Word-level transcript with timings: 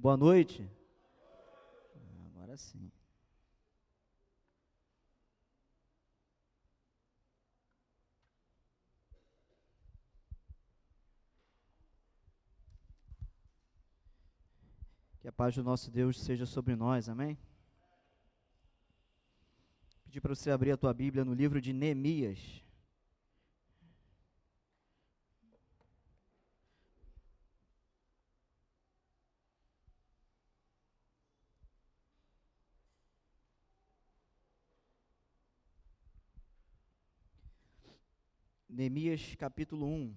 Boa 0.00 0.16
noite. 0.16 0.64
Agora 2.26 2.56
sim. 2.56 2.88
Que 15.18 15.26
a 15.26 15.32
paz 15.32 15.56
do 15.56 15.64
nosso 15.64 15.90
Deus 15.90 16.20
seja 16.20 16.46
sobre 16.46 16.76
nós, 16.76 17.08
amém? 17.08 17.36
Pedir 20.04 20.20
para 20.20 20.32
você 20.32 20.52
abrir 20.52 20.70
a 20.70 20.76
tua 20.76 20.94
Bíblia 20.94 21.24
no 21.24 21.34
livro 21.34 21.60
de 21.60 21.72
Neemias. 21.72 22.64
Neemias 38.78 39.34
capítulo 39.34 39.88
1. 39.88 40.14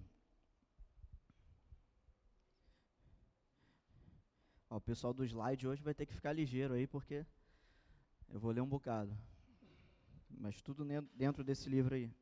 Ó, 4.69 4.77
o 4.77 4.79
pessoal 4.79 5.15
do 5.15 5.25
slide 5.25 5.67
hoje 5.67 5.81
vai 5.81 5.95
ter 5.95 6.05
que 6.05 6.13
ficar 6.13 6.31
ligeiro 6.31 6.75
aí, 6.75 6.85
porque 6.85 7.25
eu 8.29 8.39
vou 8.39 8.51
ler 8.51 8.61
um 8.61 8.69
bocado. 8.69 9.17
Mas 10.29 10.61
tudo 10.61 10.85
dentro 11.15 11.43
desse 11.43 11.71
livro 11.71 11.95
aí. 11.95 12.13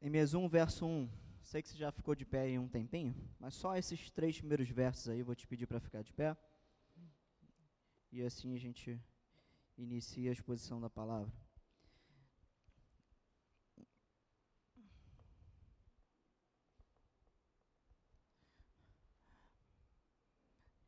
Neemias 0.00 0.32
1, 0.32 0.48
verso 0.48 0.86
1. 0.86 1.10
Sei 1.42 1.60
que 1.60 1.68
você 1.68 1.76
já 1.76 1.92
ficou 1.92 2.14
de 2.14 2.24
pé 2.24 2.48
em 2.48 2.58
um 2.58 2.66
tempinho, 2.66 3.14
mas 3.38 3.52
só 3.52 3.76
esses 3.76 4.10
três 4.10 4.38
primeiros 4.38 4.70
versos 4.70 5.10
aí 5.10 5.18
eu 5.18 5.26
vou 5.26 5.34
te 5.34 5.46
pedir 5.46 5.66
para 5.66 5.80
ficar 5.80 6.00
de 6.00 6.14
pé. 6.14 6.34
E 8.10 8.22
assim 8.22 8.54
a 8.54 8.58
gente 8.58 8.98
inicia 9.76 10.30
a 10.30 10.32
exposição 10.32 10.80
da 10.80 10.90
palavra. 10.90 11.32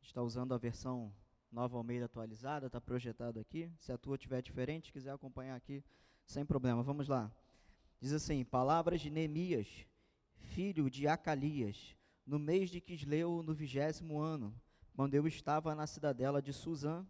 Está 0.01 0.21
usando 0.21 0.53
a 0.53 0.57
versão 0.57 1.13
Nova 1.51 1.77
Almeida 1.77 2.05
atualizada, 2.05 2.67
está 2.67 2.79
projetado 2.79 3.39
aqui. 3.39 3.71
Se 3.77 3.91
a 3.91 3.97
tua 3.97 4.17
tiver 4.17 4.41
diferente, 4.41 4.91
quiser 4.91 5.11
acompanhar 5.11 5.55
aqui, 5.55 5.83
sem 6.25 6.45
problema. 6.45 6.83
Vamos 6.83 7.07
lá. 7.07 7.31
Diz 7.99 8.13
assim: 8.13 8.43
Palavras 8.43 9.01
de 9.01 9.09
Neemias, 9.09 9.85
filho 10.35 10.89
de 10.89 11.07
Acalias, 11.07 11.95
no 12.25 12.39
mês 12.39 12.69
de 12.69 12.81
Quisleu, 12.81 13.43
no 13.43 13.53
vigésimo 13.53 14.19
ano, 14.19 14.53
quando 14.93 15.13
eu 15.15 15.27
estava 15.27 15.75
na 15.75 15.85
cidadela 15.85 16.41
de 16.41 16.53
Suzã, 16.53 17.05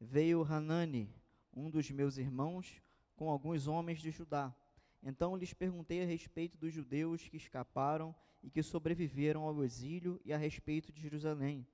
veio 0.00 0.42
Hanani, 0.42 1.08
um 1.52 1.70
dos 1.70 1.90
meus 1.90 2.18
irmãos, 2.18 2.82
com 3.16 3.30
alguns 3.30 3.66
homens 3.66 4.00
de 4.00 4.10
Judá. 4.10 4.54
Então 5.02 5.36
lhes 5.36 5.52
perguntei 5.52 6.02
a 6.02 6.06
respeito 6.06 6.56
dos 6.56 6.72
judeus 6.72 7.28
que 7.28 7.36
escaparam 7.36 8.14
e 8.42 8.50
que 8.50 8.62
sobreviveram 8.62 9.42
ao 9.42 9.62
exílio 9.62 10.20
e 10.24 10.32
a 10.32 10.36
respeito 10.36 10.92
de 10.92 11.00
Jerusalém. 11.00 11.66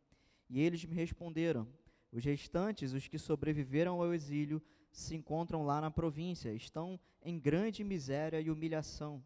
E 0.49 0.61
eles 0.61 0.85
me 0.85 0.95
responderam: 0.95 1.67
Os 2.13 2.25
restantes, 2.25 2.93
os 2.93 3.07
que 3.07 3.19
sobreviveram 3.19 4.01
ao 4.01 4.13
exílio, 4.13 4.61
se 4.93 5.15
encontram 5.15 5.65
lá 5.65 5.81
na 5.81 5.91
província, 5.91 6.53
estão 6.53 6.99
em 7.23 7.39
grande 7.39 7.85
miséria 7.85 8.41
e 8.41 8.51
humilhação. 8.51 9.23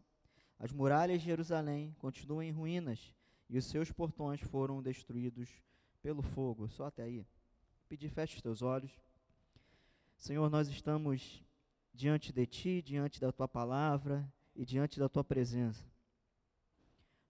As 0.59 0.71
muralhas 0.71 1.19
de 1.19 1.25
Jerusalém 1.25 1.95
continuam 1.99 2.43
em 2.43 2.51
ruínas 2.51 3.13
e 3.49 3.57
os 3.57 3.65
seus 3.65 3.91
portões 3.91 4.39
foram 4.41 4.81
destruídos 4.81 5.49
pelo 6.01 6.21
fogo. 6.21 6.67
Só 6.69 6.85
até 6.85 7.03
aí. 7.03 7.25
Pedir 7.87 8.09
feche 8.09 8.35
os 8.35 8.41
teus 8.41 8.61
olhos. 8.63 8.91
Senhor, 10.17 10.49
nós 10.49 10.67
estamos 10.67 11.43
diante 11.93 12.33
de 12.33 12.45
Ti, 12.45 12.81
diante 12.81 13.21
da 13.21 13.31
Tua 13.31 13.47
palavra 13.47 14.27
e 14.55 14.65
diante 14.65 14.99
da 14.99 15.07
Tua 15.07 15.23
presença. 15.23 15.85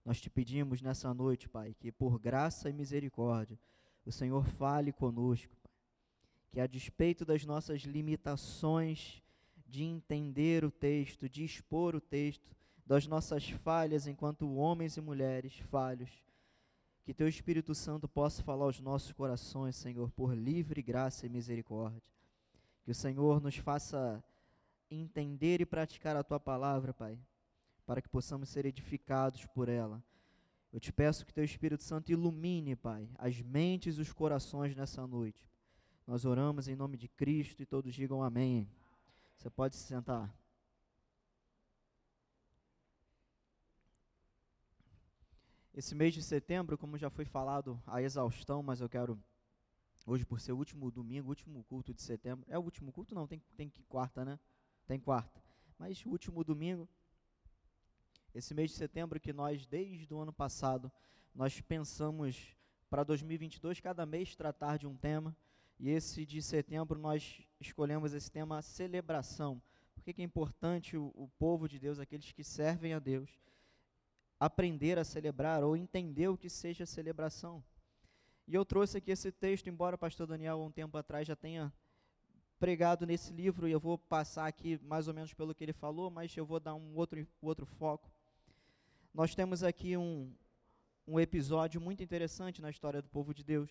Nós 0.02 0.20
te 0.20 0.30
pedimos 0.30 0.80
nessa 0.80 1.12
noite, 1.12 1.48
Pai, 1.48 1.74
que 1.74 1.92
por 1.92 2.18
graça 2.18 2.70
e 2.70 2.72
misericórdia 2.72 3.58
o 4.04 4.10
Senhor 4.10 4.44
fale 4.44 4.92
conosco, 4.92 5.54
Pai. 5.62 5.72
Que 6.52 6.60
a 6.60 6.66
despeito 6.66 7.24
das 7.24 7.44
nossas 7.44 7.82
limitações 7.82 9.22
de 9.66 9.82
entender 9.82 10.64
o 10.64 10.70
texto, 10.70 11.28
de 11.28 11.44
expor 11.44 11.94
o 11.94 12.00
texto, 12.00 12.56
das 12.86 13.06
nossas 13.06 13.50
falhas 13.50 14.06
enquanto 14.06 14.54
homens 14.54 14.96
e 14.96 15.02
mulheres 15.02 15.58
falhos, 15.58 16.08
que 17.06 17.14
Teu 17.14 17.28
Espírito 17.28 17.72
Santo 17.72 18.08
possa 18.08 18.42
falar 18.42 18.64
aos 18.64 18.80
nossos 18.80 19.12
corações, 19.12 19.76
Senhor, 19.76 20.10
por 20.10 20.34
livre 20.34 20.82
graça 20.82 21.24
e 21.24 21.28
misericórdia. 21.28 22.02
Que 22.82 22.90
o 22.90 22.94
Senhor 22.94 23.40
nos 23.40 23.56
faça 23.56 24.22
entender 24.90 25.60
e 25.60 25.64
praticar 25.64 26.16
a 26.16 26.24
tua 26.24 26.40
palavra, 26.40 26.92
Pai, 26.92 27.16
para 27.86 28.02
que 28.02 28.08
possamos 28.08 28.48
ser 28.48 28.66
edificados 28.66 29.46
por 29.46 29.68
ela. 29.68 30.02
Eu 30.72 30.80
te 30.80 30.92
peço 30.92 31.24
que 31.24 31.32
teu 31.32 31.44
Espírito 31.44 31.84
Santo 31.84 32.10
ilumine, 32.10 32.74
Pai, 32.74 33.08
as 33.18 33.40
mentes 33.40 33.98
e 33.98 34.00
os 34.00 34.12
corações 34.12 34.74
nessa 34.74 35.06
noite. 35.06 35.48
Nós 36.08 36.24
oramos 36.24 36.66
em 36.66 36.74
nome 36.74 36.96
de 36.96 37.06
Cristo 37.06 37.62
e 37.62 37.66
todos 37.66 37.94
digam 37.94 38.20
amém. 38.20 38.68
Você 39.36 39.48
pode 39.48 39.76
se 39.76 39.84
sentar. 39.84 40.36
Esse 45.76 45.94
mês 45.94 46.14
de 46.14 46.22
setembro, 46.22 46.78
como 46.78 46.96
já 46.96 47.10
foi 47.10 47.26
falado 47.26 47.80
a 47.86 48.00
exaustão, 48.00 48.62
mas 48.62 48.80
eu 48.80 48.88
quero 48.88 49.22
Hoje, 50.08 50.24
por 50.24 50.38
ser 50.38 50.52
o 50.52 50.56
último 50.56 50.88
domingo, 50.88 51.28
último 51.28 51.64
culto 51.64 51.92
de 51.92 52.00
setembro. 52.00 52.46
É 52.48 52.56
o 52.56 52.62
último 52.62 52.92
culto? 52.92 53.12
Não, 53.12 53.26
tem, 53.26 53.42
tem 53.56 53.68
quarta, 53.88 54.24
né? 54.24 54.38
Tem 54.86 55.00
quarta. 55.00 55.42
Mas 55.76 56.06
o 56.06 56.10
último 56.10 56.44
domingo, 56.44 56.88
esse 58.32 58.54
mês 58.54 58.70
de 58.70 58.76
setembro 58.76 59.18
que 59.18 59.32
nós, 59.32 59.66
desde 59.66 60.14
o 60.14 60.20
ano 60.20 60.32
passado, 60.32 60.92
nós 61.34 61.60
pensamos 61.60 62.56
para 62.88 63.02
2022, 63.02 63.80
cada 63.80 64.06
mês 64.06 64.36
tratar 64.36 64.78
de 64.78 64.86
um 64.86 64.96
tema. 64.96 65.36
E 65.76 65.90
esse 65.90 66.24
de 66.24 66.40
setembro 66.40 67.00
nós 67.00 67.42
escolhemos 67.60 68.14
esse 68.14 68.30
tema 68.30 68.62
celebração. 68.62 69.60
Por 69.92 70.04
que 70.04 70.22
é 70.22 70.24
importante 70.24 70.96
o, 70.96 71.12
o 71.16 71.28
povo 71.36 71.68
de 71.68 71.80
Deus, 71.80 71.98
aqueles 71.98 72.30
que 72.30 72.44
servem 72.44 72.94
a 72.94 73.00
Deus, 73.00 73.28
aprender 74.38 74.98
a 74.98 75.04
celebrar 75.04 75.64
ou 75.64 75.76
entender 75.76 76.28
o 76.28 76.36
que 76.36 76.48
seja 76.48 76.86
celebração? 76.86 77.62
E 78.46 78.54
eu 78.54 78.64
trouxe 78.64 78.98
aqui 78.98 79.10
esse 79.10 79.32
texto, 79.32 79.68
embora 79.68 79.96
o 79.96 79.98
pastor 79.98 80.26
Daniel, 80.26 80.60
um 80.60 80.70
tempo 80.70 80.96
atrás, 80.96 81.26
já 81.26 81.34
tenha 81.34 81.72
pregado 82.58 83.04
nesse 83.04 83.32
livro, 83.32 83.68
e 83.68 83.72
eu 83.72 83.80
vou 83.80 83.98
passar 83.98 84.46
aqui 84.46 84.80
mais 84.84 85.08
ou 85.08 85.14
menos 85.14 85.34
pelo 85.34 85.54
que 85.54 85.64
ele 85.64 85.72
falou, 85.72 86.10
mas 86.10 86.34
eu 86.36 86.46
vou 86.46 86.60
dar 86.60 86.74
um 86.74 86.94
outro, 86.94 87.26
outro 87.42 87.66
foco. 87.66 88.10
Nós 89.12 89.34
temos 89.34 89.62
aqui 89.62 89.96
um, 89.96 90.32
um 91.06 91.18
episódio 91.18 91.80
muito 91.80 92.02
interessante 92.02 92.62
na 92.62 92.70
história 92.70 93.02
do 93.02 93.08
povo 93.08 93.34
de 93.34 93.42
Deus. 93.42 93.70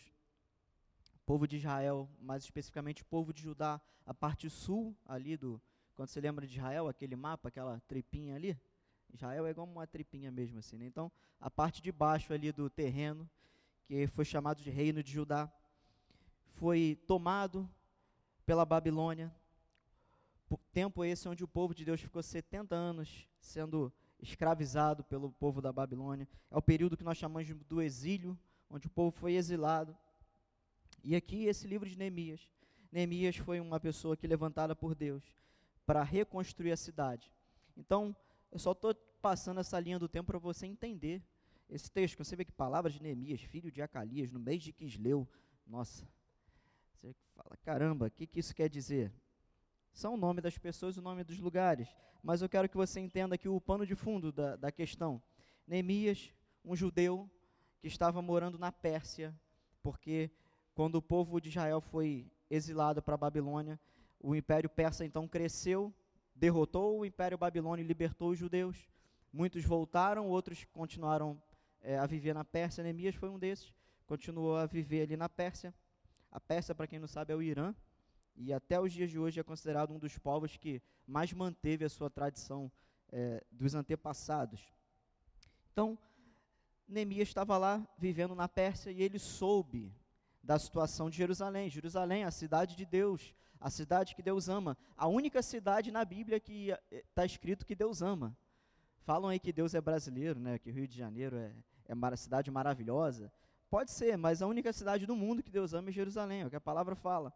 O 1.16 1.26
povo 1.26 1.48
de 1.48 1.58
Israel, 1.58 2.10
mais 2.20 2.44
especificamente 2.44 3.02
o 3.02 3.06
povo 3.06 3.34
de 3.34 3.42
Judá, 3.42 3.82
a 4.06 4.14
parte 4.14 4.50
sul 4.50 4.96
ali 5.06 5.36
do. 5.36 5.62
Quando 5.96 6.10
você 6.10 6.20
lembra 6.20 6.46
de 6.46 6.56
Israel, 6.56 6.88
aquele 6.88 7.16
mapa, 7.16 7.48
aquela 7.48 7.80
tripinha 7.88 8.36
ali, 8.36 8.60
Israel 9.16 9.48
é 9.48 9.50
igual 9.50 9.68
uma 9.68 9.88
tripinha 9.88 10.32
mesmo 10.32 10.60
assim, 10.60 10.78
né? 10.78 10.86
Então, 10.86 11.12
a 11.40 11.50
parte 11.50 11.82
de 11.82 11.92
baixo 11.92 12.34
ali 12.34 12.52
do 12.52 12.70
terreno 12.70 13.30
que 13.88 14.08
foi 14.08 14.26
chamado 14.26 14.62
de 14.62 14.70
Reino 14.70 15.04
de 15.04 15.12
Judá, 15.12 15.52
foi 16.56 16.98
tomado 17.08 17.70
pela 18.46 18.66
Babilônia. 18.66 19.34
Tempo 20.72 21.04
esse 21.04 21.28
onde 21.28 21.44
o 21.44 21.48
povo 21.48 21.74
de 21.74 21.86
Deus 21.86 22.02
ficou 22.02 22.22
70 22.22 22.76
anos 22.76 23.28
sendo 23.40 23.92
escravizado 24.22 25.04
pelo 25.04 25.32
povo 25.32 25.62
da 25.62 25.72
Babilônia. 25.72 26.28
É 26.50 26.58
o 26.58 26.62
período 26.62 26.98
que 26.98 27.04
nós 27.04 27.18
chamamos 27.18 27.48
do 27.66 27.82
exílio, 27.82 28.38
onde 28.70 28.88
o 28.88 28.90
povo 28.90 29.12
foi 29.12 29.34
exilado. 29.34 29.96
E 31.04 31.16
aqui 31.16 31.46
esse 31.46 31.68
livro 31.68 31.88
de 31.88 31.98
Neemias. 31.98 32.50
Neemias 32.92 33.36
foi 33.36 33.60
uma 33.60 33.80
pessoa 33.80 34.16
que 34.16 34.28
levantada 34.28 34.76
por 34.76 34.96
Deus 34.96 35.24
para 35.86 36.02
reconstruir 36.04 36.72
a 36.72 36.78
cidade. 36.78 37.32
Então, 37.78 38.16
eu 38.56 38.60
só 38.60 38.72
estou 38.72 38.96
passando 39.22 39.60
essa 39.60 39.78
linha 39.78 40.00
do 40.00 40.08
tempo 40.08 40.28
para 40.28 40.40
você 40.40 40.66
entender 40.66 41.22
esse 41.70 41.92
texto, 41.92 42.18
você 42.18 42.38
vê 42.38 42.46
que 42.46 42.54
palavras 42.54 42.94
de 42.94 43.04
Neemias, 43.04 43.42
filho 43.42 43.70
de 43.70 43.82
Acalias, 43.82 44.32
no 44.32 44.40
mês 44.40 44.64
de 44.64 44.72
Quisleu, 44.72 45.28
nossa, 45.68 46.08
você 46.94 47.14
fala, 47.36 47.58
caramba, 47.58 48.06
o 48.08 48.10
que, 48.12 48.26
que 48.26 48.40
isso 48.40 48.56
quer 48.56 48.70
dizer? 48.70 49.12
São 49.92 50.14
o 50.14 50.18
nome 50.18 50.40
das 50.40 50.58
pessoas 50.58 50.96
e 50.96 51.00
o 51.00 51.02
nome 51.02 51.22
dos 51.26 51.38
lugares, 51.38 51.94
mas 52.24 52.42
eu 52.42 52.48
quero 52.48 52.70
que 52.70 52.78
você 52.78 53.02
entenda 53.02 53.36
aqui 53.36 53.50
o 53.50 53.60
pano 53.60 53.86
de 53.86 53.94
fundo 53.94 54.32
da, 54.32 54.56
da 54.56 54.72
questão. 54.72 55.22
Neemias, 55.68 56.34
um 56.64 56.78
judeu 56.78 57.30
que 57.82 57.90
estava 57.90 58.22
morando 58.22 58.58
na 58.58 58.72
Pérsia, 58.72 59.38
porque 59.84 60.32
quando 60.74 60.96
o 60.96 61.02
povo 61.02 61.42
de 61.42 61.50
Israel 61.50 61.82
foi 61.82 62.32
exilado 62.50 63.04
para 63.04 63.16
a 63.16 63.18
Babilônia, 63.18 63.78
o 64.18 64.34
Império 64.34 64.70
Persa 64.70 65.04
então 65.04 65.28
cresceu, 65.28 65.94
derrotou 66.36 67.00
o 67.00 67.06
Império 67.06 67.38
Babilônio 67.38 67.84
e 67.84 67.88
libertou 67.88 68.32
os 68.32 68.38
judeus. 68.38 68.90
muitos 69.32 69.64
voltaram, 69.64 70.28
outros 70.28 70.66
continuaram 70.66 71.42
é, 71.82 71.98
a 71.98 72.06
viver 72.06 72.34
na 72.34 72.44
Pérsia. 72.44 72.84
Neemias 72.84 73.16
foi 73.16 73.30
um 73.30 73.40
desses, 73.40 73.74
continuou 74.06 74.58
a 74.58 74.66
viver 74.66 75.04
ali 75.04 75.18
na 75.18 75.30
Pérsia. 75.30 75.74
A 76.32 76.40
Pérsia, 76.40 76.76
para 76.76 76.88
quem 76.88 77.00
não 77.00 77.08
sabe, 77.08 77.34
é 77.34 77.36
o 77.36 77.42
Irã, 77.42 77.74
e 78.36 78.52
até 78.52 78.80
os 78.80 78.92
dias 78.92 79.10
de 79.10 79.18
hoje 79.18 79.40
é 79.40 79.44
considerado 79.44 79.94
um 79.94 80.00
dos 80.00 80.18
povos 80.18 80.58
que 80.58 80.82
mais 81.08 81.32
manteve 81.32 81.86
a 81.86 81.90
sua 81.90 82.10
tradição 82.10 82.72
é, 83.12 83.44
dos 83.52 83.74
antepassados. 83.74 84.62
Então, 85.72 85.98
Neemias 86.88 87.30
estava 87.30 87.58
lá 87.58 87.86
vivendo 87.98 88.36
na 88.36 88.48
Pérsia 88.48 88.92
e 88.92 89.02
ele 89.02 89.20
soube 89.20 89.94
da 90.44 90.60
situação 90.60 91.10
de 91.10 91.18
Jerusalém. 91.18 91.70
Jerusalém, 91.70 92.24
a 92.24 92.32
cidade 92.32 92.76
de 92.76 92.86
Deus, 92.86 93.34
a 93.60 93.70
cidade 93.70 94.16
que 94.16 94.22
Deus 94.22 94.50
ama, 94.50 94.78
a 94.96 95.08
única 95.08 95.42
cidade 95.42 95.92
na 95.92 96.04
Bíblia 96.06 96.40
que 96.40 96.70
está 96.92 97.24
eh, 97.24 97.26
escrito 97.26 97.66
que 97.66 97.76
Deus 97.76 98.02
ama. 98.02 98.36
Falam 99.00 99.30
aí 99.30 99.40
que 99.40 99.54
Deus 99.54 99.74
é 99.74 99.82
brasileiro, 99.82 100.40
né? 100.40 100.58
Que 100.58 100.70
o 100.70 100.74
Rio 100.74 100.88
de 100.88 100.98
Janeiro 100.98 101.36
é, 101.38 101.54
é 101.88 101.94
uma 101.94 102.16
cidade 102.16 102.50
maravilhosa. 102.50 103.32
Pode 103.70 103.92
ser, 103.92 104.18
mas 104.18 104.42
a 104.42 104.48
única 104.48 104.72
cidade 104.72 105.06
do 105.06 105.16
mundo 105.16 105.44
que 105.44 105.52
Deus 105.52 105.74
ama 105.74 105.90
é 105.90 105.92
Jerusalém, 105.92 106.42
é 106.42 106.46
o 106.46 106.50
que 106.50 106.56
a 106.56 106.62
palavra 106.62 106.96
fala. 106.96 107.34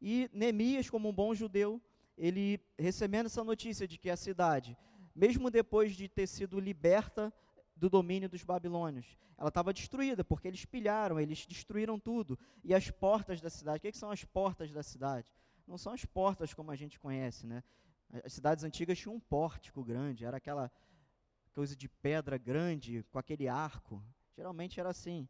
E 0.00 0.30
Neemias, 0.32 0.88
como 0.88 1.08
um 1.08 1.12
bom 1.12 1.34
judeu, 1.34 1.80
ele 2.16 2.60
recebendo 2.78 3.26
essa 3.26 3.44
notícia 3.44 3.86
de 3.86 3.98
que 3.98 4.10
a 4.10 4.16
cidade, 4.16 4.76
mesmo 5.14 5.50
depois 5.50 5.94
de 5.94 6.08
ter 6.08 6.26
sido 6.26 6.58
liberta 6.58 7.32
do 7.76 7.88
domínio 7.88 8.28
dos 8.28 8.44
babilônios, 8.44 9.16
ela 9.38 9.48
estava 9.48 9.72
destruída, 9.72 10.22
porque 10.22 10.48
eles 10.48 10.66
pilharam, 10.66 11.18
eles 11.18 11.46
destruíram 11.46 11.98
tudo. 11.98 12.38
E 12.62 12.74
as 12.74 12.90
portas 12.90 13.40
da 13.40 13.48
cidade, 13.48 13.78
o 13.78 13.80
que, 13.80 13.92
que 13.92 13.98
são 13.98 14.10
as 14.10 14.22
portas 14.22 14.70
da 14.70 14.82
cidade? 14.82 15.26
Não 15.70 15.78
são 15.78 15.92
as 15.92 16.04
portas 16.04 16.52
como 16.52 16.72
a 16.72 16.76
gente 16.76 16.98
conhece, 16.98 17.46
né? 17.46 17.62
As 18.24 18.32
cidades 18.32 18.64
antigas 18.64 18.98
tinham 18.98 19.14
um 19.14 19.20
pórtico 19.20 19.84
grande, 19.84 20.24
era 20.24 20.36
aquela 20.36 20.68
coisa 21.54 21.76
de 21.76 21.88
pedra 21.88 22.36
grande, 22.36 23.04
com 23.12 23.20
aquele 23.20 23.46
arco. 23.46 24.02
Geralmente 24.36 24.80
era 24.80 24.88
assim. 24.88 25.28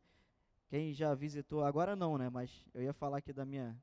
Quem 0.66 0.94
já 0.94 1.14
visitou, 1.14 1.62
agora 1.62 1.94
não, 1.94 2.16
né? 2.16 2.30
Mas 2.30 2.66
eu 2.72 2.82
ia 2.82 2.94
falar 2.94 3.18
aqui 3.18 3.34
da 3.34 3.44
minha 3.44 3.78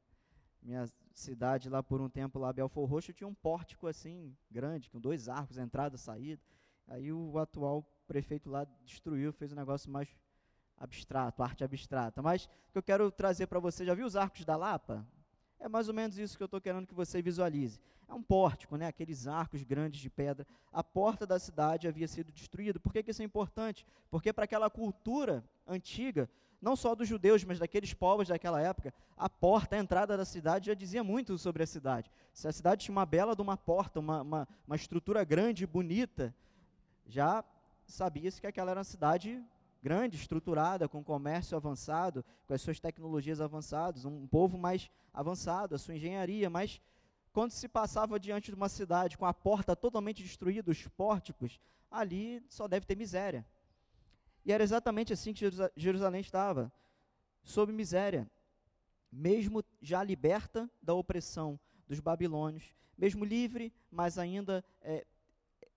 minha 0.59 0.85
cidade 1.13 1.69
lá 1.69 1.83
por 1.83 2.01
um 2.01 2.09
tempo, 2.09 2.39
lá 2.39 2.51
Belfor 2.51 2.89
Roxo, 2.89 3.13
tinha 3.13 3.27
um 3.27 3.35
pórtico 3.35 3.85
assim, 3.85 4.35
grande, 4.49 4.89
com 4.89 4.99
dois 4.99 5.29
arcos, 5.29 5.59
entrada 5.59 5.95
saída. 5.95 6.41
Aí 6.87 7.13
o 7.13 7.37
atual 7.37 7.83
prefeito 8.07 8.49
lá 8.49 8.65
destruiu, 8.83 9.31
fez 9.31 9.53
um 9.53 9.55
negócio 9.55 9.91
mais 9.91 10.09
abstrato, 10.75 11.43
arte 11.43 11.63
abstrata. 11.63 12.19
Mas 12.21 12.45
o 12.45 12.71
que 12.71 12.79
eu 12.79 12.83
quero 12.83 13.11
trazer 13.11 13.45
para 13.45 13.59
você, 13.59 13.85
já 13.85 13.93
viu 13.93 14.07
os 14.07 14.15
arcos 14.15 14.43
da 14.43 14.57
Lapa? 14.57 15.07
É 15.59 15.67
mais 15.67 15.87
ou 15.87 15.93
menos 15.93 16.17
isso 16.17 16.37
que 16.37 16.43
eu 16.43 16.45
estou 16.45 16.61
querendo 16.61 16.87
que 16.87 16.93
você 16.93 17.21
visualize. 17.21 17.79
É 18.07 18.13
um 18.13 18.21
pórtico, 18.21 18.77
né? 18.77 18.87
aqueles 18.87 19.27
arcos 19.27 19.63
grandes 19.63 19.99
de 19.99 20.09
pedra. 20.09 20.47
A 20.71 20.83
porta 20.83 21.25
da 21.25 21.39
cidade 21.39 21.87
havia 21.87 22.07
sido 22.07 22.31
destruída. 22.31 22.79
Por 22.79 22.93
que, 22.93 23.03
que 23.03 23.11
isso 23.11 23.21
é 23.21 23.25
importante? 23.25 23.85
Porque 24.09 24.31
para 24.31 24.45
aquela 24.45 24.69
cultura 24.69 25.43
antiga, 25.67 26.29
não 26.61 26.75
só 26.75 26.95
dos 26.95 27.07
judeus, 27.07 27.43
mas 27.43 27.59
daqueles 27.59 27.93
povos 27.93 28.29
daquela 28.29 28.61
época, 28.61 28.93
a 29.17 29.29
porta, 29.29 29.75
a 29.75 29.79
entrada 29.79 30.15
da 30.15 30.25
cidade 30.25 30.67
já 30.67 30.73
dizia 30.73 31.03
muito 31.03 31.37
sobre 31.37 31.63
a 31.63 31.67
cidade. 31.67 32.09
Se 32.33 32.47
a 32.47 32.51
cidade 32.51 32.85
tinha 32.85 32.95
uma 32.95 33.05
bela 33.05 33.35
de 33.35 33.41
uma 33.41 33.57
porta, 33.57 33.99
uma, 33.99 34.21
uma, 34.21 34.47
uma 34.65 34.75
estrutura 34.75 35.23
grande, 35.23 35.67
bonita, 35.67 36.33
já 37.05 37.43
sabia-se 37.85 38.39
que 38.39 38.47
aquela 38.47 38.71
era 38.71 38.79
uma 38.79 38.83
cidade 38.83 39.43
grande, 39.81 40.17
estruturada, 40.17 40.87
com 40.87 41.03
comércio 41.03 41.55
avançado, 41.55 42.25
com 42.47 42.53
as 42.53 42.61
suas 42.61 42.79
tecnologias 42.79 43.39
avançadas, 43.39 44.05
um 44.05 44.27
povo 44.27 44.57
mais 44.57 44.89
avançado, 45.17 45.73
a 45.73 45.79
sua 45.79 45.95
engenharia, 45.95 46.47
mas 46.47 46.79
quando 47.33 47.49
se 47.49 47.67
passava 47.67 48.19
diante 48.19 48.51
de 48.51 48.55
uma 48.55 48.69
cidade 48.69 49.17
com 49.17 49.25
a 49.25 49.33
porta 49.33 49.75
totalmente 49.75 50.21
destruída, 50.21 50.69
os 50.69 50.87
pórticos, 50.89 51.59
ali 51.89 52.43
só 52.47 52.67
deve 52.67 52.85
ter 52.85 52.95
miséria. 52.95 53.43
E 54.45 54.51
era 54.51 54.63
exatamente 54.63 55.11
assim 55.11 55.33
que 55.33 55.43
Jerusalém 55.75 56.21
estava, 56.21 56.71
sob 57.43 57.73
miséria, 57.73 58.29
mesmo 59.11 59.63
já 59.81 60.03
liberta 60.03 60.69
da 60.83 60.93
opressão 60.93 61.59
dos 61.87 61.99
babilônios, 61.99 62.75
mesmo 62.95 63.25
livre, 63.25 63.73
mas 63.89 64.19
ainda 64.19 64.63
é, 64.81 65.03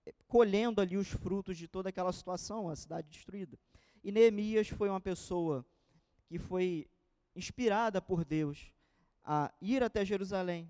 é, 0.05 0.13
colhendo 0.27 0.81
ali 0.81 0.97
os 0.97 1.07
frutos 1.07 1.57
de 1.57 1.67
toda 1.67 1.89
aquela 1.89 2.13
situação, 2.13 2.69
a 2.69 2.75
cidade 2.75 3.09
destruída. 3.09 3.57
E 4.03 4.11
Neemias 4.11 4.67
foi 4.67 4.87
uma 4.87 5.01
pessoa 5.01 5.65
que 6.27 6.37
foi 6.37 6.87
inspirada 7.35 7.99
por 7.99 8.23
Deus 8.23 8.71
a 9.23 9.51
ir 9.61 9.83
até 9.83 10.03
Jerusalém 10.03 10.69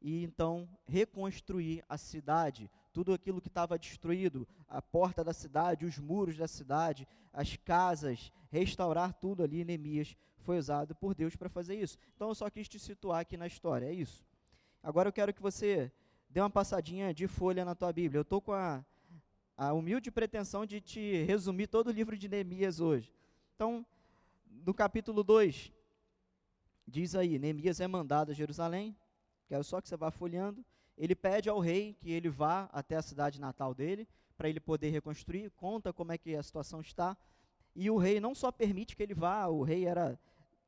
e 0.00 0.24
então 0.24 0.68
reconstruir 0.86 1.84
a 1.88 1.96
cidade, 1.96 2.70
tudo 2.92 3.12
aquilo 3.12 3.40
que 3.40 3.48
estava 3.48 3.78
destruído, 3.78 4.46
a 4.68 4.82
porta 4.82 5.22
da 5.22 5.32
cidade, 5.32 5.86
os 5.86 5.98
muros 5.98 6.36
da 6.36 6.48
cidade, 6.48 7.06
as 7.32 7.56
casas, 7.56 8.32
restaurar 8.50 9.14
tudo 9.14 9.42
ali. 9.42 9.64
Neemias 9.64 10.16
foi 10.38 10.58
usado 10.58 10.94
por 10.94 11.14
Deus 11.14 11.36
para 11.36 11.48
fazer 11.48 11.76
isso. 11.76 11.96
Então 12.14 12.28
eu 12.28 12.34
só 12.34 12.50
quis 12.50 12.68
te 12.68 12.78
situar 12.78 13.20
aqui 13.20 13.36
na 13.36 13.46
história, 13.46 13.86
é 13.86 13.92
isso. 13.92 14.24
Agora 14.82 15.08
eu 15.08 15.12
quero 15.12 15.32
que 15.32 15.40
você 15.40 15.90
dê 16.28 16.40
uma 16.40 16.50
passadinha 16.50 17.14
de 17.14 17.28
folha 17.28 17.64
na 17.64 17.74
tua 17.74 17.92
Bíblia. 17.92 18.18
Eu 18.18 18.22
estou 18.22 18.40
com 18.40 18.52
a, 18.52 18.84
a 19.56 19.72
humilde 19.72 20.10
pretensão 20.10 20.66
de 20.66 20.80
te 20.80 21.22
resumir 21.22 21.68
todo 21.68 21.88
o 21.88 21.92
livro 21.92 22.18
de 22.18 22.28
Neemias 22.28 22.80
hoje. 22.80 23.14
Então, 23.54 23.86
no 24.50 24.74
capítulo 24.74 25.22
2, 25.22 25.72
diz 26.92 27.14
aí: 27.14 27.38
Neemias 27.38 27.80
é 27.80 27.88
mandado 27.88 28.30
a 28.30 28.34
Jerusalém. 28.34 28.96
Quero 29.48 29.64
só 29.64 29.80
que 29.80 29.88
você 29.88 29.96
vá 29.96 30.10
folheando 30.10 30.64
ele 30.96 31.14
pede 31.14 31.48
ao 31.48 31.58
rei 31.58 31.94
que 31.94 32.10
ele 32.10 32.28
vá 32.28 32.68
até 32.72 32.96
a 32.96 33.02
cidade 33.02 33.40
natal 33.40 33.74
dele, 33.74 34.06
para 34.36 34.48
ele 34.48 34.60
poder 34.60 34.90
reconstruir, 34.90 35.50
conta 35.50 35.92
como 35.92 36.12
é 36.12 36.18
que 36.18 36.34
a 36.34 36.42
situação 36.42 36.80
está, 36.80 37.16
e 37.74 37.90
o 37.90 37.96
rei 37.96 38.20
não 38.20 38.34
só 38.34 38.52
permite 38.52 38.96
que 38.96 39.02
ele 39.02 39.14
vá, 39.14 39.46
o 39.46 39.62
rei 39.62 39.86
era 39.86 40.18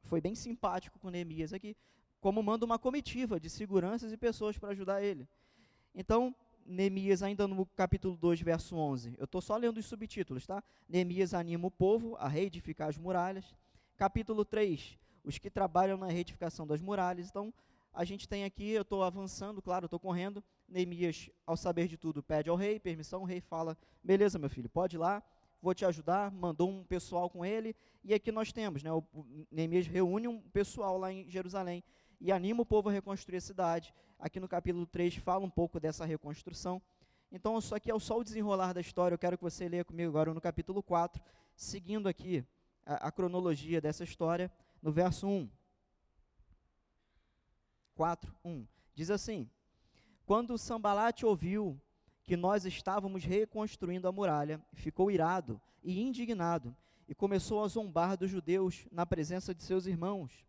foi 0.03 0.21
bem 0.21 0.35
simpático 0.35 0.99
com 0.99 1.09
Neemias 1.09 1.53
aqui, 1.53 1.76
como 2.21 2.43
manda 2.43 2.65
uma 2.65 2.79
comitiva 2.79 3.41
de 3.41 3.49
seguranças 3.49 4.12
e 4.12 4.17
pessoas 4.17 4.59
para 4.59 4.70
ajudar 4.70 5.03
ele. 5.03 5.27
Então, 5.94 6.35
Neemias, 6.67 7.23
ainda 7.23 7.47
no 7.47 7.65
capítulo 7.67 8.17
2, 8.17 8.41
verso 8.41 8.77
11, 8.77 9.15
eu 9.19 9.25
estou 9.25 9.41
só 9.41 9.56
lendo 9.56 9.79
os 9.79 9.87
subtítulos, 9.87 10.47
tá? 10.47 10.62
Neemias 10.88 11.32
anima 11.32 11.69
o 11.69 11.70
povo 11.70 12.17
a 12.17 12.29
reedificar 12.29 12.88
as 12.88 12.99
muralhas. 12.99 13.55
Capítulo 13.97 14.44
3, 14.44 14.99
os 15.25 15.38
que 15.38 15.50
trabalham 15.50 15.97
na 15.97 16.06
reedificação 16.06 16.67
das 16.67 16.81
muralhas. 16.81 17.29
Então, 17.29 17.53
a 17.93 18.05
gente 18.05 18.29
tem 18.29 18.44
aqui, 18.44 18.71
eu 18.71 18.82
estou 18.82 19.03
avançando, 19.03 19.62
claro, 19.62 19.87
estou 19.87 19.99
correndo. 19.99 20.43
Neemias, 20.69 21.31
ao 21.47 21.56
saber 21.56 21.88
de 21.88 21.97
tudo, 21.97 22.23
pede 22.23 22.50
ao 22.50 22.56
rei 22.56 22.79
permissão. 22.79 23.23
O 23.23 23.25
rei 23.25 23.41
fala: 23.41 23.76
beleza, 24.03 24.38
meu 24.38 24.50
filho, 24.50 24.69
pode 24.69 24.97
ir 24.97 24.99
lá, 24.99 25.23
vou 25.62 25.75
te 25.75 25.85
ajudar. 25.85 26.31
Mandou 26.31 26.69
um 26.69 26.85
pessoal 26.85 27.31
com 27.31 27.44
ele. 27.44 27.75
E 28.03 28.13
aqui 28.13 28.31
nós 28.31 28.53
temos, 28.53 28.82
né, 28.82 28.93
o 28.93 29.03
Neemias 29.51 29.87
reúne 29.87 30.29
um 30.29 30.41
pessoal 30.41 30.99
lá 30.99 31.10
em 31.10 31.29
Jerusalém 31.29 31.82
e 32.20 32.32
anima 32.32 32.63
o 32.63 32.67
povo 32.67 32.89
a 32.89 32.93
reconstruir 32.93 33.39
a 33.39 33.41
cidade. 33.41 33.94
Aqui 34.19 34.41
no 34.41 34.49
capítulo 34.49 34.87
3 34.87 35.17
fala 35.17 35.44
um 35.44 35.51
pouco 35.51 35.81
dessa 35.81 36.05
reconstrução. 36.05 36.82
Então, 37.31 37.58
isso 37.58 37.75
aqui 37.75 37.91
é 37.91 37.99
só 37.99 38.19
o 38.19 38.25
desenrolar 38.25 38.72
da 38.72 38.81
história. 38.81 39.15
Eu 39.15 39.19
quero 39.19 39.37
que 39.37 39.43
você 39.43 39.69
leia 39.69 39.84
comigo 39.84 40.08
agora 40.10 40.32
no 40.32 40.41
capítulo 40.41 40.82
4, 40.82 41.22
seguindo 41.56 42.08
aqui 42.08 42.44
a, 42.87 43.08
a 43.08 43.13
cronologia 43.13 43.81
dessa 43.81 44.05
história, 44.05 44.51
no 44.84 44.93
verso 44.93 45.26
1. 45.26 45.48
4, 47.94 48.36
1. 48.44 48.67
Diz 48.94 49.10
assim: 49.10 49.48
Quando 50.26 50.58
Sambalate 50.58 51.24
ouviu 51.24 51.81
que 52.22 52.36
nós 52.36 52.67
estávamos 52.67 53.24
reconstruindo 53.24 54.06
a 54.06 54.12
muralha, 54.12 54.62
ficou 54.74 55.10
irado 55.10 55.58
e 55.82 56.03
indignado 56.03 56.76
e 57.08 57.14
começou 57.14 57.64
a 57.64 57.69
zombar 57.69 58.19
dos 58.19 58.31
judeus 58.31 58.86
na 58.93 59.06
presença 59.06 59.55
de 59.55 59.62
seus 59.62 59.86
irmãos. 59.86 60.44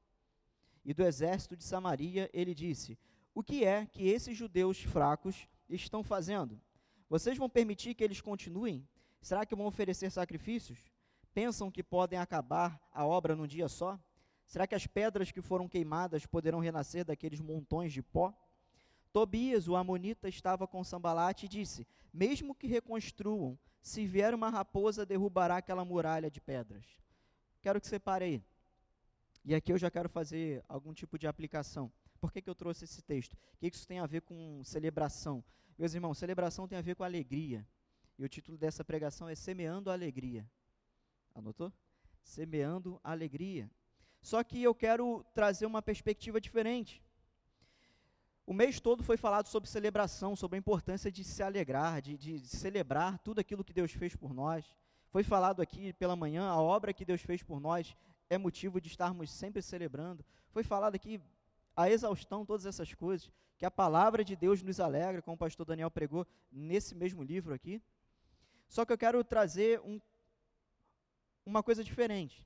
E 0.83 0.93
do 0.93 1.03
exército 1.03 1.55
de 1.55 1.63
Samaria 1.63 2.29
ele 2.33 2.53
disse: 2.53 2.99
O 3.33 3.41
que 3.41 3.63
é 3.63 3.85
que 3.85 4.09
esses 4.09 4.37
judeus 4.37 4.81
fracos 4.81 5.47
estão 5.69 6.03
fazendo? 6.03 6.59
Vocês 7.07 7.37
vão 7.37 7.49
permitir 7.49 7.95
que 7.95 8.03
eles 8.03 8.19
continuem? 8.19 8.85
Será 9.21 9.45
que 9.45 9.55
vão 9.55 9.65
oferecer 9.65 10.11
sacrifícios? 10.11 10.91
Pensam 11.33 11.71
que 11.71 11.81
podem 11.81 12.19
acabar 12.19 12.81
a 12.91 13.05
obra 13.05 13.33
num 13.33 13.47
dia 13.47 13.69
só? 13.69 13.97
Será 14.45 14.67
que 14.67 14.75
as 14.75 14.85
pedras 14.85 15.31
que 15.31 15.41
foram 15.41 15.67
queimadas 15.67 16.25
poderão 16.25 16.59
renascer 16.59 17.03
daqueles 17.03 17.39
montões 17.39 17.91
de 17.91 18.01
pó? 18.01 18.33
Tobias, 19.11 19.67
o 19.67 19.75
amonita, 19.75 20.27
estava 20.27 20.67
com 20.67 20.83
Sambalate 20.83 21.45
e 21.45 21.49
disse: 21.49 21.87
Mesmo 22.13 22.53
que 22.53 22.67
reconstruam, 22.67 23.57
se 23.81 24.05
vier 24.05 24.33
uma 24.33 24.49
raposa, 24.49 25.05
derrubará 25.05 25.57
aquela 25.57 25.85
muralha 25.85 26.29
de 26.29 26.41
pedras. 26.41 26.85
Quero 27.61 27.79
que 27.79 27.87
você 27.87 27.99
pare 27.99 28.25
aí. 28.25 28.43
E 29.43 29.53
aqui 29.53 29.71
eu 29.71 29.77
já 29.77 29.91
quero 29.91 30.09
fazer 30.09 30.63
algum 30.67 30.93
tipo 30.93 31.17
de 31.17 31.27
aplicação. 31.27 31.91
Por 32.19 32.31
que, 32.31 32.41
que 32.41 32.49
eu 32.49 32.55
trouxe 32.55 32.85
esse 32.85 33.01
texto? 33.01 33.33
O 33.33 33.57
que 33.59 33.67
isso 33.67 33.87
tem 33.87 33.99
a 33.99 34.05
ver 34.05 34.21
com 34.21 34.63
celebração? 34.63 35.43
Meus 35.77 35.93
irmãos, 35.93 36.17
celebração 36.17 36.67
tem 36.67 36.77
a 36.77 36.81
ver 36.81 36.95
com 36.95 37.03
alegria. 37.03 37.67
E 38.17 38.23
o 38.23 38.29
título 38.29 38.57
dessa 38.57 38.83
pregação 38.83 39.27
é 39.27 39.35
Semeando 39.35 39.89
a 39.89 39.93
Alegria. 39.93 40.49
Anotou? 41.33 41.71
Semeando 42.23 42.99
a 43.03 43.11
Alegria. 43.11 43.69
Só 44.25 44.44
que 44.44 44.60
eu 44.63 44.74
quero 44.74 45.24
trazer 45.36 45.67
uma 45.67 45.84
perspectiva 45.84 46.41
diferente. 46.41 47.00
O 48.44 48.55
mês 48.55 48.79
todo 48.79 49.03
foi 49.03 49.17
falado 49.17 49.46
sobre 49.46 49.70
celebração, 49.70 50.36
sobre 50.36 50.55
a 50.58 50.63
importância 50.63 51.12
de 51.12 51.24
se 51.24 51.44
alegrar, 51.44 52.01
de, 52.01 52.17
de, 52.17 52.39
celebrar 52.39 53.20
tudo 53.20 53.38
aquilo 53.38 53.63
que 53.63 53.72
Deus 53.72 53.91
fez 53.91 54.15
por 54.15 54.34
nós. 54.34 54.65
Foi 55.12 55.24
falado 55.24 55.62
aqui 55.62 55.94
pela 55.94 56.15
manhã, 56.15 56.50
a 56.50 56.60
obra 56.60 56.91
que 56.91 57.05
Deus 57.05 57.22
fez 57.22 57.44
por 57.44 57.60
nós 57.60 57.96
é 58.27 58.36
motivo 58.36 58.82
de 58.82 58.88
estarmos 58.88 59.29
sempre 59.29 59.62
celebrando. 59.62 60.25
Foi 60.50 60.63
falado 60.63 60.96
aqui 60.96 61.22
a 61.77 61.88
exaustão, 61.88 62.44
todas 62.44 62.65
essas 62.65 62.91
coisas, 62.96 63.32
que 63.60 63.65
a 63.65 63.70
palavra 63.70 64.24
de 64.24 64.36
Deus 64.36 64.63
nos 64.63 64.79
alegra, 64.79 65.22
como 65.22 65.36
o 65.36 65.38
pastor 65.38 65.67
Daniel 65.67 65.91
pregou 65.91 66.25
nesse 66.51 66.96
mesmo 66.96 67.22
livro 67.22 67.53
aqui. 67.53 67.79
Só 68.67 68.86
que 68.86 68.91
eu 68.91 68.98
quero 68.98 69.24
trazer 69.24 69.79
um, 69.82 70.01
uma 71.46 71.62
coisa 71.62 71.84
diferente. 71.84 72.44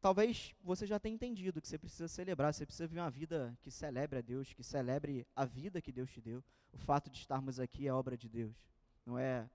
Talvez 0.00 0.54
você 0.62 0.86
já 0.86 0.98
tenha 0.98 1.14
entendido 1.14 1.60
que 1.60 1.68
você 1.68 1.76
precisa 1.76 2.08
celebrar, 2.08 2.54
você 2.54 2.64
precisa 2.64 2.88
viver 2.88 3.00
uma 3.00 3.10
vida 3.10 3.56
que 3.60 3.70
celebre 3.70 4.18
a 4.18 4.22
Deus, 4.22 4.52
que 4.54 4.62
celebre 4.62 5.26
a 5.36 5.44
vida 5.44 5.82
que 5.82 5.92
Deus 5.92 6.10
te 6.10 6.22
deu. 6.22 6.42
O 6.72 6.78
fato 6.78 7.10
de 7.10 7.18
estarmos 7.18 7.60
aqui 7.60 7.86
é 7.86 7.92
obra 7.92 8.16
de 8.16 8.28
Deus, 8.28 8.56
não 9.04 9.18
é 9.18 9.48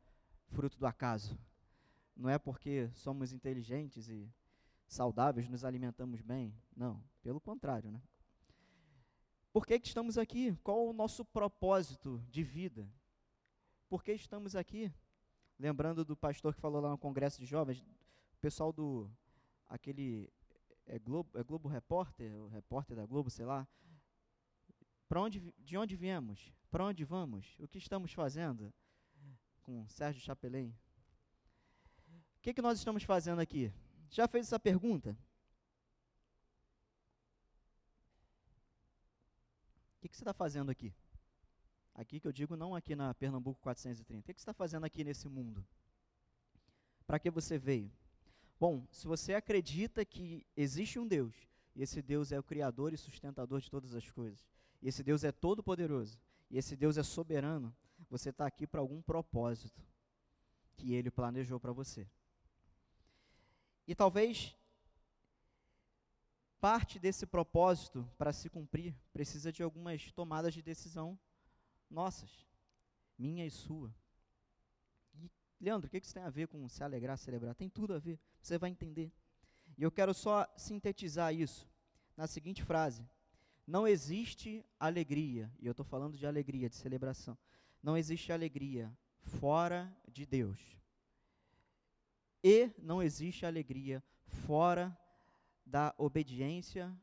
fruto 0.49 0.77
do 0.77 0.85
acaso. 0.85 1.37
Não 2.15 2.29
é 2.29 2.37
porque 2.37 2.89
somos 2.93 3.33
inteligentes 3.33 4.07
e 4.07 4.31
saudáveis, 4.87 5.49
nos 5.49 5.65
alimentamos 5.65 6.21
bem. 6.21 6.55
Não, 6.75 7.03
pelo 7.21 7.41
contrário, 7.41 7.91
né? 7.91 8.01
Por 9.51 9.65
que, 9.65 9.79
que 9.79 9.87
estamos 9.87 10.17
aqui? 10.17 10.55
Qual 10.63 10.87
o 10.87 10.93
nosso 10.93 11.25
propósito 11.25 12.23
de 12.29 12.43
vida? 12.43 12.87
Por 13.89 14.03
que 14.03 14.13
estamos 14.13 14.55
aqui? 14.55 14.93
Lembrando 15.57 16.05
do 16.05 16.15
pastor 16.15 16.53
que 16.53 16.61
falou 16.61 16.81
lá 16.81 16.89
no 16.89 16.97
congresso 16.97 17.39
de 17.39 17.45
jovens, 17.45 17.81
o 17.81 18.37
pessoal 18.39 18.71
do 18.71 19.09
aquele 19.67 20.31
é 20.85 20.99
Globo, 20.99 21.37
é 21.37 21.43
Globo 21.43 21.67
Repórter, 21.67 22.33
o 22.35 22.47
repórter 22.47 22.95
da 22.95 23.05
Globo, 23.05 23.29
sei 23.29 23.45
lá. 23.45 23.67
Para 25.07 25.21
onde, 25.21 25.53
de 25.57 25.77
onde 25.77 25.95
viemos? 25.95 26.51
Para 26.69 26.85
onde 26.85 27.03
vamos? 27.03 27.55
O 27.59 27.67
que 27.67 27.77
estamos 27.77 28.13
fazendo? 28.13 28.73
Com 29.63 29.87
Sérgio 29.87 30.21
Chapelin. 30.21 30.75
O 32.37 32.41
que, 32.41 32.53
que 32.53 32.61
nós 32.61 32.77
estamos 32.77 33.03
fazendo 33.03 33.39
aqui? 33.39 33.73
Já 34.09 34.27
fez 34.27 34.47
essa 34.47 34.59
pergunta? 34.59 35.17
O 39.97 40.01
que, 40.01 40.09
que 40.09 40.15
você 40.15 40.21
está 40.21 40.33
fazendo 40.33 40.69
aqui? 40.69 40.93
Aqui 41.95 42.19
que 42.19 42.27
eu 42.27 42.31
digo, 42.31 42.55
não 42.55 42.75
aqui 42.75 42.95
na 42.95 43.13
Pernambuco 43.13 43.59
430. 43.61 44.19
O 44.19 44.23
que, 44.23 44.33
que 44.33 44.39
você 44.39 44.43
está 44.43 44.53
fazendo 44.53 44.83
aqui 44.85 45.03
nesse 45.03 45.27
mundo? 45.27 45.65
Para 47.07 47.17
que 47.17 47.31
você 47.31 47.57
veio? 47.57 47.91
Bom, 48.59 48.87
se 48.91 49.05
você 49.05 49.33
acredita 49.33 50.05
que 50.05 50.45
existe 50.55 50.97
um 50.97 51.07
Deus, 51.07 51.35
e 51.75 51.83
esse 51.83 52.01
Deus 52.01 52.31
é 52.31 52.39
o 52.39 52.43
Criador 52.43 52.93
e 52.93 52.97
sustentador 52.97 53.59
de 53.59 53.69
todas 53.69 53.93
as 53.93 54.09
coisas, 54.09 54.45
e 54.81 54.87
esse 54.87 55.03
Deus 55.03 55.23
é 55.23 55.31
todo-poderoso, 55.31 56.19
e 56.49 56.57
esse 56.57 56.75
Deus 56.75 56.97
é 56.97 57.03
soberano, 57.03 57.75
você 58.09 58.29
está 58.29 58.45
aqui 58.45 58.65
para 58.65 58.79
algum 58.79 59.01
propósito 59.01 59.83
que 60.75 60.93
ele 60.93 61.11
planejou 61.11 61.59
para 61.59 61.71
você. 61.71 62.07
E 63.87 63.93
talvez 63.93 64.55
parte 66.59 66.97
desse 66.97 67.25
propósito 67.25 68.09
para 68.17 68.33
se 68.33 68.49
cumprir 68.49 68.95
precisa 69.13 69.51
de 69.51 69.61
algumas 69.61 70.11
tomadas 70.11 70.53
de 70.53 70.61
decisão 70.61 71.19
nossas, 71.89 72.47
minha 73.17 73.45
e 73.45 73.51
sua. 73.51 73.93
Leandro, 75.59 75.87
o 75.87 75.89
que 75.89 75.97
isso 75.97 76.13
tem 76.13 76.23
a 76.23 76.29
ver 76.29 76.47
com 76.47 76.67
se 76.67 76.83
alegrar, 76.83 77.17
celebrar? 77.17 77.55
Tem 77.55 77.69
tudo 77.69 77.93
a 77.93 77.99
ver, 77.99 78.19
você 78.45 78.57
vai 78.59 78.69
entender. 78.69 79.11
E 79.77 79.83
eu 79.83 79.91
quero 79.91 80.13
só 80.13 80.47
sintetizar 80.55 81.33
isso 81.33 81.67
na 82.15 82.27
seguinte 82.27 82.63
frase: 82.63 83.03
Não 83.65 83.87
existe 83.87 84.63
alegria, 84.79 85.51
e 85.59 85.65
eu 85.65 85.71
estou 85.71 85.85
falando 85.85 86.17
de 86.17 86.27
alegria, 86.27 86.69
de 86.69 86.75
celebração. 86.75 87.37
Não 87.81 87.97
existe 87.97 88.31
alegria 88.31 88.95
fora 89.19 89.91
de 90.07 90.25
Deus. 90.25 90.59
E 92.43 92.69
não 92.77 93.01
existe 93.01 93.45
alegria 93.45 94.03
fora 94.27 94.95
da 95.65 95.95
obediência 95.97 96.95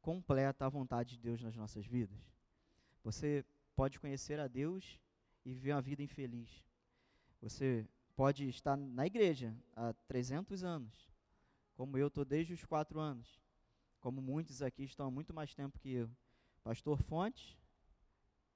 completa 0.00 0.64
à 0.64 0.68
vontade 0.68 1.16
de 1.16 1.22
Deus 1.22 1.42
nas 1.42 1.56
nossas 1.56 1.84
vidas. 1.84 2.18
Você 3.02 3.44
pode 3.74 3.98
conhecer 3.98 4.38
a 4.38 4.46
Deus 4.46 5.00
e 5.44 5.52
viver 5.52 5.72
uma 5.72 5.82
vida 5.82 6.02
infeliz. 6.02 6.64
Você 7.40 7.88
pode 8.20 8.46
estar 8.50 8.76
na 8.76 9.06
igreja 9.06 9.56
há 9.74 9.94
300 10.06 10.62
anos, 10.62 11.10
como 11.72 11.96
eu 11.96 12.08
estou 12.08 12.22
desde 12.22 12.52
os 12.52 12.62
quatro 12.66 13.00
anos, 13.00 13.40
como 13.98 14.20
muitos 14.20 14.60
aqui 14.60 14.84
estão 14.84 15.06
há 15.06 15.10
muito 15.10 15.32
mais 15.32 15.54
tempo 15.54 15.78
que 15.78 15.90
eu. 15.90 16.10
Pastor 16.62 16.98
Fontes 17.02 17.56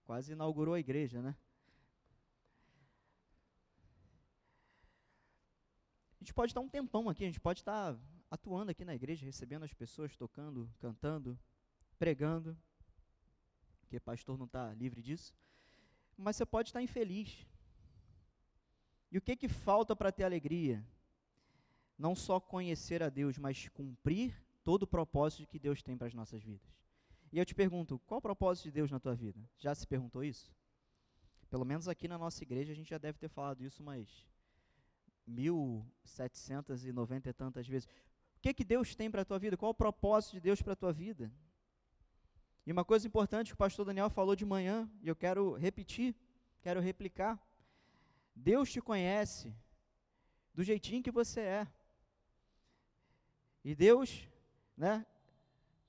quase 0.05 0.33
inaugurou 0.33 0.75
a 0.75 0.79
igreja, 0.79 1.23
né? 1.23 1.35
A 6.21 6.25
gente 6.25 6.35
pode 6.35 6.51
estar 6.51 6.61
um 6.61 6.69
tempão 6.69 7.09
aqui, 7.09 7.25
a 7.25 7.29
gente 7.29 7.41
pode 7.41 7.61
estar 7.61 7.99
atuando 8.31 8.71
aqui 8.71 8.85
na 8.85 8.95
igreja, 8.95 9.25
recebendo 9.25 9.63
as 9.63 9.73
pessoas, 9.73 10.15
tocando, 10.15 10.71
cantando, 10.79 11.39
pregando, 11.99 12.55
porque 13.81 13.99
pastor 13.99 14.37
não 14.37 14.45
está 14.45 14.75
livre 14.75 15.01
disso, 15.01 15.35
mas 16.19 16.37
você 16.37 16.45
pode 16.45 16.69
estar 16.69 16.83
infeliz, 16.83 17.47
e 19.15 19.19
o 19.19 19.23
que 19.23 19.37
que 19.37 19.49
falta 19.49 19.95
para 19.95 20.11
ter 20.11 20.25
alegria? 20.25 20.85
Não 21.97 22.17
só 22.17 22.41
conhecer 22.41 23.01
a 23.01 23.09
Deus, 23.09 23.39
mas 23.39 23.69
cumprir 23.69 24.45
todo 24.65 24.83
o 24.83 24.87
propósito 24.89 25.47
que 25.47 25.57
Deus 25.57 25.81
tem 25.85 25.97
para 25.97 26.09
as 26.09 26.15
nossas 26.15 26.43
vidas. 26.43 26.69
E 27.33 27.39
eu 27.39 27.47
te 27.47 27.55
pergunto, 27.55 28.01
qual 28.09 28.19
o 28.19 28.21
propósito 28.21 28.65
de 28.65 28.73
Deus 28.73 28.91
na 28.91 28.99
tua 28.99 29.15
vida? 29.15 29.39
Já 29.57 29.73
se 29.73 29.87
perguntou 29.87 30.25
isso? 30.25 30.53
Pelo 31.49 31.65
menos 31.65 31.87
aqui 31.87 32.09
na 32.09 32.19
nossa 32.19 32.43
igreja 32.43 32.73
a 32.73 32.75
gente 32.75 32.91
já 32.91 32.99
deve 32.99 33.17
ter 33.17 33.29
falado 33.29 33.63
isso 33.63 33.85
umas 33.85 34.09
mil 35.25 35.87
setecentas 36.03 36.85
e 36.85 36.91
noventa 36.93 37.31
e 37.31 37.33
tantas 37.33 37.69
vezes. 37.69 37.87
O 38.37 38.41
que 38.43 38.53
que 38.53 38.65
Deus 38.65 38.97
tem 38.97 39.09
para 39.09 39.23
a 39.23 39.25
tua 39.25 39.39
vida? 39.39 39.57
Qual 39.57 39.71
o 39.71 39.75
propósito 39.75 40.33
de 40.33 40.41
Deus 40.41 40.61
para 40.61 40.73
a 40.73 40.77
tua 40.77 40.93
vida? 40.93 41.33
E 42.67 42.73
uma 42.73 42.85
coisa 42.85 43.07
importante 43.07 43.51
que 43.51 43.55
o 43.55 43.57
pastor 43.59 43.87
Daniel 43.87 44.11
falou 44.11 44.35
de 44.35 44.45
manhã, 44.45 44.91
e 45.01 45.07
eu 45.07 45.15
quero 45.15 45.53
repetir, 45.53 46.17
quero 46.61 46.81
replicar. 46.81 47.41
Deus 48.35 48.71
te 48.71 48.81
conhece 48.81 49.55
do 50.53 50.63
jeitinho 50.63 51.03
que 51.03 51.11
você 51.11 51.41
é. 51.41 51.69
E 53.65 53.75
Deus, 53.75 54.29
né? 54.77 55.07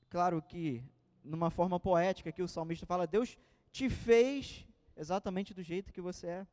Claro 0.09 0.41
que 0.41 0.83
numa 1.23 1.49
forma 1.49 1.79
poética 1.79 2.31
que 2.31 2.41
o 2.41 2.47
salmista 2.47 2.85
fala, 2.85 3.07
Deus 3.07 3.37
te 3.71 3.89
fez 3.89 4.65
exatamente 4.95 5.53
do 5.53 5.61
jeito 5.61 5.91
que 5.91 5.99
você 5.99 6.27
é, 6.27 6.47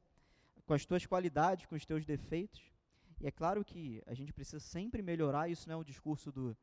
com 0.67 0.75
as 0.75 0.85
tuas 0.85 1.07
qualidades, 1.07 1.67
com 1.67 1.77
os 1.77 1.85
teus 1.85 2.05
defeitos. 2.05 2.63
E 3.21 3.27
é 3.27 3.31
claro 3.31 3.65
que 3.65 4.03
a 4.07 4.15
gente 4.15 4.33
precisa 4.33 4.59
sempre 4.59 5.03
melhorar, 5.03 5.49
isso 5.49 5.69
não 5.69 5.77
é 5.77 5.79
um 5.79 5.85
discurso 5.85 6.33
do 6.33 6.57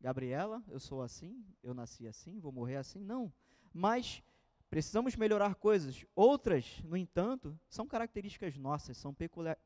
Gabriela, 0.00 0.62
eu 0.68 0.80
sou 0.80 1.02
assim, 1.02 1.44
eu 1.62 1.72
nasci 1.72 2.06
assim, 2.08 2.40
vou 2.40 2.50
morrer 2.50 2.76
assim, 2.76 3.04
não. 3.04 3.32
Mas 3.72 4.22
Precisamos 4.68 5.14
melhorar 5.16 5.54
coisas. 5.54 6.04
Outras, 6.14 6.80
no 6.84 6.96
entanto, 6.96 7.58
são 7.68 7.86
características 7.86 8.56
nossas, 8.56 8.96
são 8.96 9.14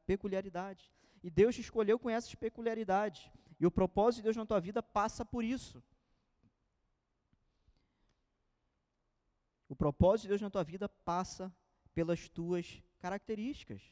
peculiaridades. 0.07 0.91
E 1.23 1.31
Deus 1.31 1.55
te 1.55 1.61
escolheu 1.61 1.99
com 1.99 2.11
essas 2.11 2.35
peculiaridades. 2.35 3.31
E 3.59 3.67
o 3.67 3.71
propósito 3.71 4.21
de 4.21 4.25
Deus 4.25 4.37
na 4.37 4.47
tua 4.47 4.61
vida 4.61 4.83
passa 4.83 5.25
por 5.25 5.45
isso. 5.45 5.83
O 9.69 9.77
propósito 9.77 10.23
de 10.23 10.29
Deus 10.31 10.41
na 10.41 10.51
tua 10.51 10.65
vida 10.65 10.89
passa 10.89 11.55
pelas 11.95 12.29
tuas 12.29 12.83
características. 12.99 13.83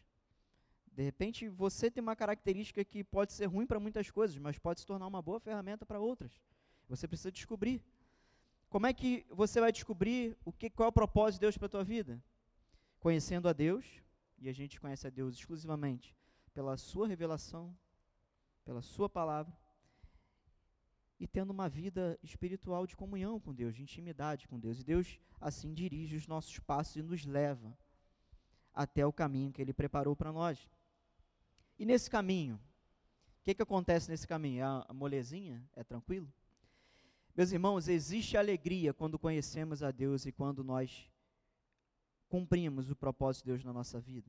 De 0.93 1.03
repente, 1.03 1.49
você 1.49 1.91
tem 1.91 2.03
uma 2.03 2.17
característica 2.17 2.85
que 2.85 3.05
pode 3.05 3.33
ser 3.33 3.47
ruim 3.47 3.67
para 3.67 3.79
muitas 3.79 4.11
coisas, 4.11 4.37
mas 4.37 4.59
pode 4.59 4.81
se 4.81 4.87
tornar 4.87 5.07
uma 5.07 5.23
boa 5.23 5.39
ferramenta 5.39 5.87
para 5.87 6.01
outras. 6.01 6.33
Você 6.89 7.07
precisa 7.07 7.31
descobrir. 7.31 7.83
Como 8.69 8.87
é 8.87 8.93
que 8.93 9.25
você 9.31 9.61
vai 9.61 9.73
descobrir 9.73 10.37
o 10.45 10.53
que, 10.53 10.69
qual 10.69 10.89
é 10.89 10.91
o 10.91 10.93
propósito 10.93 11.41
de 11.41 11.41
Deus 11.41 11.57
para 11.57 11.67
a 11.67 11.71
tua 11.71 11.85
vida? 11.85 12.23
Conhecendo 13.01 13.49
a 13.49 13.53
Deus, 13.53 14.03
e 14.39 14.49
a 14.49 14.53
gente 14.53 14.81
conhece 14.81 15.07
a 15.07 15.11
Deus 15.11 15.35
exclusivamente 15.35 16.15
pela 16.53 16.77
sua 16.77 17.09
revelação, 17.09 17.75
pela 18.65 18.83
sua 18.83 19.09
palavra, 19.09 19.57
e 21.19 21.27
tendo 21.27 21.51
uma 21.51 21.69
vida 21.69 22.19
espiritual 22.23 22.87
de 22.87 22.95
comunhão 22.95 23.41
com 23.41 23.55
Deus, 23.55 23.75
de 23.75 23.83
intimidade 23.83 24.47
com 24.47 24.59
Deus. 24.59 24.81
E 24.81 24.85
Deus 24.85 25.19
assim 25.41 25.73
dirige 25.73 26.17
os 26.17 26.27
nossos 26.27 26.59
passos 26.61 26.97
e 26.97 27.03
nos 27.03 27.25
leva 27.25 27.77
até 28.73 29.05
o 29.05 29.13
caminho 29.13 29.51
que 29.51 29.61
Ele 29.61 29.73
preparou 29.73 30.15
para 30.15 30.33
nós. 30.33 30.69
E 31.79 31.87
nesse 31.87 32.09
caminho, 32.09 32.57
o 33.41 33.43
que, 33.43 33.55
que 33.55 33.63
acontece 33.63 34.11
nesse 34.11 34.29
caminho? 34.29 34.63
É 34.63 34.85
a 34.89 34.93
molezinha? 34.93 35.65
É 35.75 35.83
tranquilo? 35.83 36.33
Meus 37.39 37.53
irmãos, 37.53 37.87
existe 37.87 38.37
alegria 38.37 38.93
quando 38.93 39.17
conhecemos 39.17 39.81
a 39.81 39.93
Deus 39.93 40.27
e 40.27 40.33
quando 40.33 40.65
nós 40.65 41.09
cumprimos 42.29 42.91
o 42.91 42.97
propósito 42.97 43.45
de 43.45 43.53
Deus 43.53 43.63
na 43.63 43.73
nossa 43.73 44.01
vida. 44.01 44.29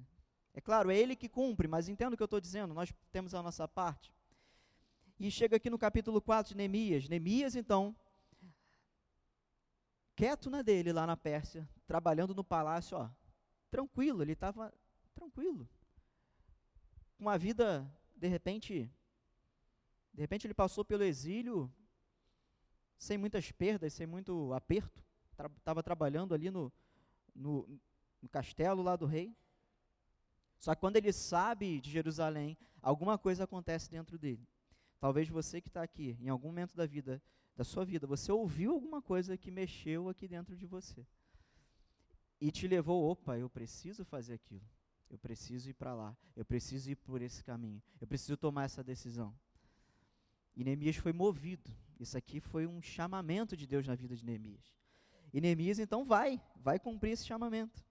É 0.54 0.62
claro, 0.62 0.92
é 0.92 0.96
Ele 0.96 1.16
que 1.16 1.28
cumpre, 1.28 1.68
mas 1.68 1.90
entendo 1.90 2.14
o 2.14 2.16
que 2.18 2.22
eu 2.22 2.26
estou 2.26 2.40
dizendo, 2.40 2.72
nós 2.72 2.94
temos 3.12 3.34
a 3.34 3.42
nossa 3.42 3.68
parte. 3.68 4.14
E 5.20 5.32
chega 5.32 5.56
aqui 5.56 5.72
no 5.72 5.80
capítulo 5.80 6.22
4 6.22 6.50
de 6.50 6.58
Neemias. 6.58 7.10
Neemias, 7.10 7.56
então, 7.56 7.96
quieto 10.16 10.48
na 10.48 10.62
dele 10.62 10.94
lá 10.94 11.08
na 11.08 11.18
Pérsia, 11.18 11.68
trabalhando 11.88 12.36
no 12.36 12.44
palácio, 12.44 12.96
ó, 12.96 13.10
tranquilo, 13.72 14.22
ele 14.22 14.34
estava 14.34 14.72
tranquilo. 15.16 15.68
Com 17.18 17.24
uma 17.24 17.40
vida, 17.40 17.92
de 18.16 18.28
repente, 18.28 18.88
de 20.14 20.22
repente 20.22 20.46
ele 20.46 20.54
passou 20.54 20.86
pelo 20.86 21.04
exílio 21.04 21.74
sem 23.00 23.18
muitas 23.18 23.50
perdas, 23.52 23.94
sem 23.94 24.06
muito 24.06 24.54
aperto. 24.54 25.02
Estava 25.32 25.82
tra 25.82 25.82
trabalhando 25.82 26.34
ali 26.34 26.52
no, 26.52 26.72
no, 27.34 27.80
no 28.22 28.30
castelo 28.30 28.84
lá 28.84 28.98
do 28.98 29.06
rei. 29.06 29.34
Só 30.60 30.76
que 30.76 30.82
quando 30.82 30.98
ele 30.98 31.14
sabe 31.14 31.80
de 31.80 31.90
Jerusalém, 31.90 32.58
alguma 32.82 33.18
coisa 33.18 33.46
acontece 33.46 33.90
dentro 33.90 34.20
dele. 34.20 34.46
Talvez 35.00 35.30
você 35.30 35.62
que 35.62 35.70
está 35.70 35.82
aqui, 35.82 36.18
em 36.20 36.28
algum 36.28 36.50
momento 36.50 36.76
da 36.76 36.86
vida, 36.86 37.24
da 37.56 37.64
sua 37.64 37.86
vida, 37.86 38.06
você 38.06 38.34
ouviu 38.34 38.74
alguma 38.74 39.02
coisa 39.02 39.38
que 39.38 39.50
mexeu 39.50 40.10
aqui 40.10 40.28
dentro 40.28 40.58
de 40.58 40.66
você. 40.66 41.08
E 42.42 42.52
te 42.52 42.68
levou, 42.68 43.10
opa, 43.10 43.38
eu 43.38 43.50
preciso 43.50 44.04
fazer 44.04 44.34
aquilo. 44.34 44.68
Eu 45.10 45.18
preciso 45.18 45.70
ir 45.70 45.74
para 45.74 45.94
lá. 45.94 46.16
Eu 46.36 46.44
preciso 46.44 46.92
ir 46.92 46.98
por 46.98 47.22
esse 47.22 47.42
caminho. 47.42 47.82
Eu 48.00 48.06
preciso 48.06 48.36
tomar 48.36 48.66
essa 48.66 48.84
decisão. 48.84 49.34
E 50.54 50.66
Neemias 50.66 50.98
foi 50.98 51.14
movido. 51.14 51.72
Isso 52.00 52.18
aqui 52.18 52.40
foi 52.40 52.66
um 52.66 52.82
chamamento 52.82 53.58
de 53.58 53.68
Deus 53.68 53.86
na 53.86 53.96
vida 53.96 54.16
de 54.16 54.26
Neemias. 54.26 54.74
E 55.34 55.42
Neemias 55.42 55.80
então 55.80 56.06
vai, 56.06 56.42
vai 56.56 56.80
cumprir 56.80 57.12
esse 57.12 57.26
chamamento. 57.26 57.84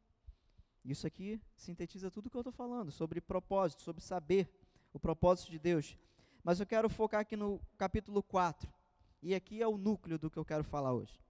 Isso 0.84 1.06
aqui 1.06 1.40
sintetiza 1.54 2.10
tudo 2.10 2.26
o 2.26 2.30
que 2.30 2.36
eu 2.36 2.40
estou 2.40 2.52
falando, 2.52 2.90
sobre 2.90 3.20
propósito, 3.20 3.82
sobre 3.82 4.02
saber 4.02 4.50
o 4.92 4.98
propósito 4.98 5.50
de 5.50 5.58
Deus. 5.58 5.98
Mas 6.42 6.58
eu 6.58 6.66
quero 6.66 6.88
focar 6.88 7.20
aqui 7.20 7.36
no 7.36 7.60
capítulo 7.76 8.22
4. 8.22 8.72
E 9.22 9.34
aqui 9.34 9.60
é 9.60 9.68
o 9.68 9.76
núcleo 9.76 10.18
do 10.18 10.30
que 10.30 10.38
eu 10.38 10.44
quero 10.44 10.64
falar 10.64 10.94
hoje. 10.94 11.20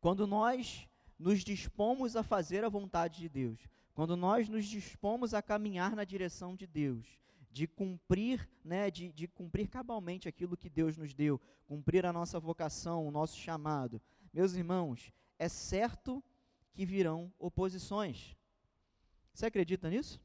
Quando 0.00 0.26
nós 0.26 0.88
nos 1.18 1.44
dispomos 1.44 2.16
a 2.16 2.22
fazer 2.22 2.64
a 2.64 2.68
vontade 2.68 3.18
de 3.18 3.28
Deus, 3.28 3.60
quando 3.94 4.16
nós 4.16 4.48
nos 4.48 4.66
dispomos 4.66 5.34
a 5.34 5.42
caminhar 5.42 5.94
na 5.94 6.04
direção 6.04 6.56
de 6.56 6.66
Deus, 6.66 7.06
de 7.50 7.66
cumprir, 7.66 8.48
né, 8.64 8.90
de, 8.90 9.12
de 9.12 9.26
cumprir 9.26 9.68
cabalmente 9.68 10.28
aquilo 10.28 10.56
que 10.56 10.68
Deus 10.68 10.96
nos 10.96 11.14
deu, 11.14 11.40
cumprir 11.66 12.04
a 12.06 12.12
nossa 12.12 12.38
vocação, 12.38 13.06
o 13.06 13.10
nosso 13.10 13.36
chamado, 13.36 14.00
meus 14.32 14.54
irmãos, 14.54 15.12
é 15.38 15.48
certo 15.48 16.22
que 16.72 16.84
virão 16.84 17.32
oposições. 17.38 18.36
Você 19.32 19.46
acredita 19.46 19.88
nisso? 19.88 20.20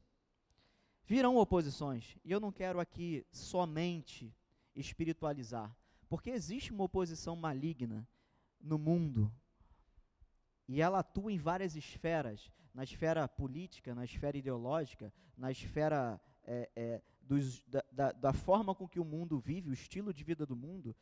Virão 1.06 1.36
oposições. 1.36 2.16
E 2.24 2.30
eu 2.30 2.40
não 2.40 2.52
quero 2.52 2.80
aqui 2.80 3.26
somente 3.30 4.34
espiritualizar, 4.74 5.74
porque 6.08 6.30
existe 6.30 6.72
uma 6.72 6.84
oposição 6.84 7.36
maligna 7.36 8.06
no 8.60 8.78
mundo. 8.78 9.32
E 10.66 10.80
ela 10.80 11.00
atua 11.00 11.32
em 11.32 11.38
várias 11.38 11.76
esferas, 11.76 12.50
na 12.72 12.82
esfera 12.82 13.28
política, 13.28 13.94
na 13.94 14.04
esfera 14.04 14.36
ideológica, 14.36 15.12
na 15.36 15.50
esfera 15.50 16.20
é, 16.42 16.70
é, 16.74 17.02
dos, 17.26 17.62
da, 17.66 17.84
da, 17.90 18.12
da 18.12 18.32
forma 18.32 18.74
com 18.74 18.88
que 18.88 19.00
o 19.00 19.04
mundo 19.04 19.38
vive, 19.38 19.70
o 19.70 19.74
estilo 19.74 20.12
de 20.12 20.22
vida 20.24 20.46
do 20.46 20.56
mundo. 20.56 20.94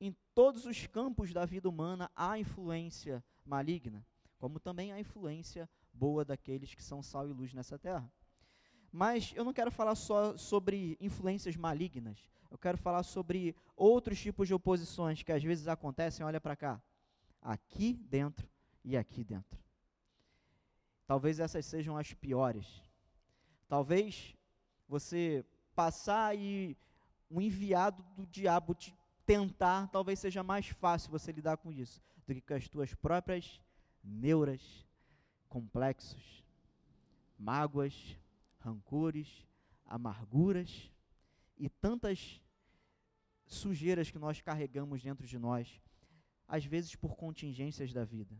Em 0.00 0.14
todos 0.34 0.66
os 0.66 0.86
campos 0.86 1.32
da 1.32 1.44
vida 1.44 1.68
humana 1.68 2.10
há 2.14 2.38
influência 2.38 3.24
maligna 3.44 4.04
como 4.44 4.60
também 4.60 4.92
a 4.92 5.00
influência 5.00 5.66
boa 5.90 6.22
daqueles 6.22 6.74
que 6.74 6.82
são 6.82 7.02
sal 7.02 7.26
e 7.26 7.32
luz 7.32 7.54
nessa 7.54 7.78
terra. 7.78 8.12
Mas 8.92 9.32
eu 9.34 9.42
não 9.42 9.54
quero 9.54 9.70
falar 9.70 9.94
só 9.94 10.36
sobre 10.36 10.98
influências 11.00 11.56
malignas, 11.56 12.28
eu 12.50 12.58
quero 12.58 12.76
falar 12.76 13.04
sobre 13.04 13.56
outros 13.74 14.20
tipos 14.20 14.46
de 14.46 14.52
oposições 14.52 15.22
que 15.22 15.32
às 15.32 15.42
vezes 15.42 15.66
acontecem, 15.66 16.26
olha 16.26 16.42
para 16.42 16.54
cá, 16.54 16.82
aqui 17.40 17.94
dentro 17.94 18.46
e 18.84 18.98
aqui 18.98 19.24
dentro. 19.24 19.58
Talvez 21.06 21.40
essas 21.40 21.64
sejam 21.64 21.96
as 21.96 22.12
piores. 22.12 22.82
Talvez 23.66 24.36
você 24.86 25.42
passar 25.74 26.36
e 26.36 26.76
um 27.30 27.40
enviado 27.40 28.02
do 28.16 28.26
diabo 28.26 28.74
te 28.74 28.94
tentar, 29.26 29.88
talvez 29.88 30.18
seja 30.18 30.42
mais 30.42 30.68
fácil 30.68 31.10
você 31.10 31.32
lidar 31.32 31.56
com 31.56 31.72
isso 31.72 32.02
do 32.26 32.34
que 32.34 32.40
com 32.40 32.54
as 32.54 32.68
tuas 32.68 32.94
próprias 32.94 33.60
neuras, 34.02 34.86
complexos, 35.48 36.44
mágoas, 37.38 38.18
rancores, 38.58 39.46
amarguras 39.86 40.90
e 41.58 41.68
tantas 41.68 42.40
sujeiras 43.46 44.10
que 44.10 44.18
nós 44.18 44.40
carregamos 44.40 45.02
dentro 45.02 45.26
de 45.26 45.38
nós, 45.38 45.80
às 46.48 46.64
vezes 46.64 46.94
por 46.94 47.16
contingências 47.16 47.92
da 47.92 48.04
vida, 48.04 48.36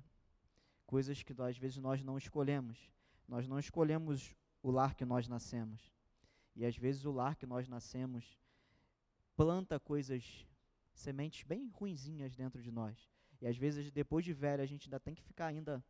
coisas 0.87 1.23
que 1.23 1.35
às 1.41 1.59
vezes 1.59 1.79
nós 1.79 2.03
não 2.03 2.17
escolhemos. 2.19 2.91
Nós 3.27 3.49
não 3.49 3.59
escolhemos 3.59 4.35
o 4.63 4.71
lar 4.71 4.95
que 4.95 5.05
nós 5.05 5.27
nascemos. 5.29 5.94
E 6.55 6.65
às 6.65 6.77
vezes 6.77 7.05
o 7.05 7.13
lar 7.13 7.37
que 7.37 7.47
nós 7.47 7.69
nascemos 7.69 8.39
planta 9.37 9.81
coisas, 9.81 10.47
sementes 10.93 11.43
bem 11.45 11.69
ruinzinhas 11.69 12.37
dentro 12.37 12.63
de 12.63 12.71
nós. 12.71 13.11
E 13.41 13.47
às 13.47 13.57
vezes, 13.57 13.91
depois 13.91 14.25
de 14.25 14.33
velho, 14.33 14.63
a 14.63 14.67
gente 14.67 14.87
ainda 14.87 15.01
tem 15.01 15.15
que 15.15 15.23
ficar 15.23 15.47
ainda 15.47 15.85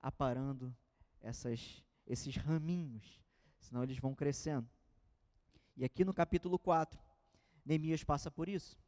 aparando 0.00 0.74
essas, 1.20 1.84
esses 2.06 2.36
raminhos, 2.36 3.22
senão 3.60 3.82
eles 3.82 3.98
vão 3.98 4.14
crescendo. 4.14 4.68
E 5.76 5.84
aqui 5.84 6.04
no 6.04 6.14
capítulo 6.14 6.58
4, 6.58 7.00
Neemias 7.64 8.04
passa 8.04 8.30
por 8.30 8.48
isso. 8.48 8.78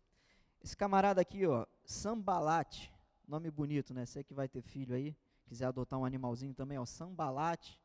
Esse 0.62 0.76
camarada 0.76 1.20
aqui, 1.20 1.46
ó, 1.46 1.66
Sambalate, 1.84 2.92
nome 3.26 3.50
bonito, 3.50 3.94
né? 3.94 4.04
Você 4.04 4.24
que 4.24 4.34
vai 4.34 4.48
ter 4.48 4.62
filho 4.62 4.94
aí, 4.94 5.16
quiser 5.46 5.66
adotar 5.66 5.98
um 5.98 6.04
animalzinho 6.04 6.54
também, 6.54 6.78
ó, 6.78 6.84
Sambalate. 6.84 7.80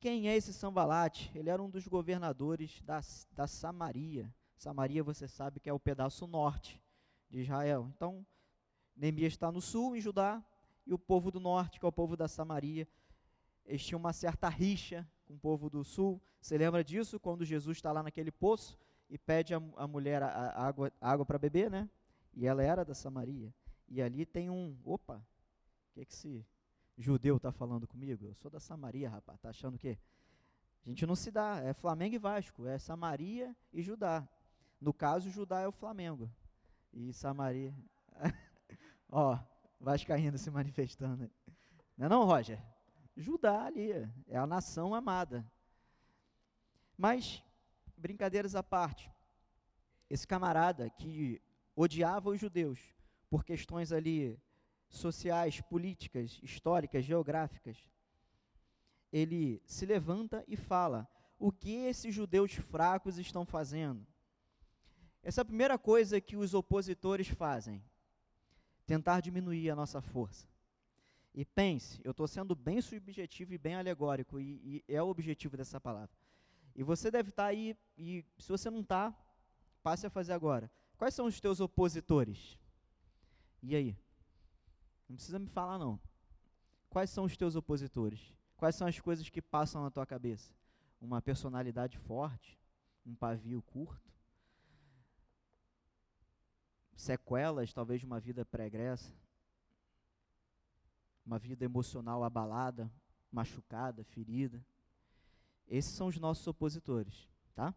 Quem 0.00 0.30
é 0.30 0.34
esse 0.34 0.54
Sambalate? 0.54 1.30
Ele 1.34 1.50
era 1.50 1.62
um 1.62 1.68
dos 1.68 1.86
governadores 1.86 2.80
da, 2.86 3.02
da 3.32 3.46
Samaria. 3.46 4.34
Samaria, 4.56 5.04
você 5.04 5.28
sabe 5.28 5.60
que 5.60 5.68
é 5.68 5.72
o 5.74 5.78
pedaço 5.78 6.26
norte 6.26 6.82
de 7.28 7.42
Israel. 7.42 7.86
Então, 7.94 8.24
Neemias 8.96 9.34
está 9.34 9.52
no 9.52 9.60
sul, 9.60 9.94
em 9.94 10.00
Judá, 10.00 10.42
e 10.86 10.94
o 10.94 10.98
povo 10.98 11.30
do 11.30 11.38
norte, 11.38 11.78
que 11.78 11.84
é 11.84 11.88
o 11.88 11.92
povo 11.92 12.16
da 12.16 12.28
Samaria, 12.28 12.88
eles 13.66 13.84
tinham 13.84 14.00
uma 14.00 14.14
certa 14.14 14.48
rixa 14.48 15.06
com 15.26 15.34
o 15.34 15.38
povo 15.38 15.68
do 15.68 15.84
sul. 15.84 16.18
Você 16.40 16.56
lembra 16.56 16.82
disso 16.82 17.20
quando 17.20 17.44
Jesus 17.44 17.76
está 17.76 17.92
lá 17.92 18.02
naquele 18.02 18.32
poço 18.32 18.78
e 19.10 19.18
pede 19.18 19.52
a, 19.52 19.62
a 19.76 19.86
mulher 19.86 20.22
a, 20.22 20.28
a 20.28 20.66
água, 20.66 20.90
água 20.98 21.26
para 21.26 21.38
beber, 21.38 21.70
né? 21.70 21.86
E 22.32 22.46
ela 22.46 22.62
era 22.62 22.86
da 22.86 22.94
Samaria. 22.94 23.52
E 23.86 24.00
ali 24.00 24.24
tem 24.24 24.48
um. 24.48 24.78
Opa, 24.82 25.16
o 25.16 25.92
que, 25.92 26.06
que 26.06 26.12
esse 26.14 26.46
judeu 27.00 27.36
está 27.36 27.50
falando 27.50 27.86
comigo? 27.86 28.26
Eu 28.26 28.34
sou 28.34 28.50
da 28.50 28.60
Samaria, 28.60 29.08
rapaz. 29.08 29.38
Está 29.38 29.48
achando 29.48 29.74
o 29.74 29.78
quê? 29.78 29.98
A 30.84 30.88
gente 30.88 31.06
não 31.06 31.16
se 31.16 31.30
dá. 31.30 31.60
É 31.60 31.72
Flamengo 31.72 32.14
e 32.14 32.18
Vasco. 32.18 32.66
É 32.66 32.78
Samaria 32.78 33.56
e 33.72 33.82
Judá. 33.82 34.28
No 34.80 34.92
caso, 34.92 35.30
Judá 35.30 35.60
é 35.60 35.68
o 35.68 35.72
Flamengo 35.72 36.30
e 36.92 37.12
Samaria. 37.12 37.74
Ó, 39.08 39.38
Vascaíno 39.80 40.36
se 40.36 40.50
manifestando. 40.50 41.30
Não 41.96 42.06
é 42.06 42.08
não, 42.08 42.24
Roger? 42.24 42.60
Judá 43.16 43.64
ali, 43.64 43.92
é 44.26 44.36
a 44.36 44.46
nação 44.46 44.94
amada. 44.94 45.44
Mas, 46.96 47.42
brincadeiras 47.96 48.54
à 48.54 48.62
parte, 48.62 49.10
esse 50.08 50.26
camarada 50.26 50.88
que 50.90 51.40
odiava 51.74 52.30
os 52.30 52.40
judeus 52.40 52.78
por 53.28 53.44
questões 53.44 53.92
ali 53.92 54.38
sociais, 54.90 55.60
políticas, 55.60 56.38
históricas, 56.42 57.04
geográficas, 57.04 57.78
ele 59.12 59.62
se 59.64 59.86
levanta 59.86 60.44
e 60.46 60.56
fala: 60.56 61.08
o 61.38 61.50
que 61.50 61.72
esses 61.72 62.14
judeus 62.14 62.52
fracos 62.52 63.18
estão 63.18 63.44
fazendo? 63.44 64.06
Essa 65.22 65.40
é 65.40 65.42
a 65.42 65.46
primeira 65.46 65.78
coisa 65.78 66.20
que 66.20 66.36
os 66.36 66.54
opositores 66.54 67.28
fazem: 67.28 67.82
tentar 68.86 69.20
diminuir 69.20 69.70
a 69.70 69.76
nossa 69.76 70.00
força. 70.00 70.48
E 71.32 71.44
pense, 71.44 72.00
eu 72.04 72.10
estou 72.10 72.26
sendo 72.26 72.56
bem 72.56 72.80
subjetivo 72.80 73.54
e 73.54 73.58
bem 73.58 73.76
alegórico, 73.76 74.40
e, 74.40 74.82
e, 74.88 74.94
é 74.94 75.00
o 75.00 75.08
objetivo 75.08 75.56
dessa 75.56 75.80
palavra. 75.80 76.10
E 76.74 76.82
você 76.82 77.10
deve 77.10 77.30
estar 77.30 77.44
tá 77.44 77.48
aí, 77.48 77.76
e 77.96 78.24
se 78.38 78.48
você 78.48 78.68
não 78.68 78.80
está, 78.80 79.14
passe 79.82 80.06
a 80.06 80.10
fazer 80.10 80.32
agora. 80.32 80.70
Quais 80.98 81.14
são 81.14 81.26
os 81.26 81.40
teus 81.40 81.60
opositores? 81.60 82.58
E 83.62 83.76
aí? 83.76 83.96
Não 85.10 85.16
precisa 85.16 85.38
me 85.38 85.48
falar, 85.48 85.78
não. 85.78 86.00
Quais 86.88 87.10
são 87.10 87.24
os 87.24 87.36
teus 87.36 87.54
opositores? 87.54 88.34
Quais 88.56 88.74
são 88.74 88.86
as 88.86 88.98
coisas 88.98 89.28
que 89.28 89.42
passam 89.42 89.82
na 89.82 89.90
tua 89.90 90.06
cabeça? 90.06 90.50
Uma 90.98 91.20
personalidade 91.20 91.98
forte? 91.98 92.58
Um 93.04 93.14
pavio 93.14 93.60
curto? 93.60 94.10
sequelas, 97.00 97.72
talvez, 97.72 98.00
de 98.00 98.06
uma 98.06 98.20
vida 98.20 98.44
pregressa, 98.44 99.12
uma 101.24 101.38
vida 101.38 101.64
emocional 101.64 102.22
abalada, 102.22 102.92
machucada, 103.32 104.04
ferida. 104.04 104.64
Esses 105.66 105.92
são 105.92 106.08
os 106.08 106.18
nossos 106.18 106.46
opositores, 106.46 107.28
tá? 107.54 107.74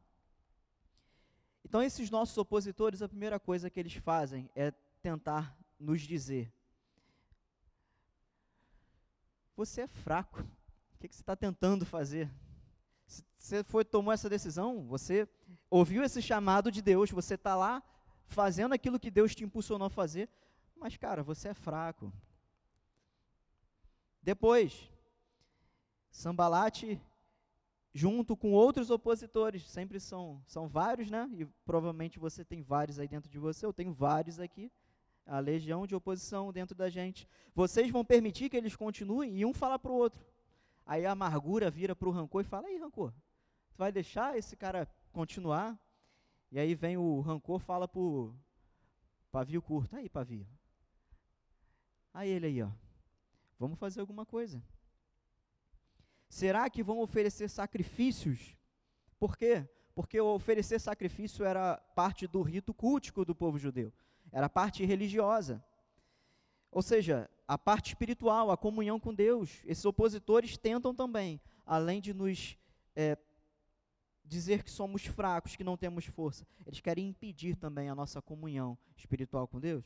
Então, 1.63 1.81
esses 1.81 2.09
nossos 2.09 2.37
opositores, 2.37 3.01
a 3.01 3.07
primeira 3.07 3.39
coisa 3.39 3.69
que 3.69 3.79
eles 3.79 3.93
fazem 3.93 4.49
é 4.55 4.71
tentar 5.01 5.57
nos 5.79 6.01
dizer: 6.01 6.51
Você 9.55 9.81
é 9.81 9.87
fraco. 9.87 10.41
O 10.41 10.99
que, 10.99 11.07
que 11.07 11.15
você 11.15 11.21
está 11.21 11.35
tentando 11.35 11.85
fazer? 11.85 12.31
Você 13.37 13.63
foi, 13.63 13.83
tomou 13.83 14.13
essa 14.13 14.29
decisão, 14.29 14.85
você 14.87 15.27
ouviu 15.69 16.03
esse 16.03 16.21
chamado 16.21 16.71
de 16.71 16.81
Deus, 16.81 17.11
você 17.11 17.35
está 17.35 17.55
lá 17.55 17.83
fazendo 18.25 18.73
aquilo 18.73 18.99
que 18.99 19.11
Deus 19.11 19.35
te 19.35 19.43
impulsionou 19.43 19.87
a 19.87 19.91
fazer, 19.91 20.29
mas, 20.75 20.95
cara, 20.95 21.21
você 21.21 21.49
é 21.49 21.53
fraco. 21.53 22.11
Depois, 24.21 24.89
Sambalate, 26.09 26.99
junto 27.93 28.35
com 28.37 28.53
outros 28.53 28.89
opositores, 28.89 29.69
sempre 29.69 29.99
são, 29.99 30.41
são 30.47 30.67
vários, 30.67 31.11
né? 31.11 31.29
E 31.33 31.45
provavelmente 31.65 32.17
você 32.17 32.45
tem 32.45 32.61
vários 32.61 32.97
aí 32.97 33.07
dentro 33.07 33.29
de 33.29 33.37
você, 33.37 33.65
eu 33.65 33.73
tenho 33.73 33.93
vários 33.93 34.39
aqui 34.39 34.71
a 35.25 35.39
legião 35.39 35.87
de 35.87 35.95
oposição 35.95 36.51
dentro 36.51 36.75
da 36.75 36.89
gente. 36.89 37.27
Vocês 37.55 37.89
vão 37.89 38.03
permitir 38.03 38.49
que 38.49 38.57
eles 38.57 38.75
continuem 38.75 39.37
e 39.37 39.45
um 39.45 39.53
fala 39.53 39.79
para 39.79 39.91
o 39.91 39.95
outro. 39.95 40.25
Aí 40.85 41.05
a 41.05 41.11
amargura 41.11 41.69
vira 41.69 41.95
para 41.95 42.07
o 42.07 42.11
rancor 42.11 42.41
e 42.41 42.47
fala: 42.47 42.67
aí, 42.67 42.77
rancor, 42.77 43.11
tu 43.11 43.77
vai 43.77 43.91
deixar 43.91 44.37
esse 44.37 44.55
cara 44.55 44.87
continuar? 45.11 45.79
E 46.51 46.59
aí 46.59 46.75
vem 46.75 46.97
o 46.97 47.21
rancor 47.21 47.59
fala 47.59 47.87
para 47.87 48.01
o 48.01 48.35
pavio 49.31 49.61
curto: 49.61 49.95
aí, 49.95 50.09
pavio. 50.09 50.45
Aí 52.13 52.29
ele 52.29 52.47
aí, 52.47 52.61
ó. 52.61 52.69
Vamos 53.57 53.79
fazer 53.79 54.01
alguma 54.01 54.25
coisa. 54.25 54.61
Será 56.27 56.69
que 56.69 56.83
vão 56.83 56.99
oferecer 56.99 57.49
sacrifícios? 57.49 58.57
Por 59.19 59.37
quê? 59.37 59.67
Porque 59.95 60.19
oferecer 60.19 60.79
sacrifício 60.79 61.45
era 61.45 61.77
parte 61.95 62.27
do 62.27 62.41
rito 62.41 62.73
cultico 62.73 63.23
do 63.23 63.35
povo 63.35 63.57
judeu 63.57 63.93
era 64.33 64.47
a 64.47 64.49
parte 64.49 64.83
religiosa. 64.83 65.63
Ou 66.71 66.81
seja, 66.81 67.29
a 67.47 67.55
parte 67.55 67.89
espiritual, 67.89 68.49
a 68.49 68.57
comunhão 68.57 68.99
com 68.99 69.13
Deus. 69.13 69.61
Esses 69.63 69.85
opositores 69.85 70.57
tentam 70.57 70.93
também, 70.93 71.39
além 71.63 72.01
de 72.01 72.15
nos 72.15 72.57
é, 72.95 73.15
dizer 74.25 74.63
que 74.63 74.71
somos 74.71 75.05
fracos, 75.05 75.55
que 75.55 75.63
não 75.63 75.77
temos 75.77 76.05
força, 76.05 76.47
eles 76.65 76.81
querem 76.81 77.07
impedir 77.07 77.55
também 77.55 77.89
a 77.89 77.95
nossa 77.95 78.21
comunhão 78.23 78.75
espiritual 78.97 79.47
com 79.47 79.59
Deus. 79.59 79.85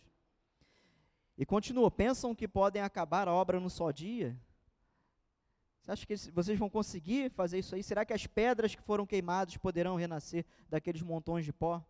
E 1.38 1.46
continua, 1.46 1.92
pensam 1.92 2.34
que 2.34 2.48
podem 2.48 2.82
acabar 2.82 3.28
a 3.28 3.34
obra 3.34 3.60
num 3.60 3.70
só 3.70 3.92
dia? 3.92 4.40
Você 5.82 5.92
acha 5.92 6.06
que 6.06 6.16
vocês 6.32 6.58
vão 6.58 6.70
conseguir 6.70 7.30
fazer 7.32 7.60
isso 7.60 7.76
aí? 7.76 7.84
Será 7.84 8.06
que 8.06 8.14
as 8.14 8.26
pedras 8.26 8.74
que 8.74 8.82
foram 8.82 9.06
queimadas 9.06 9.58
poderão 9.58 9.96
renascer 9.96 10.46
daqueles 10.70 11.02
montões 11.02 11.46
de 11.46 11.52
pó? 11.52 11.86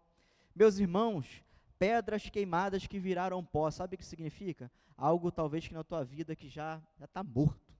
Meus 0.55 0.79
irmãos, 0.79 1.43
pedras 1.77 2.29
queimadas 2.29 2.87
que 2.87 2.99
viraram 2.99 3.43
pó. 3.43 3.69
Sabe 3.71 3.95
o 3.95 3.97
que 3.97 4.05
significa? 4.05 4.71
Algo 4.95 5.31
talvez 5.31 5.67
que 5.67 5.73
na 5.73 5.83
tua 5.83 6.03
vida 6.03 6.35
que 6.35 6.49
já 6.49 6.81
está 7.01 7.23
morto. 7.23 7.75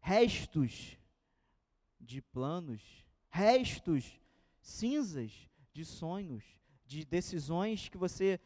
Restos 0.00 0.96
de 2.00 2.20
planos, 2.20 2.82
restos, 3.28 4.20
cinzas 4.60 5.48
de 5.72 5.84
sonhos, 5.84 6.44
de 6.86 7.04
decisões 7.04 7.88
que 7.88 7.98
você 7.98 8.40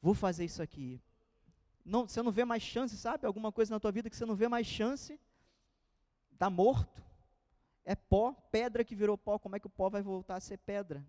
vou 0.00 0.14
fazer 0.14 0.44
isso 0.44 0.62
aqui. 0.62 1.00
Não, 1.84 2.08
você 2.08 2.22
não 2.22 2.32
vê 2.32 2.44
mais 2.44 2.62
chance, 2.62 2.96
sabe? 2.96 3.26
Alguma 3.26 3.52
coisa 3.52 3.72
na 3.72 3.80
tua 3.80 3.92
vida 3.92 4.10
que 4.10 4.16
você 4.16 4.26
não 4.26 4.34
vê 4.34 4.48
mais 4.48 4.66
chance. 4.66 5.18
Está 6.32 6.50
morto. 6.50 7.02
É 7.84 7.94
pó, 7.94 8.32
pedra 8.50 8.84
que 8.84 8.94
virou 8.94 9.16
pó. 9.16 9.38
Como 9.38 9.56
é 9.56 9.60
que 9.60 9.66
o 9.66 9.70
pó 9.70 9.88
vai 9.88 10.02
voltar 10.02 10.36
a 10.36 10.40
ser 10.40 10.58
pedra? 10.58 11.06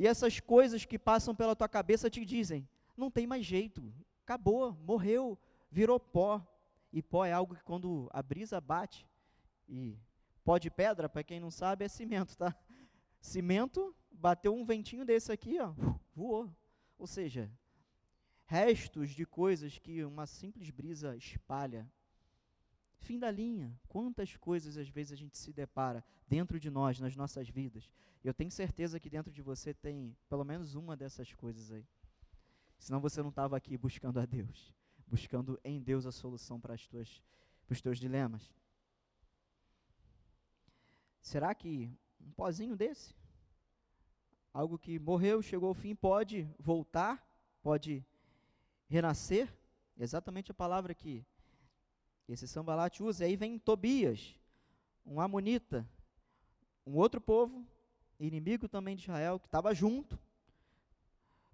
E 0.00 0.06
essas 0.06 0.40
coisas 0.40 0.86
que 0.86 0.98
passam 0.98 1.34
pela 1.34 1.54
tua 1.54 1.68
cabeça 1.68 2.08
te 2.08 2.24
dizem: 2.24 2.66
não 2.96 3.10
tem 3.10 3.26
mais 3.26 3.44
jeito, 3.44 3.92
acabou, 4.22 4.72
morreu, 4.72 5.38
virou 5.70 6.00
pó. 6.00 6.42
E 6.90 7.02
pó 7.02 7.22
é 7.26 7.34
algo 7.34 7.54
que 7.54 7.62
quando 7.62 8.08
a 8.10 8.22
brisa 8.22 8.58
bate, 8.62 9.06
e 9.68 9.98
pó 10.42 10.56
de 10.56 10.70
pedra, 10.70 11.06
para 11.06 11.22
quem 11.22 11.38
não 11.38 11.50
sabe, 11.50 11.84
é 11.84 11.88
cimento, 11.88 12.34
tá? 12.34 12.56
Cimento, 13.20 13.94
bateu 14.10 14.54
um 14.54 14.64
ventinho 14.64 15.04
desse 15.04 15.30
aqui, 15.30 15.60
ó, 15.60 15.74
voou. 16.14 16.50
Ou 16.98 17.06
seja, 17.06 17.52
restos 18.46 19.10
de 19.10 19.26
coisas 19.26 19.76
que 19.76 20.02
uma 20.02 20.26
simples 20.26 20.70
brisa 20.70 21.14
espalha. 21.14 21.86
Fim 23.00 23.18
da 23.18 23.30
linha. 23.30 23.74
Quantas 23.88 24.36
coisas 24.36 24.76
às 24.76 24.88
vezes 24.88 25.12
a 25.12 25.16
gente 25.16 25.36
se 25.36 25.52
depara 25.52 26.04
dentro 26.28 26.60
de 26.60 26.70
nós, 26.70 27.00
nas 27.00 27.16
nossas 27.16 27.48
vidas, 27.48 27.90
eu 28.22 28.34
tenho 28.34 28.50
certeza 28.50 29.00
que 29.00 29.10
dentro 29.10 29.32
de 29.32 29.42
você 29.42 29.72
tem 29.72 30.16
pelo 30.28 30.44
menos 30.44 30.74
uma 30.74 30.96
dessas 30.96 31.32
coisas 31.34 31.72
aí. 31.72 31.86
Senão 32.78 33.00
você 33.00 33.22
não 33.22 33.30
estava 33.30 33.56
aqui 33.56 33.76
buscando 33.76 34.20
a 34.20 34.26
Deus, 34.26 34.74
buscando 35.06 35.58
em 35.64 35.80
Deus 35.80 36.06
a 36.06 36.12
solução 36.12 36.60
para, 36.60 36.74
os 36.74 37.80
teus 37.80 37.98
dilemas. 37.98 38.52
Será 41.20 41.54
que 41.54 41.90
um 42.20 42.30
pozinho 42.32 42.76
desse, 42.76 43.14
algo 44.52 44.78
que 44.78 44.98
morreu, 44.98 45.42
chegou 45.42 45.68
ao 45.68 45.74
fim, 45.74 45.94
pode 45.94 46.48
voltar, 46.58 47.26
pode 47.62 48.04
renascer? 48.88 49.52
Exatamente 49.96 50.50
a 50.50 50.54
palavra 50.54 50.94
que 50.94 51.24
esse 52.32 52.46
Sambalat 52.46 53.00
usa. 53.00 53.24
Aí 53.24 53.36
vem 53.36 53.58
Tobias, 53.58 54.34
um 55.04 55.20
amonita, 55.20 55.88
um 56.86 56.96
outro 56.96 57.20
povo 57.20 57.66
inimigo 58.18 58.68
também 58.68 58.96
de 58.96 59.02
Israel, 59.02 59.38
que 59.38 59.46
estava 59.46 59.74
junto. 59.74 60.18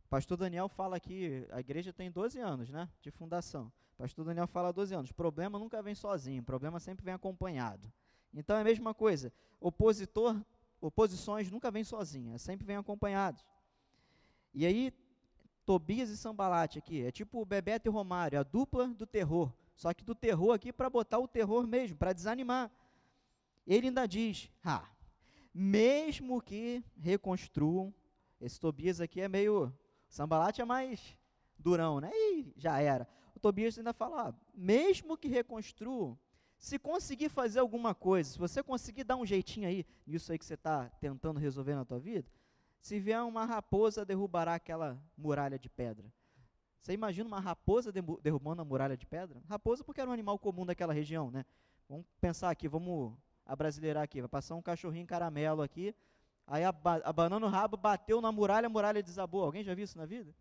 Pastor 0.08 0.36
Daniel 0.36 0.68
fala 0.68 1.00
que 1.00 1.46
a 1.50 1.60
igreja 1.60 1.92
tem 1.92 2.10
12 2.10 2.38
anos, 2.38 2.70
né, 2.70 2.88
de 3.00 3.10
fundação. 3.10 3.72
Pastor 3.96 4.24
Daniel 4.24 4.46
fala 4.46 4.72
12 4.72 4.94
anos. 4.94 5.12
Problema 5.12 5.58
nunca 5.58 5.82
vem 5.82 5.94
sozinho, 5.94 6.42
problema 6.42 6.78
sempre 6.78 7.04
vem 7.04 7.14
acompanhado. 7.14 7.90
Então 8.32 8.56
é 8.56 8.60
a 8.60 8.64
mesma 8.64 8.92
coisa. 8.92 9.32
Opositor, 9.60 10.40
oposições 10.80 11.50
nunca 11.50 11.70
vêm 11.70 11.84
sozinhas, 11.84 12.42
sempre 12.42 12.66
vêm 12.66 12.76
acompanhados. 12.76 13.44
E 14.52 14.66
aí 14.66 14.92
Tobias 15.64 16.10
e 16.10 16.16
Sambalate 16.16 16.78
aqui, 16.78 17.02
é 17.02 17.10
tipo 17.10 17.40
o 17.40 17.44
Bebeto 17.44 17.88
e 17.88 17.90
Romário, 17.90 18.38
a 18.38 18.42
dupla 18.42 18.88
do 18.88 19.06
terror. 19.06 19.52
Só 19.76 19.92
que 19.94 20.02
do 20.02 20.14
terror 20.14 20.52
aqui 20.52 20.72
para 20.72 20.90
botar 20.90 21.18
o 21.18 21.28
terror 21.28 21.66
mesmo, 21.66 21.96
para 21.96 22.12
desanimar. 22.12 22.70
Ele 23.66 23.88
ainda 23.88 24.06
diz: 24.06 24.50
"Ah, 24.64 24.88
mesmo 25.54 26.42
que 26.42 26.84
reconstruam. 26.98 27.94
Esse 28.40 28.60
Tobias 28.60 29.00
aqui 29.00 29.20
é 29.20 29.28
meio. 29.28 29.72
Sambalate 30.08 30.60
é 30.60 30.64
mais 30.64 31.16
durão, 31.58 32.00
né? 32.00 32.10
E 32.14 32.52
já 32.56 32.78
era. 32.80 33.08
O 33.34 33.40
Tobias 33.40 33.78
ainda 33.78 33.92
fala: 33.92 34.28
ah, 34.28 34.34
mesmo 34.54 35.16
que 35.16 35.28
reconstruam, 35.28 36.18
se 36.58 36.78
conseguir 36.78 37.28
fazer 37.28 37.58
alguma 37.58 37.94
coisa, 37.94 38.30
se 38.30 38.38
você 38.38 38.62
conseguir 38.62 39.04
dar 39.04 39.16
um 39.16 39.26
jeitinho 39.26 39.68
aí 39.68 39.86
nisso 40.06 40.32
aí 40.32 40.38
que 40.38 40.44
você 40.44 40.54
está 40.54 40.88
tentando 41.00 41.40
resolver 41.40 41.74
na 41.74 41.84
tua 41.84 41.98
vida, 41.98 42.28
se 42.80 43.00
vier 43.00 43.22
uma 43.22 43.44
raposa 43.44 44.04
derrubará 44.04 44.54
aquela 44.54 45.02
muralha 45.16 45.58
de 45.58 45.68
pedra. 45.68 46.12
Você 46.86 46.92
imagina 46.92 47.26
uma 47.26 47.40
raposa 47.40 47.90
derrubando 48.22 48.62
a 48.62 48.64
muralha 48.64 48.96
de 48.96 49.04
pedra? 49.04 49.42
Raposa 49.48 49.82
porque 49.82 50.00
era 50.00 50.08
um 50.08 50.12
animal 50.12 50.38
comum 50.38 50.64
daquela 50.64 50.92
região, 50.92 51.32
né? 51.32 51.44
Vamos 51.88 52.06
pensar 52.20 52.48
aqui, 52.48 52.68
vamos 52.68 53.12
a 53.44 53.56
brasileirar 53.56 54.04
aqui. 54.04 54.20
Vai 54.20 54.28
passar 54.28 54.54
um 54.54 54.62
cachorrinho 54.62 55.04
caramelo 55.04 55.62
aqui. 55.62 55.92
Aí 56.46 56.62
abanando 57.04 57.44
o 57.44 57.48
rabo, 57.48 57.76
bateu 57.76 58.20
na 58.20 58.30
muralha, 58.30 58.66
a 58.66 58.68
muralha 58.68 59.02
desabou. 59.02 59.42
Alguém 59.42 59.64
já 59.64 59.74
viu 59.74 59.82
isso 59.82 59.98
na 59.98 60.06
vida? 60.06 60.32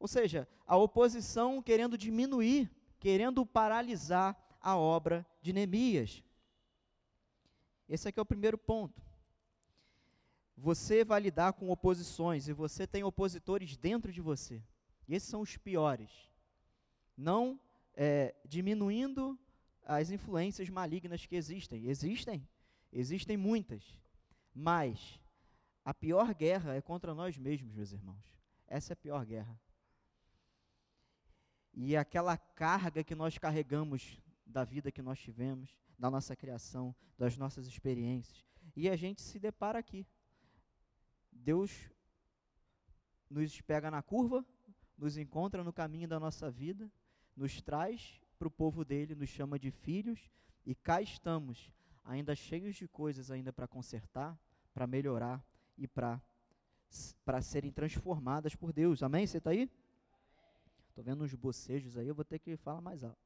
Ou 0.00 0.08
seja, 0.08 0.48
a 0.66 0.74
oposição 0.78 1.60
querendo 1.60 1.98
diminuir, 1.98 2.70
querendo 2.98 3.44
paralisar 3.44 4.34
a 4.58 4.74
obra 4.78 5.26
de 5.42 5.52
Neemias. 5.52 6.24
Esse 7.86 8.08
aqui 8.08 8.18
é 8.18 8.22
o 8.22 8.24
primeiro 8.24 8.56
ponto. 8.56 9.02
Você 10.56 11.04
vai 11.04 11.20
lidar 11.20 11.52
com 11.52 11.68
oposições 11.68 12.48
e 12.48 12.54
você 12.54 12.86
tem 12.86 13.04
opositores 13.04 13.76
dentro 13.76 14.10
de 14.10 14.22
você. 14.22 14.62
E 15.08 15.14
esses 15.14 15.28
são 15.28 15.40
os 15.40 15.56
piores. 15.56 16.10
Não 17.16 17.60
é, 17.94 18.34
diminuindo 18.44 19.38
as 19.84 20.10
influências 20.10 20.68
malignas 20.68 21.26
que 21.26 21.36
existem. 21.36 21.86
Existem, 21.86 22.48
existem 22.92 23.36
muitas, 23.36 23.98
mas 24.54 25.20
a 25.84 25.92
pior 25.92 26.32
guerra 26.34 26.74
é 26.74 26.80
contra 26.80 27.14
nós 27.14 27.36
mesmos, 27.36 27.72
meus 27.72 27.92
irmãos. 27.92 28.24
Essa 28.66 28.92
é 28.92 28.94
a 28.94 28.96
pior 28.96 29.24
guerra. 29.26 29.60
E 31.74 31.96
aquela 31.96 32.36
carga 32.36 33.02
que 33.02 33.14
nós 33.14 33.38
carregamos 33.38 34.20
da 34.46 34.64
vida 34.64 34.92
que 34.92 35.02
nós 35.02 35.18
tivemos, 35.18 35.76
da 35.98 36.10
nossa 36.10 36.36
criação, 36.36 36.94
das 37.18 37.36
nossas 37.36 37.66
experiências, 37.66 38.44
e 38.76 38.88
a 38.88 38.96
gente 38.96 39.22
se 39.22 39.38
depara 39.38 39.78
aqui. 39.78 40.06
Deus 41.30 41.90
nos 43.28 43.60
pega 43.62 43.90
na 43.90 44.02
curva, 44.02 44.44
nos 45.02 45.16
encontra 45.16 45.64
no 45.64 45.72
caminho 45.72 46.06
da 46.06 46.20
nossa 46.20 46.48
vida, 46.48 46.88
nos 47.36 47.60
traz 47.60 48.20
para 48.38 48.46
o 48.46 48.50
povo 48.50 48.84
dele, 48.84 49.16
nos 49.16 49.28
chama 49.28 49.58
de 49.58 49.68
filhos, 49.68 50.30
e 50.64 50.76
cá 50.76 51.02
estamos, 51.02 51.72
ainda 52.04 52.36
cheios 52.36 52.76
de 52.76 52.86
coisas 52.86 53.28
ainda 53.28 53.52
para 53.52 53.66
consertar, 53.66 54.38
para 54.72 54.86
melhorar 54.86 55.44
e 55.76 55.88
para 55.88 56.22
para 57.24 57.40
serem 57.40 57.72
transformadas 57.72 58.54
por 58.54 58.70
Deus. 58.70 59.02
Amém? 59.02 59.26
Você 59.26 59.38
está 59.38 59.50
aí? 59.50 59.68
Estou 60.90 61.02
vendo 61.02 61.24
uns 61.24 61.34
bocejos 61.34 61.96
aí, 61.96 62.06
eu 62.06 62.14
vou 62.14 62.24
ter 62.24 62.38
que 62.38 62.54
falar 62.58 62.82
mais 62.82 63.02
alto. 63.02 63.18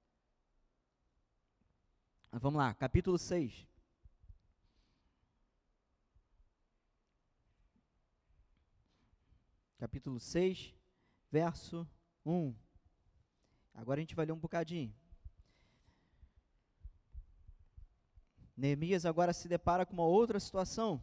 Mas 2.30 2.40
vamos 2.40 2.56
lá, 2.56 2.72
capítulo 2.74 3.18
6. 3.18 3.66
Capítulo 9.78 10.20
6, 10.20 10.75
verso 11.30 11.88
1. 12.24 12.54
Agora 13.74 14.00
a 14.00 14.02
gente 14.02 14.14
vai 14.14 14.26
ler 14.26 14.32
um 14.32 14.38
bocadinho. 14.38 14.94
Neemias 18.56 19.04
agora 19.04 19.32
se 19.32 19.48
depara 19.48 19.84
com 19.84 19.92
uma 19.92 20.06
outra 20.06 20.40
situação. 20.40 21.00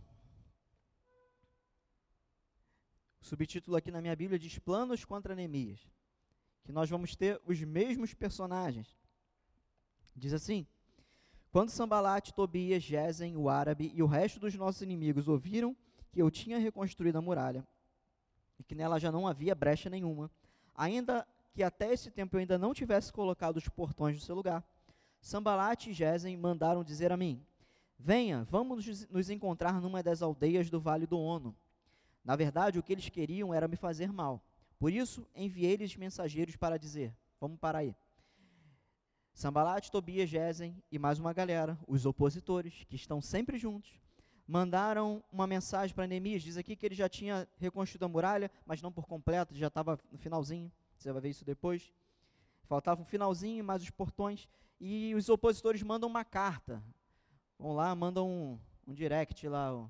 O 3.21 3.25
subtítulo 3.25 3.77
aqui 3.77 3.91
na 3.91 4.01
minha 4.01 4.15
Bíblia 4.15 4.39
diz 4.39 4.57
Planos 4.57 5.05
contra 5.05 5.35
Neemias. 5.35 5.87
Que 6.63 6.71
nós 6.71 6.89
vamos 6.89 7.15
ter 7.15 7.39
os 7.45 7.61
mesmos 7.61 8.13
personagens. 8.13 8.97
Diz 10.15 10.33
assim: 10.33 10.65
Quando 11.51 11.69
Sambalate, 11.69 12.33
Tobias, 12.33 12.81
Gesem, 12.81 13.37
o 13.37 13.49
árabe 13.49 13.91
e 13.93 14.01
o 14.01 14.07
resto 14.07 14.39
dos 14.39 14.55
nossos 14.55 14.81
inimigos 14.81 15.27
ouviram 15.27 15.75
que 16.11 16.21
eu 16.21 16.31
tinha 16.31 16.57
reconstruído 16.57 17.17
a 17.17 17.21
muralha 17.21 17.67
e 18.63 18.65
que 18.65 18.73
nela 18.73 18.97
já 18.97 19.11
não 19.11 19.27
havia 19.27 19.53
brecha 19.53 19.89
nenhuma, 19.89 20.31
ainda 20.73 21.27
que 21.53 21.61
até 21.61 21.91
esse 21.91 22.09
tempo 22.09 22.35
eu 22.35 22.39
ainda 22.39 22.57
não 22.57 22.73
tivesse 22.73 23.11
colocado 23.11 23.57
os 23.57 23.67
portões 23.67 24.15
no 24.15 24.21
seu 24.21 24.33
lugar, 24.33 24.63
Sambalate 25.19 25.89
e 25.89 25.93
Gesem 25.93 26.35
mandaram 26.37 26.83
dizer 26.83 27.11
a 27.11 27.17
mim: 27.17 27.45
Venha, 27.99 28.45
vamos 28.49 29.05
nos 29.09 29.29
encontrar 29.29 29.81
numa 29.81 30.01
das 30.01 30.21
aldeias 30.21 30.69
do 30.69 30.79
Vale 30.79 31.05
do 31.05 31.19
Ono. 31.19 31.55
Na 32.23 32.35
verdade, 32.37 32.79
o 32.79 32.83
que 32.83 32.93
eles 32.93 33.09
queriam 33.09 33.53
era 33.53 33.67
me 33.67 33.75
fazer 33.75 34.11
mal. 34.11 34.41
Por 34.79 34.91
isso, 34.91 35.27
enviei-lhes 35.35 35.95
mensageiros 35.95 36.55
para 36.55 36.77
dizer: 36.77 37.13
Vamos 37.39 37.59
parar 37.59 37.79
aí. 37.79 37.95
Sambalate, 39.33 39.91
Tobias, 39.91 40.29
Gesem 40.29 40.81
e 40.91 40.97
mais 40.97 41.19
uma 41.19 41.33
galera, 41.33 41.77
os 41.87 42.05
opositores, 42.05 42.85
que 42.87 42.95
estão 42.95 43.21
sempre 43.21 43.57
juntos, 43.57 43.91
mandaram 44.47 45.23
uma 45.31 45.47
mensagem 45.47 45.95
para 45.95 46.07
Neemias. 46.07 46.43
Diz 46.43 46.57
aqui 46.57 46.75
que 46.75 46.85
ele 46.85 46.95
já 46.95 47.07
tinha 47.07 47.47
reconstruído 47.57 48.05
a 48.05 48.07
muralha, 48.07 48.51
mas 48.65 48.81
não 48.81 48.91
por 48.91 49.05
completo, 49.05 49.55
já 49.55 49.67
estava 49.67 49.99
no 50.11 50.17
finalzinho. 50.17 50.71
Você 50.97 51.11
vai 51.11 51.21
ver 51.21 51.29
isso 51.29 51.45
depois. 51.45 51.91
Faltava 52.63 53.01
um 53.01 53.05
finalzinho, 53.05 53.63
mais 53.63 53.81
os 53.81 53.89
portões. 53.89 54.47
E 54.79 55.13
os 55.15 55.29
opositores 55.29 55.81
mandam 55.81 56.09
uma 56.09 56.23
carta. 56.25 56.83
Vão 57.57 57.73
lá, 57.73 57.93
mandam 57.95 58.29
um, 58.29 58.59
um 58.87 58.93
direct 58.93 59.47
lá, 59.47 59.73
um, 59.75 59.89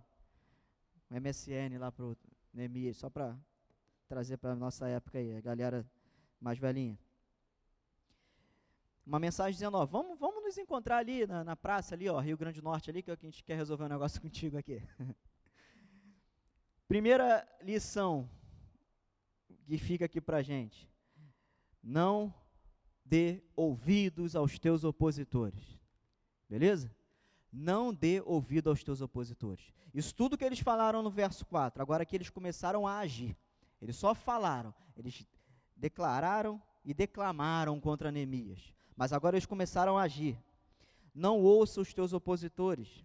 MSN 1.10 1.78
lá 1.80 1.92
para 1.92 2.06
o 2.06 2.18
Neemias, 2.54 2.98
só 2.98 3.10
para 3.10 3.38
trazer 4.08 4.38
para 4.38 4.52
a 4.52 4.56
nossa 4.56 4.88
época 4.88 5.18
aí, 5.18 5.36
a 5.36 5.42
galera 5.42 5.86
mais 6.40 6.58
velhinha. 6.60 6.98
Uma 9.06 9.20
mensagem 9.20 9.54
dizendo, 9.54 9.78
ó, 9.78 9.86
vamos, 9.86 10.18
vamos 10.18 10.44
nos 10.44 10.58
encontrar 10.58 10.98
ali 10.98 11.28
na, 11.28 11.44
na 11.44 11.56
praça 11.56 11.94
ali, 11.94 12.08
ó, 12.08 12.20
Rio 12.20 12.38
Grande 12.38 12.62
do 12.62 12.64
Norte 12.64 12.90
ali, 12.90 13.04
que, 13.04 13.12
é 13.12 13.16
que 13.18 13.26
a 13.26 13.30
gente 13.30 13.44
quer 13.44 13.56
resolver 13.56 13.84
um 13.84 13.90
negócio 13.90 14.20
contigo 14.22 14.58
aqui. 14.58 14.82
Primeira 16.88 17.48
lição 17.62 18.30
que 19.66 19.78
fica 19.78 20.06
aqui 20.06 20.22
para 20.22 20.42
gente. 20.42 20.90
Não 21.82 22.34
dê 23.04 23.44
ouvidos 23.56 24.36
aos 24.36 24.58
teus 24.58 24.84
opositores. 24.84 25.78
Beleza? 26.50 26.96
Não 27.52 27.94
dê 27.94 28.22
ouvido 28.26 28.70
aos 28.70 28.84
teus 28.84 29.02
opositores. 29.02 29.74
Isso 29.94 30.16
tudo 30.16 30.38
que 30.38 30.46
eles 30.46 30.60
falaram 30.60 31.04
no 31.04 31.10
verso 31.10 31.46
4, 31.46 31.82
agora 31.82 32.06
que 32.06 32.16
eles 32.16 32.30
começaram 32.30 32.88
a 32.88 33.00
agir. 33.00 33.38
Eles 33.82 33.96
só 33.96 34.16
falaram, 34.16 34.74
eles 34.96 35.26
declararam 35.76 36.62
e 36.86 36.94
declamaram 36.94 37.80
contra 37.80 38.12
Neemias. 38.12 38.74
Mas 38.96 39.14
agora 39.14 39.36
eles 39.36 39.46
começaram 39.46 39.98
a 39.98 40.04
agir. 40.04 40.38
Não 41.14 41.40
ouça 41.40 41.82
os 41.82 41.94
teus 41.94 42.14
opositores. 42.14 43.04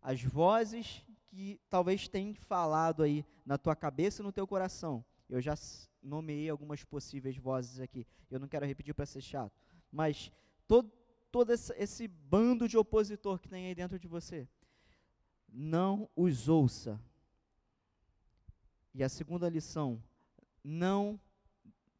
As 0.00 0.22
vozes 0.22 1.04
que 1.28 1.60
talvez 1.68 2.08
tenham 2.08 2.34
falado 2.34 3.02
aí 3.02 3.24
na 3.44 3.58
tua 3.58 3.74
cabeça 3.74 4.22
e 4.22 4.24
no 4.24 4.32
teu 4.32 4.46
coração. 4.46 5.04
Eu 5.28 5.40
já 5.40 5.54
nomeei 6.02 6.48
algumas 6.48 6.84
possíveis 6.84 7.36
vozes 7.36 7.80
aqui. 7.80 8.06
Eu 8.30 8.38
não 8.38 8.48
quero 8.48 8.66
repetir 8.66 8.94
para 8.94 9.06
ser 9.06 9.20
chato. 9.20 9.52
Mas 9.90 10.30
todo, 10.66 10.90
todo 11.30 11.52
esse, 11.52 11.72
esse 11.74 12.06
bando 12.06 12.68
de 12.68 12.76
opositor 12.76 13.38
que 13.38 13.48
tem 13.48 13.66
aí 13.66 13.74
dentro 13.74 13.98
de 13.98 14.06
você, 14.06 14.48
não 15.48 16.08
os 16.14 16.48
ouça. 16.48 17.00
E 18.94 19.02
a 19.02 19.08
segunda 19.08 19.48
lição, 19.48 20.02
não 20.62 21.18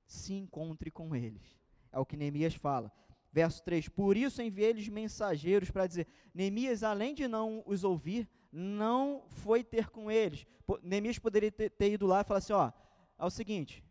se 0.06 0.34
encontre 0.34 0.90
com 0.90 1.14
eles. 1.14 1.42
É 1.90 1.98
o 1.98 2.06
que 2.06 2.16
Neemias 2.16 2.54
fala. 2.54 2.92
Verso 3.34 3.64
3: 3.64 3.88
Por 3.88 4.16
isso 4.16 4.40
enviei-lhes 4.40 4.88
mensageiros 4.88 5.68
para 5.68 5.88
dizer: 5.88 6.06
Neemias, 6.32 6.84
além 6.84 7.12
de 7.12 7.26
não 7.26 7.64
os 7.66 7.82
ouvir, 7.82 8.30
não 8.52 9.24
foi 9.26 9.64
ter 9.64 9.90
com 9.90 10.08
eles. 10.08 10.46
Neemias 10.80 11.18
poderia 11.18 11.50
ter, 11.50 11.68
ter 11.68 11.94
ido 11.94 12.06
lá 12.06 12.20
e 12.20 12.24
falar 12.24 12.38
assim: 12.38 12.52
Ó, 12.52 12.70
é 13.18 13.24
o 13.24 13.30
seguinte, 13.30 13.84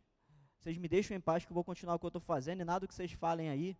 vocês 0.58 0.78
me 0.78 0.88
deixam 0.88 1.18
em 1.18 1.20
paz 1.20 1.44
que 1.44 1.52
eu 1.52 1.56
vou 1.56 1.64
continuar 1.66 1.96
o 1.96 2.00
que 2.00 2.06
eu 2.06 2.08
estou 2.08 2.22
fazendo 2.22 2.62
e 2.62 2.64
nada 2.64 2.88
que 2.88 2.96
vocês 2.96 3.12
falem 3.12 3.50
aí 3.50 3.78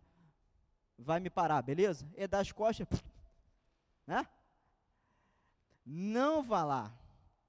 vai 0.98 1.18
me 1.18 1.30
parar, 1.30 1.62
beleza? 1.62 2.06
E 2.14 2.26
das 2.26 2.52
costas, 2.52 2.86
né? 4.06 4.28
Não 5.82 6.42
vá 6.42 6.62
lá, 6.62 6.94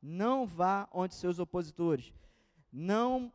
não 0.01 0.45
vá 0.45 0.87
onde 0.93 1.15
seus 1.15 1.37
opositores, 1.37 2.13
não 2.71 3.29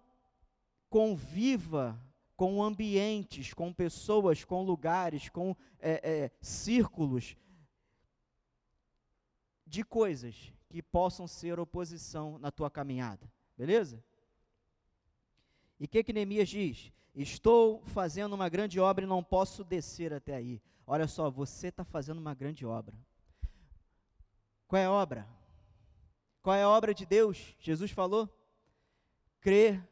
conviva 0.88 2.00
com 2.40 2.62
ambientes, 2.62 3.52
com 3.52 3.70
pessoas, 3.70 4.44
com 4.44 4.62
lugares, 4.62 5.28
com 5.28 5.54
é, 5.78 6.00
é, 6.02 6.30
círculos 6.40 7.36
de 9.66 9.84
coisas 9.84 10.50
que 10.70 10.82
possam 10.82 11.26
ser 11.28 11.60
oposição 11.60 12.38
na 12.38 12.50
tua 12.50 12.70
caminhada, 12.70 13.30
beleza? 13.58 14.02
E 15.78 15.84
o 15.84 15.88
que, 15.88 16.02
que 16.02 16.14
Neemias 16.14 16.48
diz? 16.48 16.90
Estou 17.14 17.82
fazendo 17.84 18.32
uma 18.32 18.48
grande 18.48 18.80
obra 18.80 19.04
e 19.04 19.06
não 19.06 19.22
posso 19.22 19.62
descer 19.62 20.10
até 20.14 20.34
aí. 20.34 20.62
Olha 20.86 21.06
só, 21.06 21.30
você 21.30 21.68
está 21.68 21.84
fazendo 21.84 22.20
uma 22.20 22.32
grande 22.32 22.64
obra. 22.64 22.96
Qual 24.66 24.80
é 24.80 24.86
a 24.86 24.90
obra? 24.90 25.28
Qual 26.40 26.56
é 26.56 26.62
a 26.62 26.70
obra 26.70 26.94
de 26.94 27.04
Deus? 27.04 27.54
Jesus 27.58 27.90
falou: 27.90 28.34
crer 29.42 29.86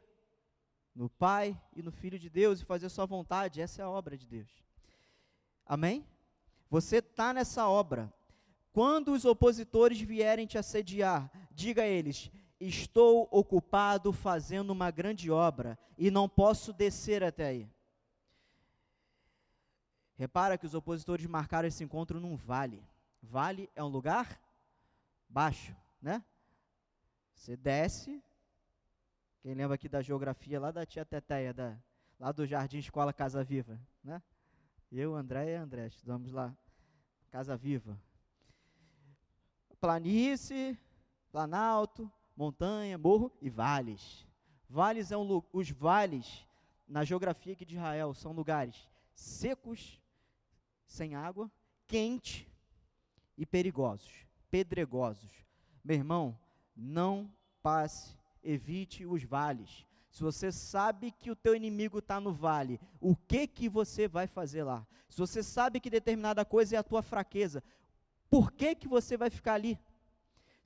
no 0.99 1.09
Pai 1.09 1.57
e 1.73 1.81
no 1.81 1.93
Filho 1.93 2.19
de 2.19 2.29
Deus 2.29 2.59
e 2.59 2.65
fazer 2.65 2.89
Sua 2.89 3.05
vontade. 3.05 3.61
Essa 3.61 3.81
é 3.81 3.85
a 3.85 3.89
obra 3.89 4.17
de 4.17 4.27
Deus. 4.27 4.49
Amém? 5.65 6.05
Você 6.69 6.97
está 6.97 7.33
nessa 7.33 7.69
obra. 7.69 8.13
Quando 8.73 9.13
os 9.13 9.23
opositores 9.23 10.01
vierem 10.01 10.45
te 10.45 10.57
assediar, 10.57 11.31
diga 11.51 11.83
a 11.83 11.87
eles: 11.87 12.29
Estou 12.59 13.29
ocupado 13.31 14.11
fazendo 14.11 14.71
uma 14.71 14.91
grande 14.91 15.31
obra 15.31 15.79
e 15.97 16.11
não 16.11 16.27
posso 16.27 16.73
descer 16.73 17.23
até 17.23 17.45
aí. 17.45 17.69
Repara 20.17 20.57
que 20.57 20.65
os 20.65 20.73
opositores 20.73 21.25
marcaram 21.27 21.69
esse 21.69 21.81
encontro 21.81 22.19
num 22.19 22.35
vale. 22.35 22.83
Vale 23.23 23.69
é 23.73 23.81
um 23.81 23.87
lugar 23.87 24.37
baixo, 25.29 25.73
né? 26.01 26.21
Você 27.33 27.55
desce. 27.55 28.21
Quem 29.41 29.53
lembra 29.53 29.75
aqui 29.75 29.87
da 29.87 30.01
geografia 30.01 30.59
lá 30.59 30.71
da 30.71 30.85
tia 30.85 31.05
Teteia, 31.05 31.53
da, 31.53 31.77
lá 32.19 32.31
do 32.31 32.45
Jardim 32.45 32.79
Escola 32.79 33.13
Casa 33.13 33.43
Viva, 33.43 33.79
né? 34.03 34.21
Eu, 34.91 35.15
André 35.15 35.51
e 35.51 35.55
André, 35.55 35.87
estudamos 35.87 36.31
lá 36.31 36.55
Casa 37.31 37.55
Viva. 37.55 37.97
Planície, 39.79 40.77
Planalto, 41.31 42.11
montanha, 42.35 42.97
morro 42.97 43.31
e 43.41 43.49
vales. 43.49 44.27
Vales 44.67 45.11
é 45.11 45.17
um, 45.17 45.41
os 45.53 45.69
vales 45.69 46.45
na 46.87 47.03
geografia 47.03 47.53
aqui 47.53 47.63
de 47.63 47.75
Israel 47.75 48.13
são 48.13 48.31
lugares 48.31 48.89
secos, 49.13 50.01
sem 50.85 51.15
água, 51.15 51.51
quente 51.87 52.47
e 53.37 53.45
perigosos, 53.45 54.25
pedregosos. 54.49 55.31
Meu 55.83 55.95
irmão, 55.95 56.37
não 56.75 57.31
passe, 57.61 58.17
evite 58.43 59.05
os 59.05 59.23
vales. 59.23 59.85
Se 60.09 60.23
você 60.23 60.51
sabe 60.51 61.11
que 61.11 61.29
o 61.29 61.35
teu 61.35 61.55
inimigo 61.55 61.99
está 61.99 62.19
no 62.19 62.33
vale, 62.33 62.79
o 62.99 63.15
que 63.15 63.47
que 63.47 63.69
você 63.69 64.07
vai 64.07 64.27
fazer 64.27 64.63
lá? 64.63 64.85
Se 65.07 65.17
você 65.17 65.43
sabe 65.43 65.79
que 65.79 65.89
determinada 65.89 66.43
coisa 66.43 66.75
é 66.75 66.79
a 66.79 66.83
tua 66.83 67.01
fraqueza, 67.01 67.63
por 68.29 68.51
que 68.51 68.75
que 68.75 68.87
você 68.87 69.15
vai 69.15 69.29
ficar 69.29 69.53
ali? 69.53 69.79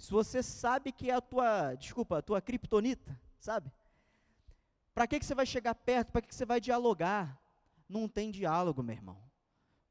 se 0.03 0.11
você 0.11 0.43
sabe 0.43 0.91
que 0.91 1.09
é 1.09 1.13
a 1.13 1.21
tua, 1.21 1.75
desculpa, 1.75 2.17
a 2.17 2.21
tua 2.21 2.41
criptonita, 2.41 3.17
sabe? 3.39 3.71
Para 4.93 5.07
que, 5.07 5.17
que 5.17 5.25
você 5.25 5.33
vai 5.33 5.45
chegar 5.45 5.73
perto? 5.73 6.11
Para 6.11 6.21
que, 6.21 6.27
que 6.27 6.35
você 6.35 6.45
vai 6.45 6.59
dialogar? 6.59 7.41
Não 7.87 8.09
tem 8.09 8.29
diálogo, 8.29 8.83
meu 8.83 8.93
irmão. 8.93 9.17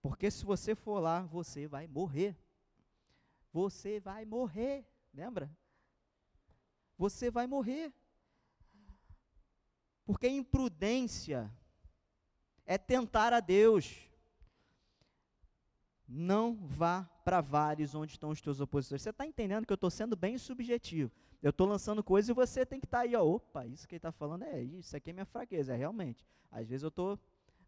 Porque 0.02 0.30
se 0.30 0.44
você 0.44 0.74
for 0.74 1.00
lá, 1.00 1.22
você 1.22 1.66
vai 1.66 1.86
morrer. 1.86 2.36
Você 3.54 4.00
vai 4.00 4.26
morrer, 4.26 4.86
lembra? 5.14 5.50
Você 6.96 7.30
vai 7.30 7.46
morrer. 7.46 7.92
Porque 10.04 10.28
imprudência 10.28 11.50
é 12.66 12.76
tentar 12.76 13.32
a 13.32 13.40
Deus. 13.40 14.08
Não 16.06 16.54
vá 16.54 17.04
para 17.24 17.40
vales 17.40 17.94
onde 17.94 18.12
estão 18.12 18.30
os 18.30 18.40
teus 18.40 18.60
opositores. 18.60 19.02
Você 19.02 19.10
está 19.10 19.26
entendendo 19.26 19.66
que 19.66 19.72
eu 19.72 19.76
estou 19.76 19.90
sendo 19.90 20.16
bem 20.16 20.36
subjetivo. 20.36 21.10
Eu 21.42 21.50
estou 21.50 21.66
lançando 21.66 22.04
coisas 22.04 22.28
e 22.28 22.32
você 22.32 22.64
tem 22.64 22.78
que 22.78 22.86
estar 22.86 22.98
tá 22.98 23.04
aí, 23.04 23.16
ó, 23.16 23.24
opa, 23.24 23.66
isso 23.66 23.88
que 23.88 23.94
ele 23.94 23.98
está 23.98 24.12
falando 24.12 24.44
é 24.44 24.62
isso, 24.62 24.96
aqui 24.96 25.10
é 25.10 25.12
minha 25.12 25.24
fraqueza, 25.24 25.74
é 25.74 25.76
realmente. 25.76 26.24
Às 26.52 26.68
vezes 26.68 26.84
eu 26.84 26.88
estou 26.88 27.18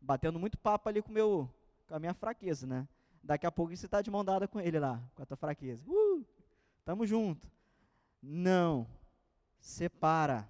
batendo 0.01 0.39
muito 0.39 0.57
papo 0.57 0.89
ali 0.89 1.03
com, 1.03 1.11
meu, 1.11 1.51
com 1.89 1.95
a 1.95 1.99
minha 1.99 2.15
fraqueza, 2.15 2.67
né? 2.67 2.87
Daqui 3.23 3.47
a 3.47 3.51
pouco 3.51 3.75
você 3.75 3.87
está 3.87 4.01
de 4.01 4.11
mão 4.11 4.25
dada 4.25 4.47
com 4.47 4.61
ele 4.61 4.79
lá, 4.79 5.03
com 5.15 5.23
a 5.23 5.27
tua 5.27 5.37
fraqueza. 5.37 5.85
Uh, 5.89 6.25
tamo 6.85 7.05
junto. 7.05 7.51
Não. 8.23 8.87
Separa, 9.65 10.47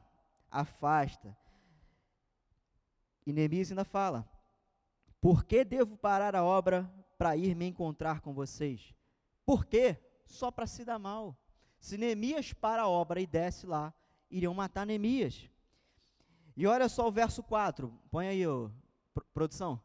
afasta. 0.50 1.37
E 3.24 3.33
Neemias 3.33 3.70
ainda 3.70 3.85
fala: 3.85 4.29
Por 5.20 5.44
que 5.44 5.64
devo 5.64 5.96
parar 5.96 6.35
a 6.35 6.42
obra 6.42 6.92
para 7.16 7.37
ir 7.37 7.55
me 7.55 7.64
encontrar 7.64 8.20
com 8.20 8.35
vocês? 8.35 8.92
Por 9.46 9.66
quê? 9.66 9.96
Só 10.27 10.50
para 10.50 10.66
se 10.66 10.85
dar 10.85 10.98
mal. 10.98 11.38
Se 11.79 11.96
Neemias 11.96 12.53
para 12.53 12.83
a 12.83 12.88
obra 12.88 13.20
e 13.20 13.27
desce 13.27 13.66
lá, 13.66 13.94
iriam 14.29 14.53
matar 14.53 14.85
Neemias. 14.85 15.48
E 16.57 16.66
olha 16.66 16.88
só 16.88 17.07
o 17.07 17.12
verso 17.12 17.40
4. 17.40 17.96
Põe 18.11 18.27
aí, 18.27 18.44
ô, 18.44 18.68
produção. 19.33 19.81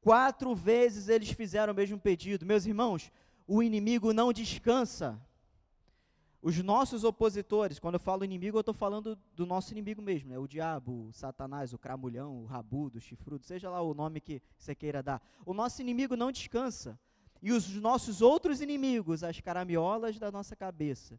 Quatro 0.00 0.56
vezes 0.56 1.08
eles 1.08 1.30
fizeram 1.30 1.72
o 1.72 1.76
mesmo 1.76 2.00
pedido. 2.00 2.44
Meus 2.44 2.66
irmãos, 2.66 3.12
o 3.46 3.62
inimigo 3.62 4.12
não 4.12 4.32
descansa. 4.32 5.24
Os 6.46 6.62
nossos 6.62 7.04
opositores, 7.04 7.78
quando 7.78 7.94
eu 7.94 7.98
falo 7.98 8.22
inimigo, 8.22 8.58
eu 8.58 8.60
estou 8.60 8.74
falando 8.74 9.18
do 9.34 9.46
nosso 9.46 9.72
inimigo 9.72 10.02
mesmo, 10.02 10.28
né? 10.28 10.38
o 10.38 10.46
diabo, 10.46 11.06
o 11.06 11.10
satanás, 11.10 11.72
o 11.72 11.78
cramulhão, 11.78 12.42
o 12.42 12.44
rabudo, 12.44 12.98
o 12.98 13.00
chifrudo, 13.00 13.46
seja 13.46 13.70
lá 13.70 13.80
o 13.80 13.94
nome 13.94 14.20
que 14.20 14.42
você 14.58 14.74
queira 14.74 15.02
dar. 15.02 15.22
O 15.46 15.54
nosso 15.54 15.80
inimigo 15.80 16.14
não 16.16 16.30
descansa. 16.30 17.00
E 17.40 17.50
os 17.50 17.74
nossos 17.76 18.20
outros 18.20 18.60
inimigos, 18.60 19.24
as 19.24 19.40
caramiolas 19.40 20.18
da 20.18 20.30
nossa 20.30 20.54
cabeça, 20.54 21.18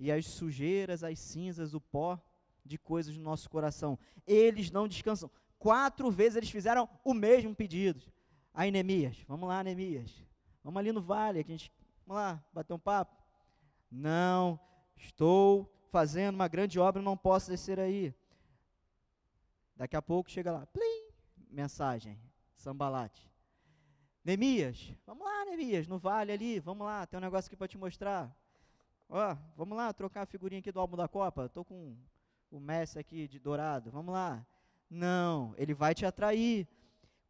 e 0.00 0.10
as 0.10 0.26
sujeiras, 0.26 1.04
as 1.04 1.16
cinzas, 1.16 1.72
o 1.72 1.80
pó 1.80 2.20
de 2.64 2.76
coisas 2.76 3.16
no 3.16 3.22
nosso 3.22 3.48
coração, 3.48 3.96
eles 4.26 4.72
não 4.72 4.88
descansam. 4.88 5.30
Quatro 5.56 6.10
vezes 6.10 6.34
eles 6.34 6.50
fizeram 6.50 6.88
o 7.04 7.14
mesmo 7.14 7.54
pedido. 7.54 8.02
Aí, 8.52 8.72
Neemias, 8.72 9.18
vamos 9.28 9.48
lá, 9.48 9.62
Neemias. 9.62 10.12
Vamos 10.64 10.80
ali 10.80 10.90
no 10.90 11.00
vale, 11.00 11.38
a 11.38 11.42
gente, 11.44 11.70
vamos 12.04 12.20
lá, 12.20 12.44
bater 12.52 12.74
um 12.74 12.78
papo. 12.80 13.25
Não, 13.90 14.58
estou 14.96 15.72
fazendo 15.90 16.34
uma 16.34 16.48
grande 16.48 16.78
obra, 16.78 17.00
não 17.00 17.16
posso 17.16 17.50
descer 17.50 17.78
aí. 17.78 18.14
Daqui 19.76 19.96
a 19.96 20.02
pouco 20.02 20.30
chega 20.30 20.52
lá, 20.52 20.66
plim, 20.66 21.10
mensagem, 21.50 22.18
sambalate. 22.54 23.30
Neemias, 24.24 24.92
vamos 25.06 25.24
lá, 25.24 25.44
Neemias, 25.44 25.86
no 25.86 25.98
vale 25.98 26.32
ali, 26.32 26.58
vamos 26.58 26.86
lá, 26.86 27.06
tem 27.06 27.18
um 27.18 27.20
negócio 27.20 27.48
aqui 27.48 27.56
para 27.56 27.68
te 27.68 27.78
mostrar. 27.78 28.34
Ó, 29.08 29.36
vamos 29.56 29.76
lá, 29.76 29.92
trocar 29.92 30.22
a 30.22 30.26
figurinha 30.26 30.58
aqui 30.58 30.72
do 30.72 30.80
álbum 30.80 30.96
da 30.96 31.06
Copa. 31.06 31.46
Estou 31.46 31.64
com 31.64 31.96
o 32.50 32.58
Messi 32.58 32.98
aqui 32.98 33.28
de 33.28 33.38
dourado, 33.38 33.90
vamos 33.90 34.12
lá. 34.12 34.44
Não, 34.90 35.54
ele 35.56 35.74
vai 35.74 35.94
te 35.94 36.04
atrair. 36.04 36.66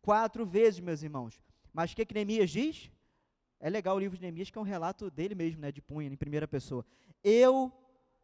Quatro 0.01 0.47
vezes, 0.47 0.81
meus 0.81 1.03
irmãos. 1.03 1.40
Mas 1.73 1.92
o 1.92 1.97
que, 1.97 2.07
que 2.07 2.14
Neemias 2.14 2.51
diz? 2.51 2.90
É 3.59 3.71
legal 3.71 3.97
o 3.97 3.99
livro 3.99 4.16
de 4.16 4.23
Neemias, 4.23 4.51
que 4.51 4.59
é 4.59 4.61
um 4.61 4.64
relato 4.64 5.11
dele 5.11 5.35
mesmo, 5.35 5.61
né, 5.61 5.73
de 5.73 5.81
punho, 5.81 6.12
em 6.12 6.16
primeira 6.16 6.47
pessoa. 6.47 6.85
Eu 7.23 7.73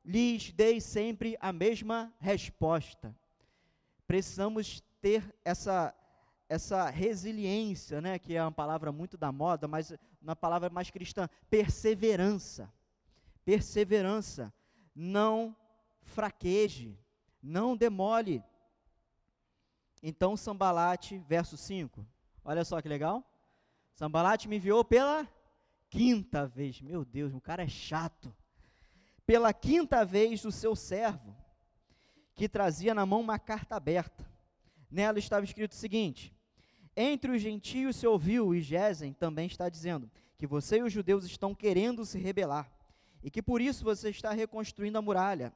lhes 0.04 0.52
dei 0.52 0.80
sempre 0.80 1.36
a 1.40 1.52
mesma 1.52 2.12
resposta. 2.18 3.16
Precisamos 4.06 4.82
ter 5.00 5.34
essa 5.44 5.94
essa 6.48 6.90
resiliência, 6.90 8.02
né, 8.02 8.18
que 8.18 8.36
é 8.36 8.42
uma 8.42 8.52
palavra 8.52 8.92
muito 8.92 9.16
da 9.16 9.32
moda, 9.32 9.66
mas 9.66 9.94
uma 10.20 10.36
palavra 10.36 10.68
mais 10.68 10.90
cristã, 10.90 11.26
perseverança. 11.48 12.70
Perseverança. 13.42 14.52
Não 14.94 15.56
fraqueje, 16.02 16.98
não 17.42 17.74
demole. 17.74 18.44
Então, 20.02 20.36
Sambalate, 20.36 21.18
verso 21.26 21.56
5. 21.56 22.06
Olha 22.44 22.64
só 22.66 22.82
que 22.82 22.88
legal. 22.88 23.24
Sambalate 23.94 24.48
me 24.48 24.56
enviou 24.56 24.84
pela 24.84 25.28
quinta 25.88 26.46
vez. 26.46 26.80
Meu 26.80 27.04
Deus, 27.04 27.34
o 27.34 27.40
cara 27.40 27.62
é 27.62 27.68
chato. 27.68 28.34
Pela 29.26 29.52
quinta 29.52 30.04
vez 30.04 30.44
o 30.44 30.50
seu 30.50 30.74
servo, 30.74 31.36
que 32.34 32.48
trazia 32.48 32.94
na 32.94 33.04
mão 33.04 33.20
uma 33.20 33.38
carta 33.38 33.76
aberta. 33.76 34.26
Nela 34.90 35.18
estava 35.18 35.44
escrito 35.44 35.72
o 35.72 35.76
seguinte: 35.76 36.34
Entre 36.96 37.30
os 37.30 37.40
gentios 37.40 37.96
se 37.96 38.06
ouviu, 38.06 38.54
e 38.54 38.60
Gesem 38.60 39.12
também 39.12 39.46
está 39.46 39.68
dizendo, 39.68 40.10
que 40.36 40.46
você 40.46 40.78
e 40.78 40.82
os 40.82 40.92
judeus 40.92 41.24
estão 41.24 41.54
querendo 41.54 42.04
se 42.04 42.18
rebelar, 42.18 42.70
e 43.22 43.30
que 43.30 43.42
por 43.42 43.60
isso 43.60 43.84
você 43.84 44.10
está 44.10 44.32
reconstruindo 44.32 44.98
a 44.98 45.02
muralha. 45.02 45.52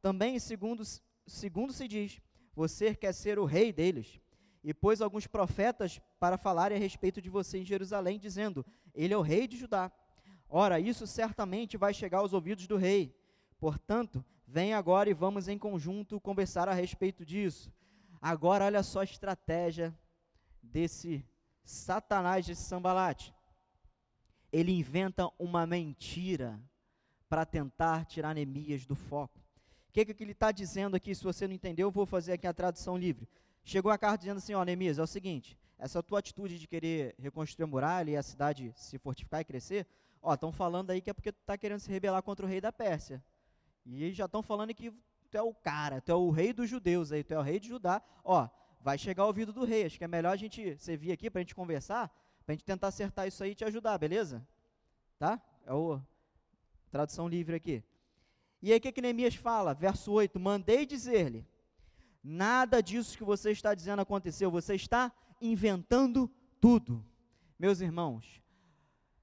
Também, 0.00 0.38
segundo, 0.38 0.82
segundo 1.26 1.72
se 1.72 1.86
diz, 1.86 2.20
você 2.54 2.94
quer 2.94 3.12
ser 3.12 3.38
o 3.38 3.44
rei 3.44 3.72
deles 3.72 4.20
e 4.62 4.74
pôs 4.74 5.00
alguns 5.00 5.26
profetas 5.26 6.00
para 6.18 6.36
falarem 6.36 6.76
a 6.76 6.80
respeito 6.80 7.20
de 7.20 7.30
você 7.30 7.58
em 7.58 7.64
Jerusalém, 7.64 8.18
dizendo: 8.18 8.64
Ele 8.94 9.14
é 9.14 9.16
o 9.16 9.22
rei 9.22 9.48
de 9.48 9.56
Judá. 9.56 9.90
Ora, 10.48 10.80
isso 10.80 11.06
certamente 11.06 11.76
vai 11.76 11.94
chegar 11.94 12.18
aos 12.18 12.32
ouvidos 12.32 12.66
do 12.66 12.76
rei. 12.76 13.14
Portanto, 13.58 14.24
vem 14.46 14.74
agora 14.74 15.08
e 15.08 15.14
vamos 15.14 15.48
em 15.48 15.58
conjunto 15.58 16.20
conversar 16.20 16.68
a 16.68 16.74
respeito 16.74 17.24
disso. 17.24 17.72
Agora, 18.20 18.64
olha 18.66 18.82
só 18.82 19.00
a 19.00 19.04
estratégia 19.04 19.96
desse 20.62 21.24
Satanás 21.64 22.44
de 22.44 22.54
Sambalate. 22.54 23.34
Ele 24.52 24.72
inventa 24.72 25.30
uma 25.38 25.66
mentira 25.66 26.60
para 27.28 27.46
tentar 27.46 28.04
tirar 28.04 28.34
Neemias 28.34 28.84
do 28.84 28.96
foco. 28.96 29.38
O 29.88 29.92
que, 29.92 30.04
que 30.04 30.22
ele 30.22 30.32
está 30.32 30.52
dizendo 30.52 30.96
aqui? 30.96 31.14
Se 31.14 31.22
você 31.22 31.46
não 31.46 31.54
entendeu, 31.54 31.86
eu 31.86 31.92
vou 31.92 32.04
fazer 32.04 32.32
aqui 32.32 32.46
a 32.46 32.52
tradução 32.52 32.96
livre. 32.96 33.28
Chegou 33.64 33.90
a 33.90 33.98
carta 33.98 34.18
dizendo 34.18 34.38
assim, 34.38 34.54
ó, 34.54 34.64
Neemias, 34.64 34.98
é 34.98 35.02
o 35.02 35.06
seguinte, 35.06 35.58
essa 35.78 36.02
tua 36.02 36.18
atitude 36.18 36.58
de 36.58 36.66
querer 36.66 37.14
reconstruir 37.18 37.64
a 37.64 37.66
muralha 37.66 38.10
e 38.10 38.16
a 38.16 38.22
cidade 38.22 38.72
se 38.76 38.98
fortificar 38.98 39.40
e 39.40 39.44
crescer, 39.44 39.86
ó, 40.22 40.34
estão 40.34 40.52
falando 40.52 40.90
aí 40.90 41.00
que 41.00 41.10
é 41.10 41.12
porque 41.12 41.32
tu 41.32 41.40
está 41.40 41.56
querendo 41.56 41.80
se 41.80 41.90
rebelar 41.90 42.22
contra 42.22 42.44
o 42.44 42.48
rei 42.48 42.60
da 42.60 42.72
Pérsia. 42.72 43.22
E 43.84 44.12
já 44.12 44.26
estão 44.26 44.42
falando 44.42 44.74
que 44.74 44.90
tu 45.30 45.36
é 45.36 45.42
o 45.42 45.54
cara, 45.54 46.00
tu 46.00 46.12
é 46.12 46.14
o 46.14 46.30
rei 46.30 46.52
dos 46.52 46.68
judeus 46.68 47.12
aí, 47.12 47.24
tu 47.24 47.32
é 47.32 47.38
o 47.38 47.42
rei 47.42 47.58
de 47.58 47.68
Judá, 47.68 48.02
ó, 48.24 48.48
vai 48.80 48.98
chegar 48.98 49.22
ao 49.22 49.28
ouvido 49.28 49.52
do 49.52 49.64
rei. 49.64 49.86
Acho 49.86 49.98
que 49.98 50.04
é 50.04 50.08
melhor 50.08 50.32
a 50.32 50.36
gente 50.36 50.74
você 50.74 50.96
vir 50.96 51.12
aqui 51.12 51.30
para 51.30 51.40
a 51.40 51.42
gente 51.42 51.54
conversar, 51.54 52.08
para 52.44 52.52
a 52.52 52.56
gente 52.56 52.64
tentar 52.64 52.88
acertar 52.88 53.26
isso 53.26 53.42
aí 53.42 53.52
e 53.52 53.54
te 53.54 53.64
ajudar, 53.64 53.96
beleza? 53.98 54.46
Tá? 55.18 55.40
É 55.64 55.72
o 55.72 56.00
tradução 56.90 57.28
livre 57.28 57.56
aqui. 57.56 57.82
E 58.60 58.72
aí 58.72 58.78
o 58.78 58.80
que, 58.80 58.92
que 58.92 59.00
Neemias 59.00 59.34
fala? 59.34 59.72
Verso 59.72 60.12
8: 60.12 60.38
Mandei 60.38 60.84
dizer-lhe 60.84 61.46
Nada 62.22 62.82
disso 62.82 63.16
que 63.16 63.24
você 63.24 63.50
está 63.50 63.74
dizendo 63.74 64.02
aconteceu, 64.02 64.50
você 64.50 64.74
está 64.74 65.12
inventando 65.40 66.30
tudo. 66.60 67.04
Meus 67.58 67.80
irmãos, 67.80 68.42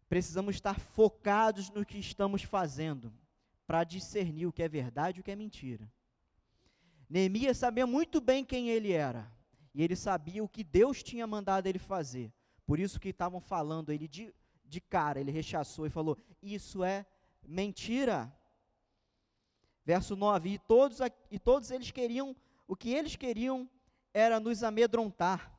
precisamos 0.09 0.55
estar 0.55 0.79
focados 0.79 1.69
no 1.69 1.85
que 1.85 1.97
estamos 1.97 2.43
fazendo 2.43 3.13
para 3.67 3.83
discernir 3.83 4.47
o 4.47 4.51
que 4.51 4.63
é 4.63 4.69
verdade 4.69 5.19
e 5.19 5.21
o 5.21 5.23
que 5.23 5.31
é 5.31 5.35
mentira. 5.35 5.91
Neemias 7.09 7.57
sabia 7.57 7.85
muito 7.85 8.19
bem 8.19 8.43
quem 8.43 8.69
ele 8.69 8.91
era, 8.91 9.31
e 9.73 9.83
ele 9.83 9.95
sabia 9.95 10.43
o 10.43 10.49
que 10.49 10.63
Deus 10.63 11.03
tinha 11.03 11.27
mandado 11.27 11.67
ele 11.67 11.79
fazer. 11.79 12.33
Por 12.65 12.79
isso 12.79 12.99
que 12.99 13.09
estavam 13.09 13.39
falando, 13.39 13.91
ele 13.91 14.07
de, 14.07 14.33
de 14.65 14.81
cara, 14.81 15.19
ele 15.19 15.31
rechaçou 15.31 15.85
e 15.85 15.89
falou: 15.89 16.17
Isso 16.41 16.83
é 16.83 17.05
mentira. 17.45 18.33
Verso 19.85 20.15
9: 20.15 20.49
E 20.49 20.59
todos, 20.59 20.99
e 21.31 21.39
todos 21.39 21.71
eles 21.71 21.91
queriam 21.91 22.35
o 22.67 22.75
que 22.75 22.93
eles 22.93 23.15
queriam 23.15 23.69
era 24.13 24.39
nos 24.39 24.63
amedrontar. 24.63 25.53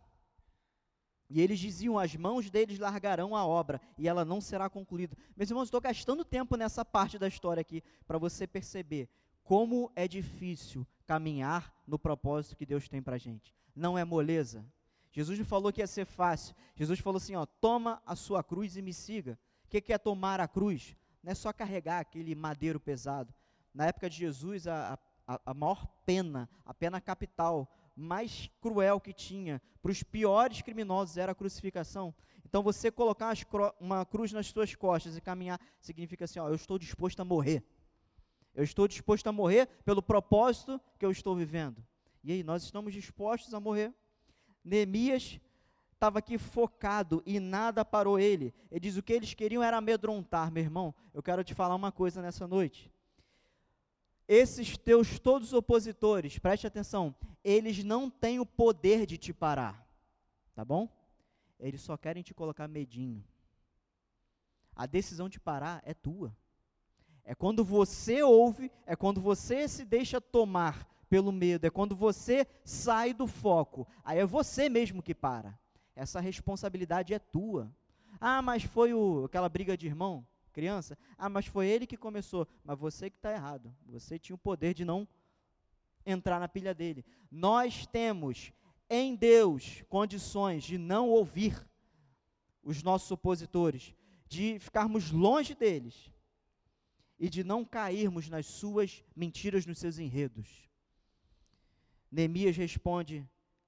E 1.31 1.41
eles 1.41 1.59
diziam: 1.59 1.99
as 1.99 2.15
mãos 2.17 2.51
deles 2.51 2.79
largarão 2.79 3.37
a 3.37 3.47
obra 3.47 3.81
e 3.97 4.09
ela 4.09 4.25
não 4.25 4.41
será 4.41 4.69
concluída. 4.69 5.17
Meus 5.37 5.51
irmãos, 5.51 5.65
estou 5.65 5.81
gastando 5.81 6.25
tempo 6.25 6.57
nessa 6.57 6.85
parte 6.85 7.19
da 7.19 7.29
história 7.29 7.61
aqui 7.61 7.83
para 8.07 8.19
você 8.19 8.47
perceber 8.47 9.09
como 9.43 9.91
é 9.95 10.07
difícil 10.07 10.87
caminhar 11.07 11.73
no 11.87 11.99
propósito 11.99 12.57
que 12.57 12.67
Deus 12.67 12.89
tem 12.89 13.03
para 13.03 13.17
a 13.17 13.19
gente. 13.19 13.55
Não 13.75 13.97
é 13.97 14.05
moleza. 14.05 14.65
Jesus 15.11 15.39
não 15.39 15.47
falou 15.47 15.73
que 15.73 15.81
ia 15.81 15.87
ser 15.87 16.05
fácil. 16.05 16.55
Jesus 16.75 17.01
falou 17.01 17.19
assim: 17.19 17.35
ó, 17.35 17.47
toma 17.47 18.03
a 18.05 18.15
sua 18.15 18.43
cruz 18.43 18.77
e 18.77 18.83
me 18.83 18.93
siga. 18.93 19.39
O 19.65 19.69
que, 19.69 19.81
que 19.81 19.93
é 19.93 19.99
tomar 19.99 20.41
a 20.41 20.49
cruz? 20.49 20.97
Não 21.23 21.33
é 21.33 21.35
só 21.35 21.53
carregar 21.53 22.01
aquele 22.01 22.35
madeiro 22.35 22.81
pesado. 22.81 23.35
Na 23.75 23.87
época 23.87 24.09
de 24.09 24.17
Jesus, 24.17 24.67
a, 24.67 24.95
a 24.95 24.97
a, 25.29 25.39
a 25.45 25.55
maior 25.55 25.87
pena, 26.07 26.49
a 26.65 26.73
pena 26.73 27.01
capital, 27.01 27.71
mais 27.95 28.51
cruel 28.61 28.99
que 28.99 29.13
tinha 29.13 29.61
para 29.83 29.93
os 29.93 30.03
piores 30.03 30.63
criminosos 30.63 31.19
era 31.19 31.33
a 31.33 31.35
crucificação. 31.35 32.15
Então 32.45 32.63
você 32.63 32.91
colocar 32.91 33.35
uma 33.79 34.07
cruz 34.07 34.33
nas 34.33 34.47
suas 34.47 34.75
costas 34.75 35.17
e 35.17 35.21
caminhar 35.21 35.61
significa 35.81 36.25
assim, 36.25 36.39
ó, 36.39 36.49
eu 36.49 36.55
estou 36.55 36.79
disposto 36.79 37.21
a 37.21 37.25
morrer. 37.25 37.63
Eu 38.55 38.65
estou 38.65 38.89
disposto 38.89 39.27
a 39.27 39.33
morrer 39.33 39.67
pelo 39.85 40.03
propósito 40.03 40.81
que 40.99 41.05
eu 41.05 41.11
estou 41.11 41.37
vivendo. 41.37 41.85
E 42.25 42.33
aí, 42.33 42.43
nós 42.43 42.65
estamos 42.65 42.93
dispostos 42.93 43.55
a 43.55 43.61
morrer? 43.61 43.95
Neemias 44.65 45.39
estava 45.93 46.19
aqui 46.19 46.39
focado 46.39 47.23
e 47.25 47.39
nada 47.39 47.85
parou 47.85 48.19
ele. 48.19 48.55
Ele 48.71 48.81
diz: 48.81 48.97
o 48.97 49.03
que 49.03 49.13
eles 49.13 49.35
queriam 49.35 49.63
era 49.63 49.77
amedrontar. 49.77 50.51
Meu 50.51 50.63
irmão, 50.63 50.95
eu 51.15 51.23
quero 51.23 51.45
te 51.45 51.55
falar 51.55 51.75
uma 51.75 51.93
coisa 51.93 52.21
nessa 52.21 52.49
noite. 52.49 52.91
Esses 54.29 54.77
teus 54.77 55.19
todos 55.19 55.55
opositores, 55.55 56.39
preste 56.39 56.67
atenção, 56.67 57.15
eles 57.43 57.83
não 57.83 58.11
têm 58.11 58.39
o 58.39 58.45
poder 58.45 59.07
de 59.07 59.17
te 59.17 59.33
parar, 59.33 59.89
tá 60.55 60.63
bom? 60.63 60.87
Eles 61.59 61.81
só 61.81 61.97
querem 61.97 62.23
te 62.23 62.35
colocar 62.35 62.69
medinho. 62.69 63.25
A 64.77 64.85
decisão 64.85 65.29
de 65.29 65.41
parar 65.41 65.83
é 65.85 65.95
tua. 65.95 66.37
É 67.25 67.35
quando 67.35 67.65
você 67.65 68.23
ouve, 68.23 68.71
é 68.87 68.95
quando 68.95 69.21
você 69.21 69.67
se 69.67 69.85
deixa 69.85 70.21
tomar 70.21 70.87
pelo 71.09 71.33
medo, 71.33 71.67
é 71.67 71.71
quando 71.71 71.97
você 71.97 72.47
sai 72.65 73.13
do 73.13 73.27
foco. 73.27 73.89
Aí 74.05 74.19
é 74.19 74.27
você 74.27 74.69
mesmo 74.69 75.03
que 75.03 75.15
para. 75.15 75.59
Essa 75.97 76.21
responsabilidade 76.21 77.13
é 77.13 77.19
tua. 77.19 77.75
Ah, 78.21 78.43
mas 78.43 78.63
foi 78.63 78.95
o, 78.95 79.25
aquela 79.25 79.49
briga 79.49 79.77
de 79.77 79.87
irmão, 79.87 80.27
criança. 80.59 80.99
Ah, 81.17 81.29
mas 81.29 81.47
foi 81.47 81.69
ele 81.69 81.87
que 81.87 81.97
começou. 81.97 82.49
Mas 82.65 82.77
você 82.77 83.09
que 83.09 83.17
está 83.17 83.33
errado. 83.33 83.73
Você 83.87 84.19
tinha 84.19 84.35
o 84.35 84.39
poder 84.39 84.75
de 84.75 84.85
não 84.85 85.07
entrar 86.05 86.41
na 86.41 86.49
pilha 86.49 86.75
dele. 86.75 87.05
Nós 87.31 87.87
temos 87.87 88.53
em 88.91 89.15
Deus 89.15 89.85
condições 89.89 90.65
de 90.65 90.77
não 90.77 91.11
ouvir 91.11 91.65
os 92.61 92.83
nossos 92.83 93.09
opositores, 93.13 93.95
de 94.27 94.59
ficarmos 94.59 95.13
longe 95.13 95.55
deles 95.55 96.13
e 97.21 97.29
de 97.29 97.45
não 97.45 97.65
cairmos 97.65 98.29
nas 98.29 98.47
suas 98.47 99.05
mentiras, 99.15 99.65
nos 99.65 99.79
seus 99.79 99.97
enredos. 100.01 100.69
Neemias 102.11 102.57
responde 102.57 103.25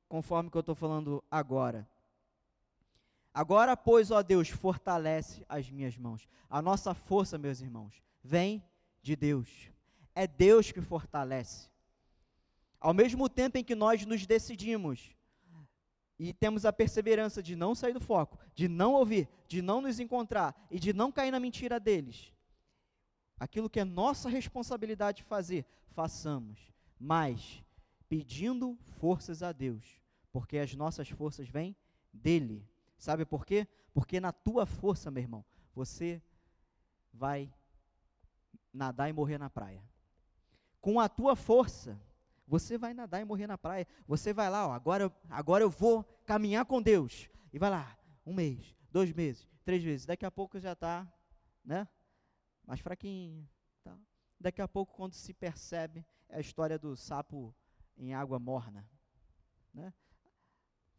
conforme 0.08 0.50
que 0.50 0.56
eu 0.56 0.60
estou 0.60 0.74
falando 0.74 1.22
agora. 1.30 1.88
Agora, 3.32 3.76
pois, 3.76 4.10
ó 4.10 4.22
Deus, 4.22 4.48
fortalece 4.48 5.44
as 5.48 5.70
minhas 5.70 5.96
mãos. 5.96 6.28
A 6.48 6.60
nossa 6.60 6.94
força, 6.94 7.38
meus 7.38 7.60
irmãos, 7.60 8.02
vem 8.22 8.62
de 9.02 9.14
Deus. 9.14 9.70
É 10.14 10.26
Deus 10.26 10.72
que 10.72 10.80
fortalece. 10.80 11.68
Ao 12.80 12.92
mesmo 12.92 13.28
tempo 13.28 13.58
em 13.58 13.64
que 13.64 13.74
nós 13.74 14.04
nos 14.04 14.26
decidimos 14.26 15.14
e 16.18 16.34
temos 16.34 16.66
a 16.66 16.72
perseverança 16.72 17.42
de 17.42 17.56
não 17.56 17.74
sair 17.74 17.94
do 17.94 18.00
foco, 18.00 18.38
de 18.54 18.68
não 18.68 18.92
ouvir, 18.92 19.26
de 19.48 19.62
não 19.62 19.80
nos 19.80 19.98
encontrar 19.98 20.54
e 20.70 20.78
de 20.78 20.92
não 20.92 21.10
cair 21.10 21.30
na 21.30 21.40
mentira 21.40 21.80
deles, 21.80 22.30
aquilo 23.38 23.70
que 23.70 23.80
é 23.80 23.84
nossa 23.84 24.28
responsabilidade 24.28 25.22
fazer, 25.22 25.64
façamos, 25.92 26.58
mas 26.98 27.64
pedindo 28.06 28.76
forças 28.98 29.42
a 29.42 29.50
Deus, 29.50 29.82
porque 30.30 30.58
as 30.58 30.74
nossas 30.74 31.08
forças 31.08 31.48
vêm 31.48 31.74
dele. 32.12 32.68
Sabe 33.00 33.24
por 33.24 33.46
quê? 33.46 33.66
Porque 33.94 34.20
na 34.20 34.30
tua 34.30 34.66
força, 34.66 35.10
meu 35.10 35.22
irmão, 35.22 35.42
você 35.74 36.22
vai 37.12 37.50
nadar 38.70 39.08
e 39.08 39.12
morrer 39.12 39.38
na 39.38 39.48
praia. 39.48 39.82
Com 40.82 41.00
a 41.00 41.08
tua 41.08 41.34
força, 41.34 41.98
você 42.46 42.76
vai 42.76 42.92
nadar 42.92 43.22
e 43.22 43.24
morrer 43.24 43.46
na 43.46 43.56
praia. 43.56 43.86
Você 44.06 44.34
vai 44.34 44.50
lá, 44.50 44.68
ó, 44.68 44.72
agora, 44.72 45.10
agora 45.30 45.64
eu 45.64 45.70
vou 45.70 46.04
caminhar 46.26 46.66
com 46.66 46.82
Deus. 46.82 47.30
E 47.50 47.58
vai 47.58 47.70
lá, 47.70 47.98
um 48.24 48.34
mês, 48.34 48.76
dois 48.92 49.10
meses, 49.14 49.48
três 49.64 49.82
meses. 49.82 50.04
Daqui 50.04 50.26
a 50.26 50.30
pouco 50.30 50.60
já 50.60 50.72
está, 50.72 51.10
né? 51.64 51.88
Mais 52.66 52.80
fraquinho. 52.80 53.48
Tá? 53.82 53.98
Daqui 54.38 54.60
a 54.60 54.68
pouco, 54.68 54.94
quando 54.94 55.14
se 55.14 55.32
percebe, 55.32 56.04
é 56.28 56.36
a 56.36 56.40
história 56.40 56.78
do 56.78 56.94
sapo 56.96 57.54
em 57.96 58.12
água 58.12 58.38
morna. 58.38 58.86
Né? 59.72 59.90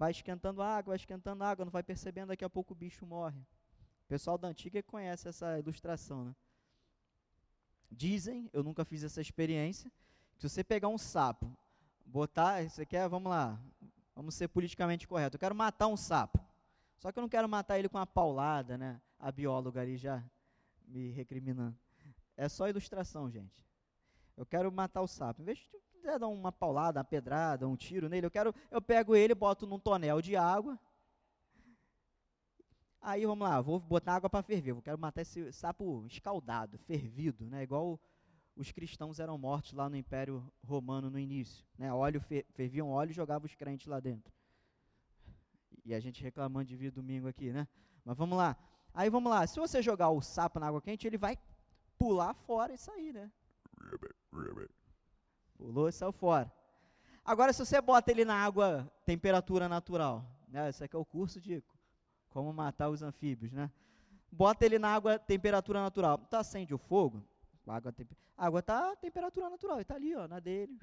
Vai 0.02 0.10
esquentando 0.10 0.64
água, 0.64 0.94
vai 0.94 0.96
esquentando 0.96 1.44
água, 1.44 1.64
não 1.64 1.72
vai 1.72 1.84
percebendo, 1.84 2.30
daqui 2.30 2.44
a 2.44 2.50
pouco 2.50 2.74
o 2.74 2.76
bicho 2.76 3.06
morre. 3.06 3.40
O 3.40 4.08
pessoal 4.08 4.36
da 4.36 4.48
antiga 4.48 4.82
conhece 4.82 5.30
essa 5.30 5.60
ilustração, 5.60 6.26
né? 6.26 6.36
Dizem, 7.92 8.50
eu 8.52 8.64
nunca 8.64 8.84
fiz 8.84 9.04
essa 9.04 9.22
experiência, 9.22 9.92
que 10.34 10.42
se 10.42 10.50
você 10.50 10.64
pegar 10.64 10.88
um 10.88 10.98
sapo, 10.98 11.56
botar, 12.04 12.68
você 12.68 12.84
quer, 12.84 13.08
vamos 13.08 13.30
lá, 13.30 13.62
vamos 14.16 14.34
ser 14.34 14.48
politicamente 14.48 15.08
correto, 15.08 15.36
eu 15.36 15.40
quero 15.40 15.54
matar 15.54 15.86
um 15.86 15.96
sapo, 15.96 16.40
só 16.98 17.12
que 17.12 17.20
eu 17.20 17.22
não 17.22 17.30
quero 17.30 17.48
matar 17.48 17.78
ele 17.78 17.88
com 17.88 18.00
uma 18.00 18.08
paulada, 18.08 18.80
né? 18.80 19.00
A 19.20 19.32
bióloga 19.32 19.82
ali 19.82 19.98
já 19.98 20.24
me 20.88 21.12
recriminando. 21.12 21.78
É 22.36 22.50
só 22.50 22.68
ilustração, 22.68 23.30
gente. 23.30 23.64
Eu 24.36 24.48
quero 24.48 24.72
matar 24.72 25.02
o 25.04 25.08
sapo. 25.08 25.44
Em 25.44 25.46
vez 25.46 25.60
de 25.60 25.66
quiser 26.02 26.20
dar 26.20 26.28
uma 26.28 26.52
paulada, 26.52 27.00
uma 27.00 27.06
pedrada, 27.06 27.68
um 27.68 27.76
tiro 27.76 28.10
nele, 28.10 28.26
eu 28.26 28.32
quero, 28.32 28.54
eu 28.70 28.82
pego 28.82 29.16
ele, 29.16 29.36
boto 29.36 29.66
num 29.68 29.80
tonel 29.80 30.22
de 30.22 30.36
água. 30.36 30.78
Aí 33.00 33.26
vamos 33.26 33.48
lá, 33.48 33.62
vou 33.62 33.80
botar 33.80 34.16
água 34.16 34.30
para 34.30 34.44
ferver. 34.44 34.72
Eu 34.72 34.82
quero 34.82 35.00
matar 35.00 35.22
esse 35.22 35.52
sapo 35.54 36.06
escaldado, 36.08 36.78
fervido, 36.80 37.50
né? 37.50 37.64
Igual 37.64 38.00
os 38.56 38.72
cristãos 38.72 39.20
eram 39.20 39.38
mortos 39.38 39.74
lá 39.74 39.90
no 39.90 39.96
Império 39.96 40.52
Romano 40.64 41.10
no 41.10 41.18
início, 41.18 41.66
né? 41.78 41.92
Óleo 41.92 42.22
ferviam 42.54 42.90
óleo 42.90 43.12
e 43.12 43.14
jogavam 43.14 43.46
os 43.46 43.56
crentes 43.56 43.88
lá 43.88 44.00
dentro. 44.00 44.32
E 45.84 45.96
a 45.96 46.00
gente 46.00 46.22
reclamando 46.22 46.66
de 46.66 46.76
vir 46.76 46.92
domingo 46.92 47.28
aqui, 47.28 47.52
né? 47.52 47.68
Mas 48.06 48.18
vamos 48.18 48.38
lá. 48.38 48.56
Aí 48.94 49.10
vamos 49.10 49.32
lá. 49.32 49.48
Se 49.48 49.60
você 49.60 49.82
jogar 49.82 50.10
o 50.10 50.22
sapo 50.22 50.60
na 50.60 50.68
água 50.68 50.82
quente, 50.82 51.08
ele 51.08 51.18
vai 51.18 51.38
pular 51.98 52.34
fora 52.34 52.74
e 52.74 52.78
sair, 52.78 53.14
né? 53.14 53.32
Pulou 55.62 55.88
e 55.88 55.92
saiu 55.92 56.12
fora. 56.12 56.52
Agora, 57.24 57.54
se 57.54 57.64
você 57.64 57.80
bota 57.80 58.10
ele 58.10 58.26
na 58.26 58.34
água 58.34 58.92
temperatura 59.06 59.70
natural, 59.70 60.26
né? 60.48 60.68
Esse 60.70 60.84
aqui 60.84 60.96
é 60.96 61.00
o 61.00 61.06
curso 61.06 61.40
de 61.40 61.64
como 62.32 62.52
matar 62.52 62.90
os 62.90 63.04
anfíbios, 63.04 63.52
né? 63.52 63.70
Bota 64.32 64.66
ele 64.66 64.80
na 64.80 64.92
água 64.92 65.20
temperatura 65.20 65.80
natural. 65.80 66.18
Tá 66.18 66.40
acende 66.40 66.74
o 66.74 66.80
fogo, 66.80 67.24
a 67.68 67.76
água 67.76 67.94
a 68.36 68.46
água 68.48 68.64
tá 68.64 68.96
temperatura 68.96 69.52
natural, 69.52 69.80
está 69.80 69.94
ali, 69.94 70.16
ó, 70.16 70.28
na 70.28 70.40
dele. 70.40 70.80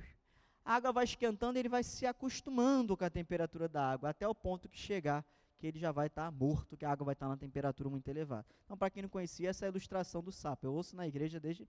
A 0.65 0.77
água 0.77 0.93
vai 0.93 1.03
esquentando, 1.03 1.59
ele 1.59 1.69
vai 1.69 1.83
se 1.83 2.07
acostumando 2.07 2.97
com 2.97 3.05
a 3.05 3.11
temperatura 3.11 3.69
da 3.69 3.91
água 3.91 4.11
até 4.11 4.29
o 4.29 4.35
ponto 4.35 4.69
que 4.69 4.79
chegar 4.79 5.25
que 5.59 5.67
ele 5.67 5.79
já 5.81 5.91
vai 5.91 6.07
estar 6.07 6.27
tá 6.27 6.31
morto, 6.31 6.77
que 6.77 6.85
a 6.85 6.93
água 6.93 7.07
vai 7.07 7.15
estar 7.15 7.27
tá 7.27 7.31
na 7.31 7.37
temperatura 7.37 7.91
muito 7.91 8.07
elevada. 8.07 8.47
Então, 8.65 8.77
para 8.77 8.91
quem 8.91 9.03
não 9.03 9.09
conhecia, 9.09 9.51
essa 9.51 9.65
é 9.65 9.67
a 9.67 9.71
ilustração 9.71 10.23
do 10.23 10.31
sapo. 10.31 10.65
Eu 10.65 10.73
ouço 10.73 10.95
na 10.95 11.05
igreja 11.05 11.41
desde 11.41 11.67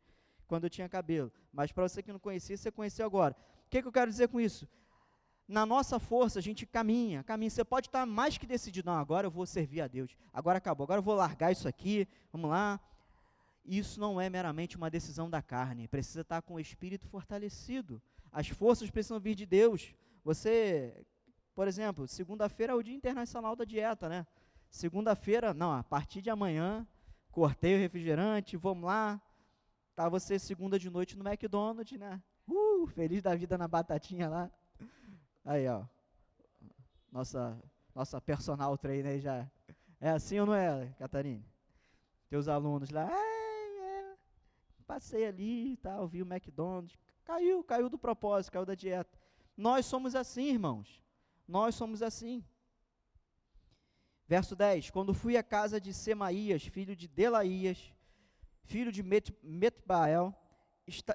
quando 0.50 0.64
eu 0.64 0.70
tinha 0.70 0.90
cabelo. 0.90 1.32
Mas 1.54 1.72
para 1.72 1.88
você 1.88 2.02
que 2.02 2.12
não 2.12 2.20
conhecia, 2.20 2.58
você 2.58 2.72
conheceu 2.72 3.06
agora. 3.06 3.36
O 3.68 3.70
que, 3.70 3.82
que 3.82 3.88
eu 3.88 3.92
quero 3.92 4.10
dizer 4.10 4.28
com 4.28 4.42
isso? 4.42 4.68
Na 5.48 5.66
nossa 5.66 6.00
força, 6.00 6.40
a 6.40 6.42
gente 6.42 6.66
caminha, 6.66 7.24
caminha. 7.24 7.50
Você 7.50 7.64
pode 7.64 7.88
estar 7.88 8.06
mais 8.06 8.38
que 8.38 8.48
decidido, 8.48 8.90
não, 8.90 8.98
agora 8.98 9.28
eu 9.28 9.32
vou 9.32 9.46
servir 9.46 9.82
a 9.82 9.88
Deus. 9.88 10.18
Agora 10.34 10.58
acabou, 10.58 10.84
agora 10.84 11.00
eu 11.00 11.04
vou 11.04 11.14
largar 11.14 11.52
isso 11.52 11.68
aqui, 11.68 12.08
vamos 12.34 12.50
lá. 12.50 12.80
Isso 13.64 14.00
não 14.00 14.20
é 14.20 14.28
meramente 14.28 14.76
uma 14.76 14.90
decisão 14.90 15.30
da 15.30 15.42
carne, 15.42 15.88
precisa 15.88 16.22
estar 16.22 16.42
com 16.42 16.56
o 16.56 16.60
espírito 16.60 17.08
fortalecido. 17.08 18.02
As 18.32 18.48
forças 18.48 18.90
precisam 18.90 19.20
vir 19.20 19.36
de 19.36 19.46
Deus. 19.46 19.94
Você, 20.24 21.06
por 21.54 21.68
exemplo, 21.68 22.08
segunda-feira 22.08 22.74
é 22.74 22.76
o 22.76 22.82
Dia 22.82 22.96
Internacional 22.96 23.56
da 23.56 23.64
Dieta, 23.64 24.10
né? 24.10 24.26
Segunda-feira, 24.70 25.54
não, 25.54 25.72
a 25.72 25.84
partir 25.84 26.22
de 26.22 26.30
amanhã, 26.30 26.88
cortei 27.32 27.76
o 27.76 27.80
refrigerante, 27.80 28.58
vamos 28.58 28.86
lá, 28.86 29.22
Tá 30.00 30.08
você 30.08 30.40
segunda 30.40 30.80
de 30.80 30.90
noite 30.90 31.18
no 31.18 31.28
McDonald's, 31.28 32.00
né? 32.00 32.24
Uh, 32.48 32.88
feliz 32.88 33.22
da 33.22 33.36
vida 33.36 33.58
na 33.58 33.68
batatinha 33.68 34.30
lá. 34.30 34.50
Aí, 35.44 35.68
ó. 35.68 35.84
Nossa, 37.12 37.62
nossa 37.94 38.22
personal 38.22 38.78
trainer 38.78 39.12
aí 39.12 39.20
já. 39.20 39.46
É 40.00 40.12
assim 40.12 40.40
ou 40.40 40.46
não 40.46 40.54
é, 40.54 40.86
Catarina? 40.98 41.44
Teus 42.30 42.48
alunos 42.48 42.92
lá, 42.92 43.12
é, 43.12 44.14
é. 44.14 44.16
passei 44.88 45.26
ali 45.26 45.74
e 45.74 45.76
tal, 45.76 46.08
vi 46.08 46.24
o 46.24 46.26
McDonald's. 46.26 46.98
Caiu, 47.26 47.62
caiu 47.62 47.90
do 47.90 47.98
propósito, 47.98 48.54
caiu 48.54 48.66
da 48.66 48.76
dieta. 48.76 49.20
Nós 49.58 49.86
somos 49.86 50.16
assim, 50.16 50.46
irmãos. 50.46 51.04
Nós 51.46 51.76
somos 51.76 52.02
assim. 52.02 52.42
Verso 54.26 54.56
10: 54.56 54.92
Quando 54.92 55.14
fui 55.14 55.36
à 55.36 55.44
casa 55.44 55.78
de 55.78 55.94
Semaías, 55.94 56.66
filho 56.66 56.96
de 56.96 57.06
Delaías, 57.06 57.92
filho 58.64 58.92
de 58.92 59.04
Metbael, 59.44 60.34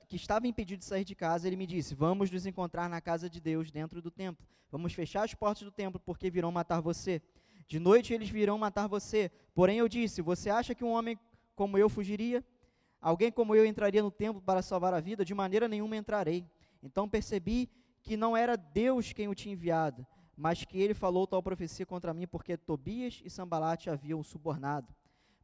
que 0.09 0.16
estava 0.16 0.47
impedido 0.47 0.78
de 0.78 0.84
sair 0.84 1.05
de 1.05 1.14
casa, 1.14 1.47
ele 1.47 1.57
me 1.57 1.66
disse: 1.66 1.95
Vamos 1.95 2.30
nos 2.30 2.47
encontrar 2.47 2.88
na 2.88 3.01
casa 3.01 3.28
de 3.28 3.40
Deus 3.40 3.70
dentro 3.70 4.01
do 4.01 4.11
templo. 4.11 4.47
Vamos 4.70 4.92
fechar 4.92 5.24
as 5.24 5.34
portas 5.34 5.62
do 5.64 5.70
templo, 5.70 6.01
porque 6.01 6.30
virão 6.30 6.53
matar 6.53 6.80
você. 6.80 7.20
De 7.66 7.78
noite 7.78 8.12
eles 8.12 8.28
virão 8.28 8.59
matar 8.59 8.86
você. 8.86 9.30
Porém 9.55 9.78
eu 9.78 9.88
disse: 9.88 10.22
Você 10.22 10.51
acha 10.51 10.74
que 10.74 10.84
um 10.84 10.92
homem 10.92 11.18
como 11.55 11.78
eu 11.78 11.88
fugiria? 11.88 12.45
Alguém 13.01 13.30
como 13.30 13.55
eu 13.55 13.66
entraria 13.66 14.03
no 14.03 14.11
templo 14.11 14.40
para 14.40 14.62
salvar 14.62 14.95
a 14.95 15.01
vida? 15.01 15.24
De 15.24 15.34
maneira 15.34 15.68
nenhuma 15.68 15.97
entrarei. 15.97 16.47
Então 16.82 17.09
percebi 17.09 17.68
que 18.03 18.16
não 18.16 18.36
era 18.36 18.57
Deus 18.57 19.12
quem 19.12 19.28
o 19.28 19.34
tinha 19.34 19.55
enviado, 19.55 20.07
mas 20.36 20.64
que 20.64 20.80
ele 20.80 20.95
falou 20.95 21.26
tal 21.26 21.42
profecia 21.42 21.86
contra 21.86 22.12
mim, 22.12 22.26
porque 22.26 22.57
Tobias 22.57 23.22
e 23.24 23.30
Sambalate 23.30 23.88
haviam 23.88 24.22
subornado. 24.22 24.95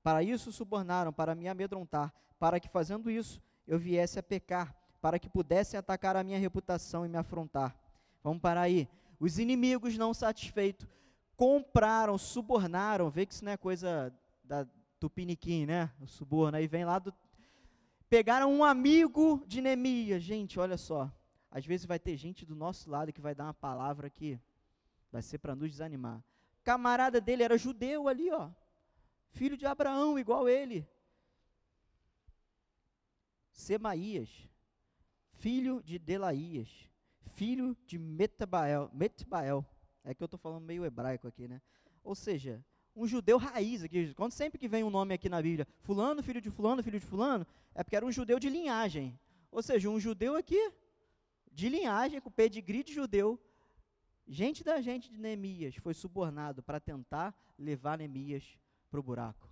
Para 0.02 0.22
isso 0.22 0.50
subornaram, 0.52 1.12
para 1.12 1.34
me 1.34 1.48
amedrontar, 1.48 2.12
para 2.38 2.58
que 2.58 2.68
fazendo 2.68 3.10
isso 3.10 3.40
eu 3.66 3.78
viesse 3.78 4.18
a 4.18 4.22
pecar, 4.22 4.74
para 5.00 5.18
que 5.18 5.28
pudessem 5.28 5.78
atacar 5.78 6.16
a 6.16 6.24
minha 6.24 6.38
reputação 6.38 7.04
e 7.04 7.08
me 7.08 7.18
afrontar. 7.18 7.76
Vamos 8.22 8.40
parar 8.40 8.62
aí. 8.62 8.88
Os 9.18 9.38
inimigos 9.38 9.98
não 9.98 10.14
satisfeitos 10.14 10.86
compraram, 11.36 12.18
subornaram, 12.18 13.10
vê 13.10 13.24
que 13.24 13.32
isso 13.32 13.44
não 13.44 13.52
é 13.52 13.56
coisa 13.56 14.12
da 14.44 14.66
Tupiniquim, 14.98 15.64
né? 15.64 15.90
O 16.00 16.06
suborno 16.06 16.58
aí 16.58 16.66
vem 16.66 16.84
lá 16.84 16.98
do 16.98 17.14
pegaram 18.10 18.52
um 18.52 18.64
amigo 18.64 19.42
de 19.46 19.62
Neemias. 19.62 20.22
Gente, 20.22 20.58
olha 20.58 20.76
só. 20.76 21.10
Às 21.50 21.64
vezes 21.64 21.86
vai 21.86 21.98
ter 21.98 22.16
gente 22.16 22.44
do 22.44 22.54
nosso 22.54 22.90
lado 22.90 23.12
que 23.12 23.20
vai 23.20 23.34
dar 23.34 23.44
uma 23.44 23.54
palavra 23.54 24.10
que 24.10 24.38
vai 25.10 25.22
ser 25.22 25.38
para 25.38 25.54
nos 25.54 25.70
desanimar. 25.70 26.22
Camarada 26.62 27.20
dele 27.20 27.42
era 27.42 27.56
judeu 27.56 28.08
ali, 28.08 28.30
ó. 28.30 28.50
Filho 29.30 29.56
de 29.56 29.66
Abraão, 29.66 30.18
igual 30.18 30.48
ele. 30.48 30.86
Semaías, 33.52 34.28
filho 35.32 35.82
de 35.82 35.98
Delaías, 35.98 36.68
filho 37.34 37.76
de 37.86 37.98
Metabael, 37.98 38.90
Metbael. 38.92 39.64
É 40.04 40.14
que 40.14 40.22
eu 40.22 40.26
estou 40.26 40.38
falando 40.38 40.64
meio 40.64 40.84
hebraico 40.84 41.28
aqui, 41.28 41.46
né? 41.46 41.60
Ou 42.02 42.14
seja, 42.14 42.64
um 42.96 43.06
judeu 43.06 43.38
raiz 43.38 43.84
aqui. 43.84 44.14
Quando 44.14 44.32
sempre 44.32 44.58
que 44.58 44.68
vem 44.68 44.82
um 44.82 44.90
nome 44.90 45.14
aqui 45.14 45.28
na 45.28 45.40
Bíblia, 45.40 45.66
fulano, 45.80 46.22
filho 46.22 46.40
de 46.40 46.50
fulano, 46.50 46.82
filho 46.82 46.98
de 46.98 47.06
fulano, 47.06 47.46
é 47.74 47.84
porque 47.84 47.96
era 47.96 48.04
um 48.04 48.12
judeu 48.12 48.38
de 48.38 48.48
linhagem. 48.48 49.18
Ou 49.50 49.62
seja, 49.62 49.88
um 49.88 50.00
judeu 50.00 50.36
aqui, 50.36 50.72
de 51.52 51.68
linhagem, 51.68 52.20
com 52.20 52.30
pedigree 52.30 52.82
de 52.82 52.92
judeu. 52.92 53.38
Gente 54.26 54.62
da 54.62 54.80
gente 54.80 55.10
de 55.10 55.18
Neemias 55.18 55.76
foi 55.76 55.92
subornado 55.92 56.62
para 56.62 56.78
tentar 56.78 57.34
levar 57.58 57.98
Neemias 57.98 58.58
para 58.90 59.00
o 59.00 59.02
buraco. 59.02 59.48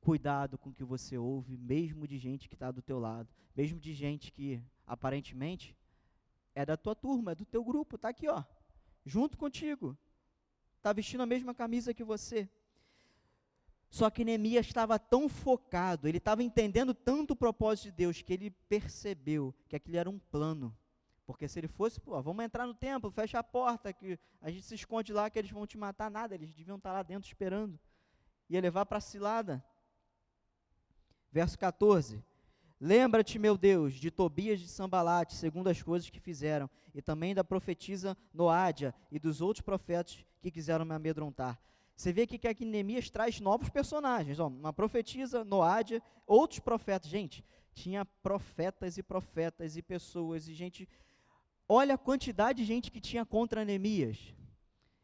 Cuidado 0.00 0.58
com 0.58 0.70
o 0.70 0.72
que 0.72 0.84
você 0.84 1.16
ouve, 1.16 1.56
mesmo 1.56 2.06
de 2.06 2.18
gente 2.18 2.48
que 2.48 2.54
está 2.54 2.70
do 2.70 2.82
teu 2.82 2.98
lado, 2.98 3.28
mesmo 3.56 3.80
de 3.80 3.94
gente 3.94 4.30
que 4.30 4.62
aparentemente 4.86 5.76
é 6.54 6.66
da 6.66 6.76
tua 6.76 6.94
turma, 6.94 7.32
é 7.32 7.34
do 7.34 7.46
teu 7.46 7.64
grupo, 7.64 7.96
está 7.96 8.08
aqui, 8.08 8.28
ó, 8.28 8.42
junto 9.06 9.38
contigo, 9.38 9.96
está 10.76 10.92
vestindo 10.92 11.22
a 11.22 11.26
mesma 11.26 11.54
camisa 11.54 11.94
que 11.94 12.04
você. 12.04 12.48
Só 13.88 14.10
que 14.10 14.24
Neemias 14.24 14.66
estava 14.66 14.98
tão 14.98 15.28
focado, 15.28 16.08
ele 16.08 16.18
estava 16.18 16.42
entendendo 16.42 16.94
tanto 16.94 17.32
o 17.32 17.36
propósito 17.36 17.86
de 17.86 17.92
Deus, 17.92 18.22
que 18.22 18.32
ele 18.32 18.50
percebeu 18.50 19.54
que 19.68 19.76
aquilo 19.76 19.98
era 19.98 20.10
um 20.10 20.18
plano. 20.18 20.76
Porque 21.26 21.46
se 21.46 21.60
ele 21.60 21.68
fosse, 21.68 22.00
pô, 22.00 22.20
vamos 22.20 22.44
entrar 22.44 22.66
no 22.66 22.74
templo, 22.74 23.10
fecha 23.10 23.38
a 23.38 23.44
porta, 23.44 23.92
que 23.92 24.18
a 24.40 24.50
gente 24.50 24.64
se 24.64 24.74
esconde 24.74 25.12
lá, 25.12 25.30
que 25.30 25.38
eles 25.38 25.50
vão 25.50 25.66
te 25.66 25.78
matar, 25.78 26.10
nada, 26.10 26.34
eles 26.34 26.54
deviam 26.54 26.76
estar 26.76 26.92
lá 26.92 27.02
dentro 27.02 27.28
esperando. 27.28 27.78
Ia 28.52 28.60
levar 28.60 28.84
para 28.84 28.98
a 28.98 29.00
cilada. 29.00 29.64
Verso 31.30 31.58
14. 31.58 32.22
Lembra-te, 32.78 33.38
meu 33.38 33.56
Deus, 33.56 33.94
de 33.94 34.10
Tobias 34.10 34.60
de 34.60 34.68
Sambalate, 34.68 35.34
segundo 35.34 35.68
as 35.68 35.80
coisas 35.80 36.10
que 36.10 36.20
fizeram, 36.20 36.68
e 36.94 37.00
também 37.00 37.34
da 37.34 37.42
profetisa 37.42 38.14
Noádia 38.34 38.94
e 39.10 39.18
dos 39.18 39.40
outros 39.40 39.62
profetas 39.62 40.22
que 40.42 40.50
quiseram 40.50 40.84
me 40.84 40.94
amedrontar. 40.94 41.58
Você 41.96 42.12
vê 42.12 42.22
aqui 42.24 42.36
que 42.36 42.46
aqui 42.46 42.66
Neemias 42.66 43.08
traz 43.08 43.40
novos 43.40 43.70
personagens, 43.70 44.38
ó, 44.38 44.48
uma 44.48 44.70
profetisa, 44.70 45.42
Noádia, 45.44 46.02
outros 46.26 46.60
profetas. 46.60 47.08
Gente, 47.08 47.42
tinha 47.72 48.04
profetas 48.04 48.98
e 48.98 49.02
profetas 49.02 49.78
e 49.78 49.82
pessoas 49.82 50.46
e 50.46 50.52
gente. 50.52 50.86
Olha 51.66 51.94
a 51.94 51.98
quantidade 51.98 52.58
de 52.58 52.66
gente 52.66 52.90
que 52.90 53.00
tinha 53.00 53.24
contra 53.24 53.64
Neemias. 53.64 54.34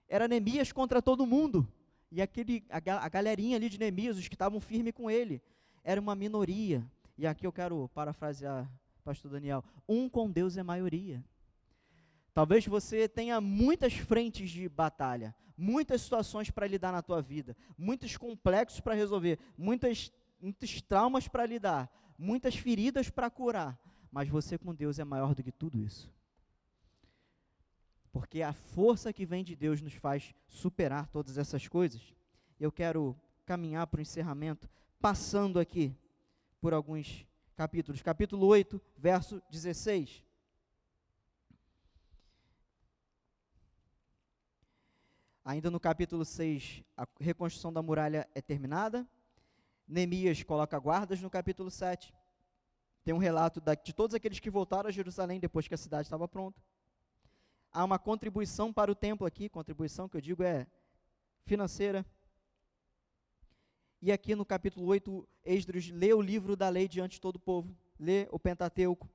Era 0.06 0.28
Neemias 0.28 0.70
contra 0.70 1.00
todo 1.00 1.26
mundo. 1.26 1.66
E 2.10 2.22
aquele, 2.22 2.64
a, 2.70 2.78
a 3.04 3.08
galerinha 3.08 3.56
ali 3.56 3.68
de 3.68 3.78
Neemias, 3.78 4.16
os 4.16 4.28
que 4.28 4.34
estavam 4.34 4.60
firmes 4.60 4.92
com 4.92 5.10
ele, 5.10 5.42
era 5.84 6.00
uma 6.00 6.14
minoria. 6.14 6.84
E 7.16 7.26
aqui 7.26 7.46
eu 7.46 7.52
quero 7.52 7.88
parafrasear 7.94 8.68
pastor 9.08 9.30
Daniel, 9.30 9.64
um 9.88 10.06
com 10.06 10.30
Deus 10.30 10.58
é 10.58 10.62
maioria. 10.62 11.24
Talvez 12.34 12.66
você 12.66 13.08
tenha 13.08 13.40
muitas 13.40 13.94
frentes 13.94 14.50
de 14.50 14.68
batalha, 14.68 15.34
muitas 15.56 16.02
situações 16.02 16.50
para 16.50 16.66
lidar 16.66 16.92
na 16.92 17.00
tua 17.00 17.22
vida, 17.22 17.56
muitos 17.76 18.18
complexos 18.18 18.80
para 18.80 18.92
resolver, 18.92 19.38
muitas, 19.56 20.12
muitos 20.38 20.82
traumas 20.82 21.26
para 21.26 21.46
lidar, 21.46 21.90
muitas 22.18 22.54
feridas 22.54 23.08
para 23.08 23.30
curar, 23.30 23.80
mas 24.12 24.28
você 24.28 24.58
com 24.58 24.74
Deus 24.74 24.98
é 24.98 25.04
maior 25.04 25.34
do 25.34 25.42
que 25.42 25.50
tudo 25.50 25.78
isso. 25.78 26.12
Porque 28.18 28.42
a 28.42 28.52
força 28.52 29.12
que 29.12 29.24
vem 29.24 29.44
de 29.44 29.54
Deus 29.54 29.80
nos 29.80 29.94
faz 29.94 30.34
superar 30.48 31.06
todas 31.06 31.38
essas 31.38 31.68
coisas. 31.68 32.02
Eu 32.58 32.72
quero 32.72 33.16
caminhar 33.46 33.86
para 33.86 33.98
o 33.98 34.02
encerramento, 34.02 34.68
passando 35.00 35.60
aqui 35.60 35.96
por 36.60 36.74
alguns 36.74 37.24
capítulos. 37.54 38.02
Capítulo 38.02 38.44
8, 38.48 38.82
verso 38.96 39.40
16. 39.52 40.24
Ainda 45.44 45.70
no 45.70 45.78
capítulo 45.78 46.24
6, 46.24 46.82
a 46.96 47.06
reconstrução 47.20 47.72
da 47.72 47.80
muralha 47.80 48.28
é 48.34 48.42
terminada. 48.42 49.08
Neemias 49.86 50.42
coloca 50.42 50.76
guardas 50.76 51.20
no 51.20 51.30
capítulo 51.30 51.70
7. 51.70 52.12
Tem 53.04 53.14
um 53.14 53.18
relato 53.18 53.62
de 53.84 53.92
todos 53.92 54.12
aqueles 54.12 54.40
que 54.40 54.50
voltaram 54.50 54.88
a 54.88 54.92
Jerusalém 54.92 55.38
depois 55.38 55.68
que 55.68 55.74
a 55.74 55.78
cidade 55.78 56.08
estava 56.08 56.26
pronta. 56.26 56.60
Há 57.78 57.84
uma 57.84 57.96
contribuição 57.96 58.72
para 58.72 58.90
o 58.90 58.94
templo 58.96 59.24
aqui, 59.24 59.48
contribuição 59.48 60.08
que 60.08 60.16
eu 60.16 60.20
digo 60.20 60.42
é 60.42 60.66
financeira. 61.44 62.04
E 64.02 64.10
aqui 64.10 64.34
no 64.34 64.44
capítulo 64.44 64.84
8, 64.86 65.28
Esdras 65.44 65.88
lê 65.88 66.12
o 66.12 66.20
livro 66.20 66.56
da 66.56 66.68
lei 66.68 66.88
diante 66.88 67.12
de 67.12 67.20
todo 67.20 67.36
o 67.36 67.38
povo, 67.38 67.72
lê 67.96 68.26
o 68.32 68.38
Pentateuco. 68.40 69.08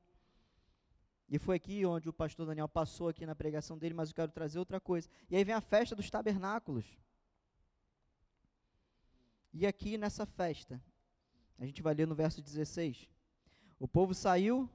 E 1.27 1.37
foi 1.37 1.57
aqui 1.57 1.85
onde 1.85 2.07
o 2.07 2.13
pastor 2.13 2.45
Daniel 2.45 2.69
passou 2.69 3.09
aqui 3.09 3.25
na 3.25 3.35
pregação 3.35 3.77
dele, 3.77 3.93
mas 3.93 4.11
eu 4.11 4.15
quero 4.15 4.31
trazer 4.31 4.59
outra 4.59 4.79
coisa. 4.79 5.09
E 5.29 5.35
aí 5.35 5.43
vem 5.43 5.53
a 5.53 5.59
festa 5.59 5.93
dos 5.93 6.09
tabernáculos. 6.09 6.85
E 9.51 9.67
aqui 9.67 9.97
nessa 9.97 10.25
festa, 10.25 10.81
a 11.59 11.65
gente 11.65 11.81
vai 11.81 11.93
ler 11.93 12.07
no 12.07 12.15
verso 12.15 12.41
16. 12.41 13.09
O 13.77 13.89
povo 13.89 14.13
saiu 14.13 14.69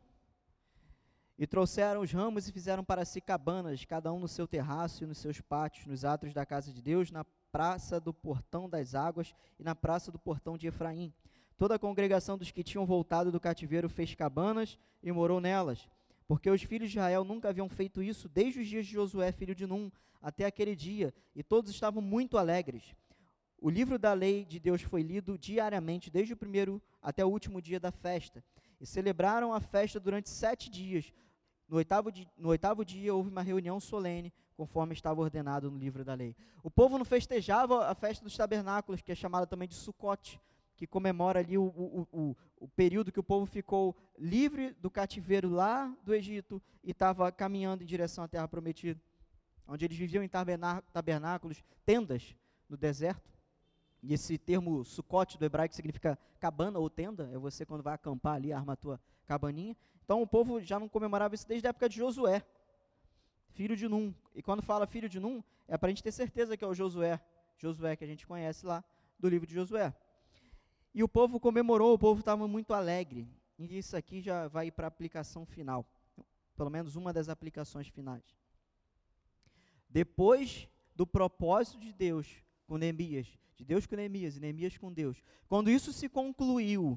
e 1.39 1.47
trouxeram 1.47 2.01
os 2.01 2.11
ramos 2.11 2.49
e 2.49 2.53
fizeram 2.53 2.83
para 2.83 3.05
si 3.05 3.21
cabanas, 3.21 3.85
cada 3.85 4.13
um 4.13 4.19
no 4.19 4.27
seu 4.27 4.47
terraço 4.47 5.05
e 5.05 5.07
nos 5.07 5.19
seus 5.19 5.41
pátios, 5.41 5.87
nos 5.87 6.05
atos 6.05 6.35
da 6.35 6.45
casa 6.45 6.73
de 6.73 6.83
Deus, 6.83 7.11
na 7.11 7.25
praça 7.53 8.01
do 8.01 8.13
portão 8.13 8.69
das 8.69 8.95
águas 8.95 9.35
e 9.59 9.63
na 9.63 9.75
praça 9.75 10.11
do 10.11 10.19
portão 10.19 10.59
de 10.59 10.67
Efraim. 10.67 11.13
Toda 11.57 11.77
a 11.77 11.79
congregação 11.79 12.37
dos 12.37 12.51
que 12.51 12.65
tinham 12.65 12.85
voltado 12.85 13.31
do 13.31 13.41
cativeiro 13.41 13.89
fez 13.89 14.15
cabanas 14.15 14.79
e 15.03 15.13
morou 15.13 15.41
nelas, 15.41 15.89
porque 16.27 16.51
os 16.51 16.63
filhos 16.63 16.91
de 16.91 16.99
Israel 16.99 17.25
nunca 17.25 17.49
haviam 17.49 17.69
feito 17.69 18.03
isso 18.03 18.29
desde 18.29 18.61
os 18.61 18.69
dias 18.69 18.87
de 18.87 18.93
Josué, 18.93 19.31
filho 19.33 19.55
de 19.55 19.67
Num, 19.67 19.91
até 20.21 20.45
aquele 20.45 20.75
dia, 20.75 21.15
e 21.35 21.43
todos 21.43 21.71
estavam 21.71 22.03
muito 22.03 22.37
alegres. 22.37 22.95
O 23.61 23.71
livro 23.71 23.99
da 23.99 24.13
lei 24.13 24.45
de 24.45 24.61
Deus 24.61 24.83
foi 24.83 25.03
lido 25.03 25.37
diariamente, 25.37 26.11
desde 26.11 26.33
o 26.33 26.37
primeiro 26.37 26.81
até 27.03 27.25
o 27.25 27.29
último 27.29 27.61
dia 27.61 27.81
da 27.81 27.91
festa. 27.91 28.43
E 28.81 28.87
celebraram 28.87 29.53
a 29.53 29.61
festa 29.61 29.99
durante 29.99 30.31
sete 30.31 30.71
dias. 30.71 31.13
No 31.69 31.77
oitavo, 31.77 32.11
no 32.37 32.49
oitavo 32.49 32.85
dia 32.85 33.15
houve 33.15 33.29
uma 33.29 33.43
reunião 33.43 33.79
solene, 33.79 34.33
conforme 34.57 34.95
estava 34.95 35.21
ordenado 35.21 35.71
no 35.71 35.79
livro 35.79 36.05
da 36.05 36.15
lei. 36.15 36.35
O 36.63 36.71
povo 36.71 36.97
não 36.97 37.05
festejava 37.05 37.87
a 37.87 37.95
festa 37.95 38.25
dos 38.25 38.37
tabernáculos, 38.37 39.03
que 39.03 39.13
é 39.13 39.15
chamada 39.15 39.47
também 39.47 39.69
de 39.69 39.75
Sucote, 39.75 40.41
que 40.77 40.87
comemora 40.87 41.41
ali 41.41 41.59
o, 41.59 41.65
o, 41.65 42.09
o, 42.11 42.37
o, 42.57 42.69
período 42.69 43.13
que 43.13 43.21
o 43.21 43.23
povo 43.23 43.45
ficou 43.45 43.95
livre 44.19 44.73
do 44.81 44.91
cativeiro 44.91 45.49
lá 45.51 45.95
do 46.05 46.15
Egito 46.15 46.63
e 46.83 46.93
estava 46.93 47.31
caminhando 47.31 47.83
em 47.83 47.87
direção 47.87 48.25
à 48.25 48.29
terra 48.29 48.49
prometida, 48.49 49.01
onde 49.67 49.85
eles 49.85 49.97
viviam 49.97 50.25
em 50.25 50.31
tabernáculos, 50.93 51.63
tendas 51.85 52.35
no 52.69 52.77
deserto. 52.77 53.31
E 54.03 54.15
esse 54.15 54.39
termo 54.39 54.85
sucote 54.85 55.37
do 55.37 55.45
hebraico 55.45 55.75
significa 55.75 56.19
cabana 56.39 56.79
ou 56.79 56.89
tenda, 56.89 57.29
é 57.33 57.39
você 57.39 57.67
quando 57.67 57.83
vai 57.83 57.95
acampar 57.95 58.37
ali, 58.37 58.53
arma 58.53 58.73
a 58.73 58.77
tua 58.77 59.01
cabaninha. 59.29 59.77
Então 60.05 60.23
o 60.23 60.27
povo 60.27 60.61
já 60.61 60.81
não 60.81 60.89
comemorava 60.89 61.35
isso 61.35 61.47
desde 61.47 61.67
a 61.69 61.71
época 61.71 61.89
de 61.89 61.99
Josué 61.99 62.45
filho 63.59 63.77
de 63.77 63.89
Num. 63.89 64.15
E 64.37 64.41
quando 64.41 64.63
fala 64.63 64.87
filho 64.87 65.09
de 65.09 65.19
Num, 65.19 65.43
é 65.67 65.77
para 65.77 65.89
a 65.89 65.91
gente 65.91 66.01
ter 66.01 66.13
certeza 66.13 66.57
que 66.57 66.65
é 66.65 66.69
o 66.69 66.73
Josué, 66.73 67.21
Josué 67.57 67.97
que 67.97 68.05
a 68.05 68.07
gente 68.07 68.25
conhece 68.25 68.65
lá 68.65 68.85
do 69.19 69.29
livro 69.29 69.49
de 69.49 69.53
Josué. 69.53 69.93
E 70.95 71.03
o 71.03 71.09
povo 71.09 71.41
comemorou, 71.41 71.93
o 71.93 71.99
povo 71.99 72.21
estava 72.21 72.47
muito 72.47 72.73
alegre. 72.73 73.29
E 73.59 73.77
isso 73.77 73.97
aqui 73.97 74.21
já 74.21 74.47
vai 74.47 74.71
para 74.71 74.87
a 74.87 74.93
aplicação 74.95 75.45
final, 75.45 75.85
pelo 76.57 76.71
menos 76.71 76.95
uma 76.95 77.13
das 77.13 77.29
aplicações 77.29 77.89
finais. 77.89 78.23
Depois 79.91 80.69
do 80.95 81.05
propósito 81.05 81.81
de 81.81 81.93
Deus 81.93 82.29
com 82.69 82.77
Neemias, 82.77 83.27
de 83.57 83.65
Deus 83.65 83.87
com 83.87 83.97
Neemias 83.97 84.37
e 84.37 84.41
Neemias 84.41 84.79
com 84.79 84.93
Deus, 84.93 85.21
quando 85.49 85.69
isso 85.69 85.93
se 85.93 86.09
concluiu, 86.09 86.97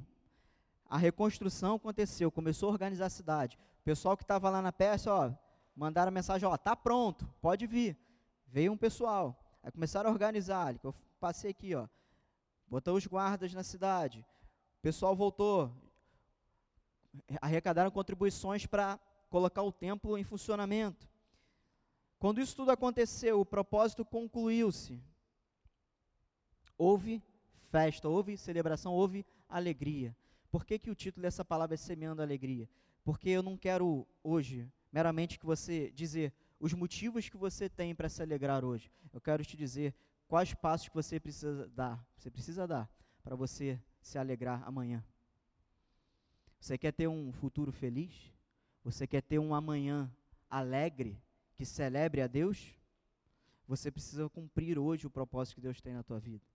a 0.92 0.98
reconstrução 0.98 1.76
aconteceu, 1.76 2.30
começou 2.30 2.68
a 2.68 2.74
organizar 2.74 3.06
a 3.06 3.10
cidade. 3.10 3.58
O 3.80 3.84
pessoal 3.86 4.18
que 4.18 4.26
estava 4.26 4.50
lá 4.50 4.62
na 4.62 4.74
peça, 4.74 5.10
ó, 5.10 5.32
mandaram 5.74 6.12
mensagem, 6.12 6.46
ó, 6.46 6.58
tá 6.58 6.76
pronto, 6.76 7.26
pode 7.42 7.66
vir. 7.66 7.98
Veio 8.46 8.74
um 8.74 8.78
pessoal, 8.78 9.42
aí 9.64 9.72
começaram 9.72 10.10
a 10.10 10.12
organizar, 10.12 10.76
eu 10.84 10.94
passei 11.18 11.52
aqui, 11.52 11.74
ó, 11.74 11.88
botou 12.68 12.98
os 12.98 13.08
guardas 13.08 13.54
na 13.54 13.64
cidade, 13.64 14.20
o 14.80 14.82
pessoal 14.82 15.16
voltou, 15.16 15.74
arrecadaram 17.42 17.89
contribuições 17.89 18.66
para 18.66 19.00
colocar 19.30 19.64
o 19.64 19.72
templo 19.72 20.18
em 20.18 20.26
funcionamento. 20.26 21.08
Quando 22.20 22.42
isso 22.42 22.54
tudo 22.54 22.70
aconteceu, 22.70 23.39
o 23.39 23.46
propósito 23.46 24.04
concluiu-se. 24.04 25.02
Houve 26.78 27.24
festa, 27.70 28.10
houve 28.10 28.38
celebração, 28.38 28.92
houve 28.92 29.26
alegria. 29.48 30.14
Por 30.52 30.66
que, 30.66 30.78
que 30.78 30.91
o 30.91 30.95
título 30.95 31.22
dessa 31.22 31.45
palavra 31.45 31.76
é 31.76 31.78
Semeando 31.78 32.22
Alegria? 32.22 32.70
Porque 33.06 33.30
eu 33.30 33.41
não 33.41 33.58
quero 33.58 34.06
hoje 34.22 34.70
meramente 34.91 35.39
que 35.39 35.45
você 35.45 35.89
dizer 35.91 36.34
os 36.60 36.74
motivos 36.74 37.30
que 37.30 37.38
você 37.38 37.70
tem 37.70 37.95
para 37.95 38.10
se 38.10 38.22
alegrar 38.22 38.64
hoje. 38.66 38.91
Eu 39.14 39.22
quero 39.22 39.43
te 39.45 39.56
dizer 39.56 39.95
quais 40.28 40.54
passos 40.54 40.89
que 40.89 40.93
você 40.93 41.20
precisa 41.20 41.68
dar. 41.70 42.06
Você 42.18 42.30
precisa 42.30 42.68
dar 42.68 42.91
para 43.24 43.36
você 43.36 43.82
se 44.02 44.18
alegrar 44.18 44.62
amanhã. 44.68 45.04
Você 46.60 46.78
quer 46.78 46.91
ter 46.91 47.08
um 47.08 47.32
futuro 47.32 47.72
feliz? 47.72 48.32
Você 48.84 49.08
quer 49.08 49.22
ter 49.22 49.39
um 49.39 49.56
amanhã 49.56 50.12
alegre 50.49 51.18
que 51.56 51.66
celebre 51.66 52.22
a 52.22 52.28
Deus? 52.28 52.76
Você 53.68 53.89
precisa 53.89 54.30
cumprir 54.30 54.78
hoje 54.78 55.08
o 55.08 55.10
propósito 55.10 55.56
que 55.56 55.62
Deus 55.62 55.80
tem 55.80 55.93
na 55.93 56.04
tua 56.04 56.20
vida. 56.20 56.45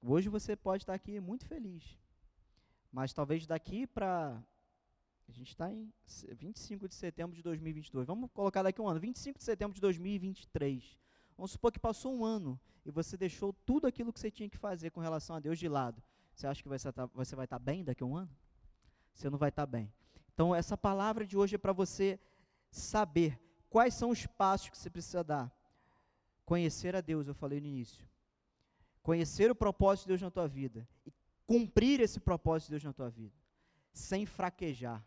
Hoje 0.00 0.28
você 0.28 0.54
pode 0.56 0.84
estar 0.84 0.94
aqui 0.94 1.20
muito 1.20 1.44
feliz, 1.44 1.98
mas 2.92 3.12
talvez 3.12 3.46
daqui 3.46 3.86
para. 3.86 4.42
A 5.28 5.32
gente 5.32 5.50
está 5.50 5.70
em 5.70 5.92
25 6.34 6.88
de 6.88 6.94
setembro 6.94 7.36
de 7.36 7.42
2022. 7.42 8.06
Vamos 8.06 8.30
colocar 8.32 8.64
daqui 8.64 8.80
um 8.80 8.88
ano, 8.88 8.98
25 8.98 9.38
de 9.38 9.44
setembro 9.44 9.74
de 9.74 9.80
2023. 9.80 10.98
Vamos 11.36 11.52
supor 11.52 11.70
que 11.70 11.78
passou 11.78 12.12
um 12.12 12.24
ano 12.24 12.58
e 12.84 12.90
você 12.90 13.16
deixou 13.16 13.52
tudo 13.64 13.86
aquilo 13.86 14.12
que 14.12 14.18
você 14.18 14.30
tinha 14.30 14.48
que 14.48 14.58
fazer 14.58 14.90
com 14.90 15.00
relação 15.00 15.36
a 15.36 15.40
Deus 15.40 15.58
de 15.58 15.68
lado. 15.68 16.02
Você 16.34 16.48
acha 16.48 16.60
que 16.60 16.68
você, 16.68 16.92
tá, 16.92 17.06
você 17.06 17.36
vai 17.36 17.44
estar 17.44 17.60
tá 17.60 17.64
bem 17.64 17.84
daqui 17.84 18.02
a 18.02 18.06
um 18.06 18.16
ano? 18.16 18.30
Você 19.14 19.30
não 19.30 19.38
vai 19.38 19.50
estar 19.50 19.66
tá 19.66 19.70
bem. 19.70 19.92
Então, 20.34 20.52
essa 20.52 20.76
palavra 20.76 21.24
de 21.24 21.36
hoje 21.36 21.54
é 21.54 21.58
para 21.58 21.72
você 21.72 22.18
saber 22.70 23.40
quais 23.68 23.94
são 23.94 24.10
os 24.10 24.26
passos 24.26 24.70
que 24.70 24.76
você 24.76 24.90
precisa 24.90 25.22
dar. 25.22 25.54
Conhecer 26.44 26.96
a 26.96 27.00
Deus, 27.00 27.28
eu 27.28 27.34
falei 27.34 27.60
no 27.60 27.66
início 27.68 28.10
conhecer 29.02 29.50
o 29.50 29.54
propósito 29.54 30.04
de 30.04 30.08
Deus 30.08 30.22
na 30.22 30.30
tua 30.30 30.46
vida 30.46 30.86
e 31.06 31.10
cumprir 31.50 31.98
esse 31.98 32.20
propósito 32.20 32.68
de 32.68 32.74
Deus 32.74 32.84
na 32.84 32.92
tua 32.92 33.10
vida, 33.10 33.34
sem 33.92 34.24
fraquejar, 34.24 35.04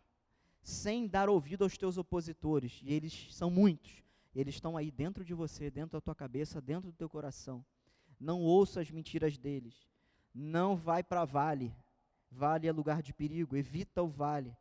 sem 0.62 1.06
dar 1.06 1.30
ouvido 1.30 1.64
aos 1.64 1.78
teus 1.78 1.96
opositores, 1.96 2.82
e 2.84 2.92
eles 2.92 3.28
são 3.30 3.48
muitos, 3.50 4.02
eles 4.36 4.56
estão 4.56 4.76
aí 4.76 4.90
dentro 4.90 5.24
de 5.24 5.32
você, 5.32 5.70
dentro 5.70 5.92
da 5.92 6.02
tua 6.02 6.14
cabeça, 6.14 6.60
dentro 6.60 6.90
do 6.90 6.96
teu 6.96 7.08
coração. 7.08 7.64
Não 8.20 8.42
ouça 8.42 8.82
as 8.82 8.90
mentiras 8.90 9.38
deles. 9.38 9.88
Não 10.34 10.76
vai 10.76 11.02
para 11.02 11.24
vale. 11.24 11.74
Vale 12.30 12.68
é 12.68 12.72
lugar 12.72 13.00
de 13.00 13.14
perigo, 13.14 13.56
evita 13.56 14.02
o 14.02 14.08
vale. 14.08 14.54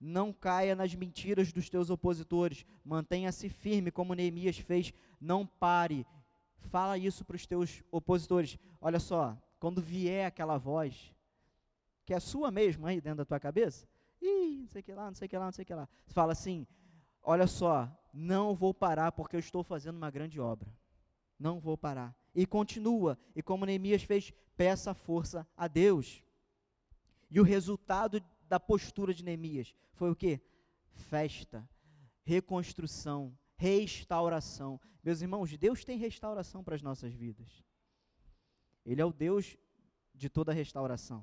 Não 0.00 0.32
caia 0.32 0.74
nas 0.74 0.92
mentiras 0.92 1.52
dos 1.52 1.70
teus 1.70 1.88
opositores. 1.88 2.66
Mantenha-se 2.84 3.48
firme, 3.48 3.92
como 3.92 4.14
Neemias 4.14 4.58
fez. 4.58 4.92
Não 5.20 5.46
pare 5.46 6.04
Fala 6.58 6.98
isso 6.98 7.24
para 7.24 7.36
os 7.36 7.46
teus 7.46 7.82
opositores. 7.90 8.58
Olha 8.80 8.98
só, 8.98 9.36
quando 9.58 9.80
vier 9.80 10.26
aquela 10.26 10.58
voz, 10.58 11.14
que 12.08 12.14
é 12.14 12.20
sua 12.20 12.50
mesmo 12.50 12.86
aí 12.86 13.02
dentro 13.02 13.18
da 13.18 13.24
tua 13.26 13.38
cabeça, 13.38 13.86
ih, 14.22 14.60
não 14.62 14.68
sei 14.68 14.80
o 14.80 14.82
que 14.82 14.94
lá, 14.94 15.04
não 15.08 15.14
sei 15.14 15.26
o 15.26 15.28
que 15.28 15.36
lá, 15.36 15.44
não 15.44 15.52
sei 15.52 15.62
o 15.62 15.66
que 15.66 15.74
lá. 15.74 15.86
Você 16.06 16.14
fala 16.14 16.32
assim: 16.32 16.66
olha 17.22 17.46
só, 17.46 17.86
não 18.14 18.54
vou 18.54 18.72
parar 18.72 19.12
porque 19.12 19.36
eu 19.36 19.40
estou 19.40 19.62
fazendo 19.62 19.96
uma 19.96 20.10
grande 20.10 20.40
obra. 20.40 20.74
Não 21.38 21.60
vou 21.60 21.76
parar. 21.76 22.16
E 22.34 22.46
continua. 22.46 23.18
E 23.36 23.42
como 23.42 23.66
Neemias 23.66 24.04
fez, 24.04 24.32
peça 24.56 24.94
força 24.94 25.46
a 25.54 25.68
Deus. 25.68 26.24
E 27.30 27.38
o 27.38 27.44
resultado 27.44 28.24
da 28.48 28.58
postura 28.58 29.12
de 29.12 29.22
Neemias 29.22 29.74
foi 29.92 30.10
o 30.10 30.16
que? 30.16 30.40
Festa, 31.10 31.68
reconstrução, 32.24 33.36
restauração. 33.54 34.80
Meus 35.04 35.20
irmãos, 35.20 35.54
Deus 35.58 35.84
tem 35.84 35.98
restauração 35.98 36.64
para 36.64 36.74
as 36.74 36.80
nossas 36.80 37.12
vidas. 37.12 37.62
Ele 38.82 39.02
é 39.02 39.04
o 39.04 39.12
Deus 39.12 39.58
de 40.14 40.30
toda 40.30 40.54
restauração. 40.54 41.22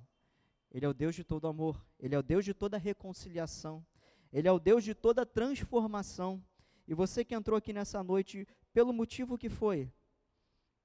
Ele 0.72 0.86
é 0.86 0.90
o 0.90 0.94
Deus 0.94 1.16
de 1.16 1.24
todo 1.24 1.48
amor. 1.48 1.84
Ele 2.00 2.16
é 2.16 2.20
o 2.20 2.24
Deus 2.24 2.44
de 2.44 2.54
toda 2.54 2.78
reconciliação. 2.78 3.86
Ele 4.32 4.48
é 4.48 4.52
o 4.52 4.60
Deus 4.60 4.84
de 4.84 4.94
toda 4.94 5.26
transformação. 5.26 6.44
E 6.88 6.94
você 6.94 7.24
que 7.24 7.34
entrou 7.34 7.58
aqui 7.58 7.72
nessa 7.74 8.04
noite, 8.04 8.48
pelo 8.74 8.92
motivo 8.92 9.38
que 9.38 9.50
foi, 9.50 9.92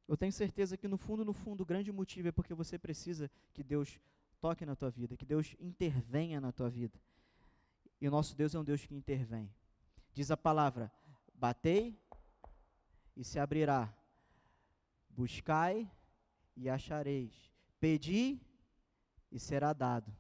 eu 0.07 0.17
tenho 0.17 0.33
certeza 0.33 0.77
que 0.77 0.89
no 0.89 0.97
fundo, 0.97 1.25
no 1.25 1.33
fundo, 1.33 1.63
o 1.63 1.67
grande 1.67 1.93
motivo 1.93 2.29
é 2.29 2.33
porque 2.33 2.55
você 2.55 2.79
precisa 2.79 3.31
que 3.53 3.63
Deus 3.63 4.01
toque 4.41 4.65
na 4.65 4.75
tua 4.75 4.91
vida, 4.91 5.17
que 5.17 5.27
Deus 5.27 5.55
intervenha 5.61 6.41
na 6.41 6.51
tua 6.51 6.71
vida. 6.71 6.99
E 8.01 8.09
o 8.09 8.11
nosso 8.11 8.35
Deus 8.35 8.55
é 8.55 8.59
um 8.59 8.65
Deus 8.65 8.85
que 8.85 8.95
intervém. 8.95 9.53
Diz 10.13 10.31
a 10.31 10.37
palavra: 10.37 10.91
Batei 11.35 11.97
e 13.17 13.23
se 13.23 13.39
abrirá. 13.39 13.93
Buscai 15.11 15.91
e 16.57 16.69
achareis. 16.69 17.53
Pedi 17.79 18.41
e 19.31 19.39
será 19.39 19.73
dado. 19.73 20.15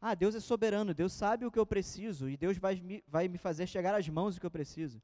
Ah, 0.00 0.14
Deus 0.14 0.34
é 0.34 0.40
soberano, 0.40 0.94
Deus 0.94 1.12
sabe 1.12 1.44
o 1.44 1.50
que 1.50 1.58
eu 1.58 1.66
preciso 1.66 2.28
e 2.28 2.36
Deus 2.36 2.56
vai 2.56 2.76
me, 2.76 3.04
vai 3.06 3.28
me 3.28 3.38
fazer 3.38 3.66
chegar 3.66 3.94
às 3.94 4.08
mãos 4.08 4.36
o 4.36 4.40
que 4.40 4.46
eu 4.46 4.50
preciso. 4.50 5.02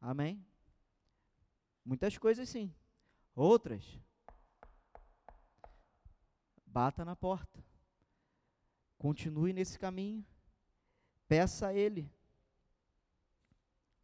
Amém? 0.00 0.44
Muitas 1.84 2.18
coisas 2.18 2.48
sim. 2.48 2.72
Outras, 3.34 3.98
bata 6.66 7.04
na 7.04 7.16
porta. 7.16 7.64
Continue 8.98 9.52
nesse 9.52 9.78
caminho. 9.78 10.24
Peça 11.26 11.68
a 11.68 11.74
Ele 11.74 12.10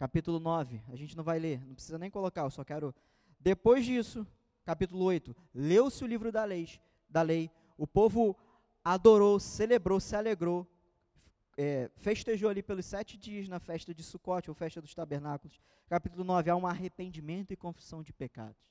capítulo 0.01 0.41
9. 0.41 0.83
A 0.89 0.97
gente 0.97 1.15
não 1.15 1.23
vai 1.23 1.39
ler, 1.39 1.63
não 1.67 1.75
precisa 1.75 1.99
nem 1.99 2.11
colocar, 2.11 2.45
eu 2.45 2.51
só 2.51 2.65
quero. 2.65 2.95
Depois 3.39 3.85
disso, 3.85 4.27
capítulo 4.65 5.05
8, 5.05 5.37
leu-se 5.55 6.03
o 6.03 6.07
livro 6.07 6.33
da 6.33 6.43
lei, 6.43 6.67
da 7.07 7.21
lei, 7.21 7.51
o 7.81 7.87
povo 7.87 8.37
adorou, 8.85 9.41
celebrou, 9.41 9.99
se 9.99 10.15
alegrou, 10.15 10.67
é, 11.57 11.91
festejou 11.97 12.51
ali 12.51 12.63
pelos 12.63 12.85
sete 12.85 13.17
dias 13.17 13.49
na 13.49 13.59
festa 13.59 13.95
de 13.95 14.03
Sucote, 14.03 14.51
ou 14.51 14.55
festa 14.55 14.83
dos 14.83 14.95
tabernáculos. 14.95 15.59
Capítulo 15.89 16.23
9, 16.23 16.51
há 16.51 16.57
um 16.57 16.67
arrependimento 16.67 17.53
e 17.53 17.57
confissão 17.57 18.03
de 18.03 18.13
pecados. 18.13 18.71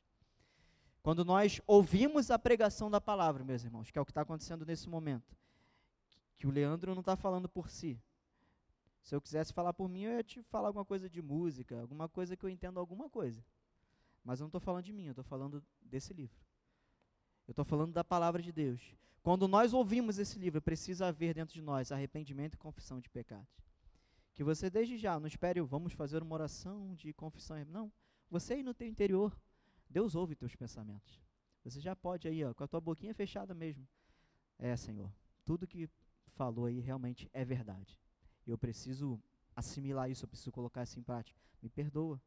Quando 1.01 1.25
nós 1.25 1.59
ouvimos 1.65 2.29
a 2.29 2.37
pregação 2.37 2.87
da 2.91 3.01
palavra, 3.01 3.43
meus 3.43 3.63
irmãos, 3.63 3.89
que 3.89 3.97
é 3.97 4.01
o 4.01 4.05
que 4.05 4.11
está 4.11 4.21
acontecendo 4.21 4.63
nesse 4.63 4.87
momento, 4.87 5.35
que 6.37 6.45
o 6.45 6.51
Leandro 6.51 6.93
não 6.93 6.99
está 6.99 7.15
falando 7.15 7.49
por 7.49 7.67
si, 7.67 7.99
se 9.01 9.15
eu 9.15 9.21
quisesse 9.21 9.51
falar 9.51 9.73
por 9.73 9.89
mim, 9.89 10.03
eu 10.03 10.11
ia 10.17 10.23
te 10.23 10.43
falar 10.43 10.67
alguma 10.67 10.85
coisa 10.85 11.09
de 11.09 11.19
música, 11.19 11.81
alguma 11.81 12.07
coisa 12.07 12.37
que 12.37 12.45
eu 12.45 12.49
entendo 12.49 12.79
alguma 12.79 13.09
coisa. 13.09 13.43
Mas 14.23 14.39
eu 14.39 14.43
não 14.43 14.49
estou 14.49 14.61
falando 14.61 14.83
de 14.83 14.93
mim, 14.93 15.05
eu 15.05 15.13
estou 15.13 15.23
falando 15.23 15.65
desse 15.81 16.13
livro. 16.13 16.37
Eu 17.49 17.51
estou 17.51 17.65
falando 17.65 17.91
da 17.91 18.03
palavra 18.03 18.43
de 18.43 18.51
Deus. 18.51 18.95
Quando 19.23 19.47
nós 19.47 19.73
ouvimos 19.73 20.19
esse 20.19 20.37
livro, 20.37 20.61
precisa 20.61 21.07
haver 21.07 21.33
dentro 21.33 21.53
de 21.53 21.61
nós 21.61 21.91
arrependimento 21.91 22.53
e 22.53 22.57
confissão 22.57 22.99
de 22.99 23.09
pecados. 23.09 23.49
Que 24.35 24.43
você 24.43 24.69
desde 24.69 24.97
já, 24.97 25.19
não 25.19 25.25
espere, 25.25 25.59
vamos 25.61 25.93
fazer 25.93 26.21
uma 26.21 26.35
oração 26.35 26.93
de 26.93 27.11
confissão. 27.11 27.57
Não, 27.65 27.91
você 28.29 28.53
aí 28.53 28.63
no 28.63 28.73
teu 28.73 28.87
interior, 28.87 29.35
Deus 29.89 30.13
ouve 30.13 30.35
teus 30.35 30.55
pensamentos. 30.55 31.19
Você 31.63 31.81
já 31.81 31.95
pode 31.95 32.27
aí, 32.27 32.45
ó, 32.45 32.53
com 32.53 32.63
a 32.63 32.67
tua 32.67 32.79
boquinha 32.79 33.15
fechada 33.15 33.55
mesmo. 33.55 33.87
É, 34.59 34.77
Senhor, 34.77 35.11
tudo 35.43 35.65
que 35.65 35.89
falou 36.35 36.67
aí 36.67 36.79
realmente 36.79 37.27
é 37.33 37.43
verdade 37.43 37.99
eu 38.51 38.57
preciso 38.57 39.21
assimilar 39.55 40.09
isso, 40.09 40.25
eu 40.25 40.29
preciso 40.29 40.51
colocar 40.51 40.83
isso 40.83 40.99
em 40.99 41.03
prática. 41.03 41.39
Me 41.61 41.69
perdoa. 41.69 42.21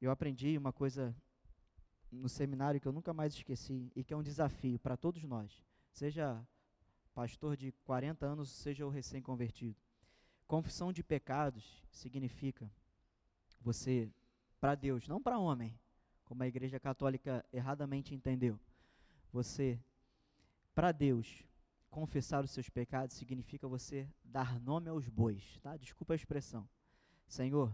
Eu 0.00 0.10
aprendi 0.10 0.56
uma 0.56 0.72
coisa 0.72 1.14
no 2.14 2.28
seminário 2.28 2.80
que 2.80 2.86
eu 2.86 2.92
nunca 2.92 3.12
mais 3.12 3.34
esqueci 3.34 3.90
e 3.94 4.04
que 4.04 4.14
é 4.14 4.16
um 4.16 4.22
desafio 4.22 4.78
para 4.78 4.96
todos 4.96 5.22
nós, 5.24 5.64
seja 5.92 6.46
pastor 7.14 7.56
de 7.56 7.72
40 7.84 8.26
anos, 8.26 8.50
seja 8.50 8.86
o 8.86 8.90
recém-convertido. 8.90 9.76
Confissão 10.46 10.92
de 10.92 11.02
pecados 11.02 11.82
significa 11.90 12.70
você, 13.60 14.10
para 14.60 14.74
Deus, 14.74 15.08
não 15.08 15.22
para 15.22 15.38
homem, 15.38 15.78
como 16.24 16.42
a 16.42 16.46
Igreja 16.46 16.78
Católica 16.78 17.44
erradamente 17.52 18.14
entendeu. 18.14 18.58
Você, 19.32 19.80
para 20.74 20.92
Deus, 20.92 21.44
confessar 21.88 22.44
os 22.44 22.50
seus 22.50 22.68
pecados 22.68 23.16
significa 23.16 23.68
você 23.68 24.08
dar 24.24 24.60
nome 24.60 24.88
aos 24.88 25.08
bois, 25.08 25.58
tá? 25.62 25.76
Desculpa 25.76 26.12
a 26.12 26.16
expressão. 26.16 26.68
Senhor, 27.26 27.72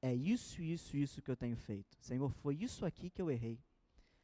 é 0.00 0.14
isso, 0.14 0.62
isso, 0.62 0.96
isso 0.96 1.20
que 1.20 1.30
eu 1.30 1.36
tenho 1.36 1.56
feito. 1.56 1.96
Senhor, 2.00 2.30
foi 2.30 2.54
isso 2.54 2.86
aqui 2.86 3.10
que 3.10 3.20
eu 3.20 3.30
errei. 3.30 3.58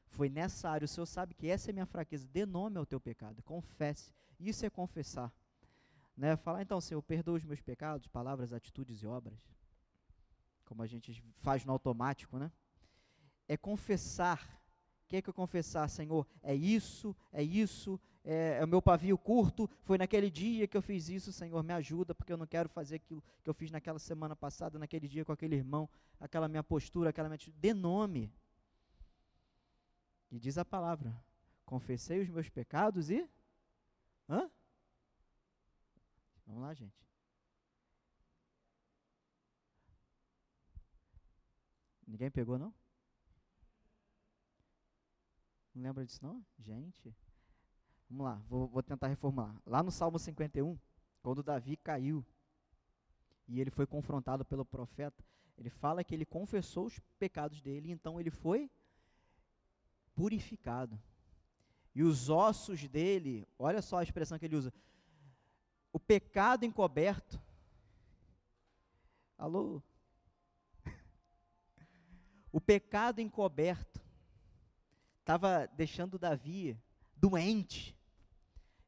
Foi 0.07 0.29
nessa 0.29 0.71
área. 0.71 0.85
O 0.85 0.89
Senhor 0.89 1.07
sabe 1.07 1.35
que 1.35 1.49
essa 1.49 1.71
é 1.71 1.73
minha 1.73 1.87
fraqueza. 1.87 2.29
Dê 2.29 2.47
nome 2.47 2.79
ao 2.79 2.87
teu 2.87 3.01
pecado. 3.01 3.43
Confesse. 3.43 4.13
Isso 4.39 4.65
é 4.65 4.71
confessar. 4.71 5.33
Né? 6.17 6.37
Falar, 6.37 6.63
então, 6.63 6.81
Senhor, 6.81 7.03
perdoa 7.03 7.37
os 7.37 7.45
meus 7.45 7.61
pecados, 7.61 8.07
palavras, 8.07 8.53
atitudes 8.53 9.03
e 9.03 9.07
obras. 9.07 9.39
Como 10.65 10.83
a 10.83 10.87
gente 10.87 11.21
faz 11.39 11.65
no 11.65 11.73
automático, 11.73 12.39
né? 12.39 12.51
É 13.49 13.57
confessar 13.57 14.41
O 15.05 15.07
que 15.07 15.17
é 15.17 15.23
que 15.23 15.29
eu 15.29 15.35
confessar, 15.35 15.89
Senhor? 15.89 16.27
É 16.43 16.55
isso, 16.55 17.15
é 17.31 17.43
isso, 17.43 18.01
é, 18.25 18.57
é, 18.59 18.65
o 18.65 18.69
meu 18.69 18.81
pavio 18.81 19.19
curto, 19.19 19.69
foi 19.83 19.99
naquele 19.99 20.31
dia 20.31 20.67
que 20.67 20.77
eu 20.77 20.81
fiz 20.81 21.11
isso, 21.11 21.31
Senhor, 21.31 21.63
me 21.63 21.75
ajuda, 21.75 22.15
porque 22.15 22.33
eu 22.33 22.39
não 22.39 22.47
quero 22.47 22.71
fazer 22.71 22.97
aquilo 22.97 23.23
que 23.43 23.51
eu 23.51 23.53
fiz 23.53 23.71
naquela 23.71 23.99
semana 23.99 24.35
passada, 24.35 24.79
naquele 24.79 25.07
dia 25.07 25.25
com 25.27 25.33
aquele 25.33 25.57
irmão, 25.57 25.89
aquela 26.19 26.49
minha 26.49 26.63
postura, 26.63 27.11
aquela 27.11 27.29
minha 27.29 27.35
atitude. 27.35 27.59
Dê 27.59 27.75
nome. 27.75 28.33
E 30.31 30.39
diz 30.39 30.57
a 30.57 30.65
palavra: 30.65 31.15
confessei 31.67 32.23
os 32.23 32.31
meus 32.31 32.49
pecados 32.49 33.11
e. 33.11 33.29
Hã? 34.27 34.51
Vamos 36.47 36.63
lá, 36.63 36.73
gente. 36.73 37.05
Ninguém 42.07 42.31
pegou, 42.31 42.59
não? 42.59 42.73
Não 45.75 45.83
lembra 45.83 46.07
disso, 46.07 46.25
não? 46.25 46.45
Gente. 46.59 47.15
Vamos 48.15 48.27
lá, 48.27 48.41
vou, 48.49 48.69
vou 48.69 48.81
tentar 48.81 49.09
reformular. 49.09 49.61
Lá 49.67 49.83
no 49.83 49.91
Salmo 49.91 50.21
51, 50.21 50.79
quando 51.21 51.43
Davi 51.43 51.77
caiu 51.77 52.25
e 53.49 53.61
ele 53.61 53.73
foi 53.73 53.89
confrontado 53.89 54.45
pelo 54.45 54.65
profeta, 54.65 55.25
ele 55.59 55.69
fala 55.69 56.05
que 56.05 56.15
ele 56.15 56.25
confessou 56.25 56.87
os 56.87 57.01
pecados 57.19 57.61
dele, 57.61 57.91
então 57.91 58.21
ele 58.21 58.31
foi 58.31 58.71
purificado. 60.15 60.97
E 61.93 62.05
os 62.05 62.29
ossos 62.31 62.87
dele, 62.87 63.49
olha 63.59 63.83
só 63.83 63.99
a 63.99 64.05
expressão 64.05 64.39
que 64.39 64.45
ele 64.45 64.55
usa, 64.55 64.73
o 65.93 65.99
pecado 65.99 66.65
encoberto. 66.65 67.43
Alô? 69.37 69.83
O 72.53 72.61
pecado 72.61 73.21
encoberto 73.21 74.01
estava 75.19 75.67
deixando 75.67 76.17
Davi 76.17 76.81
doente. 77.17 77.94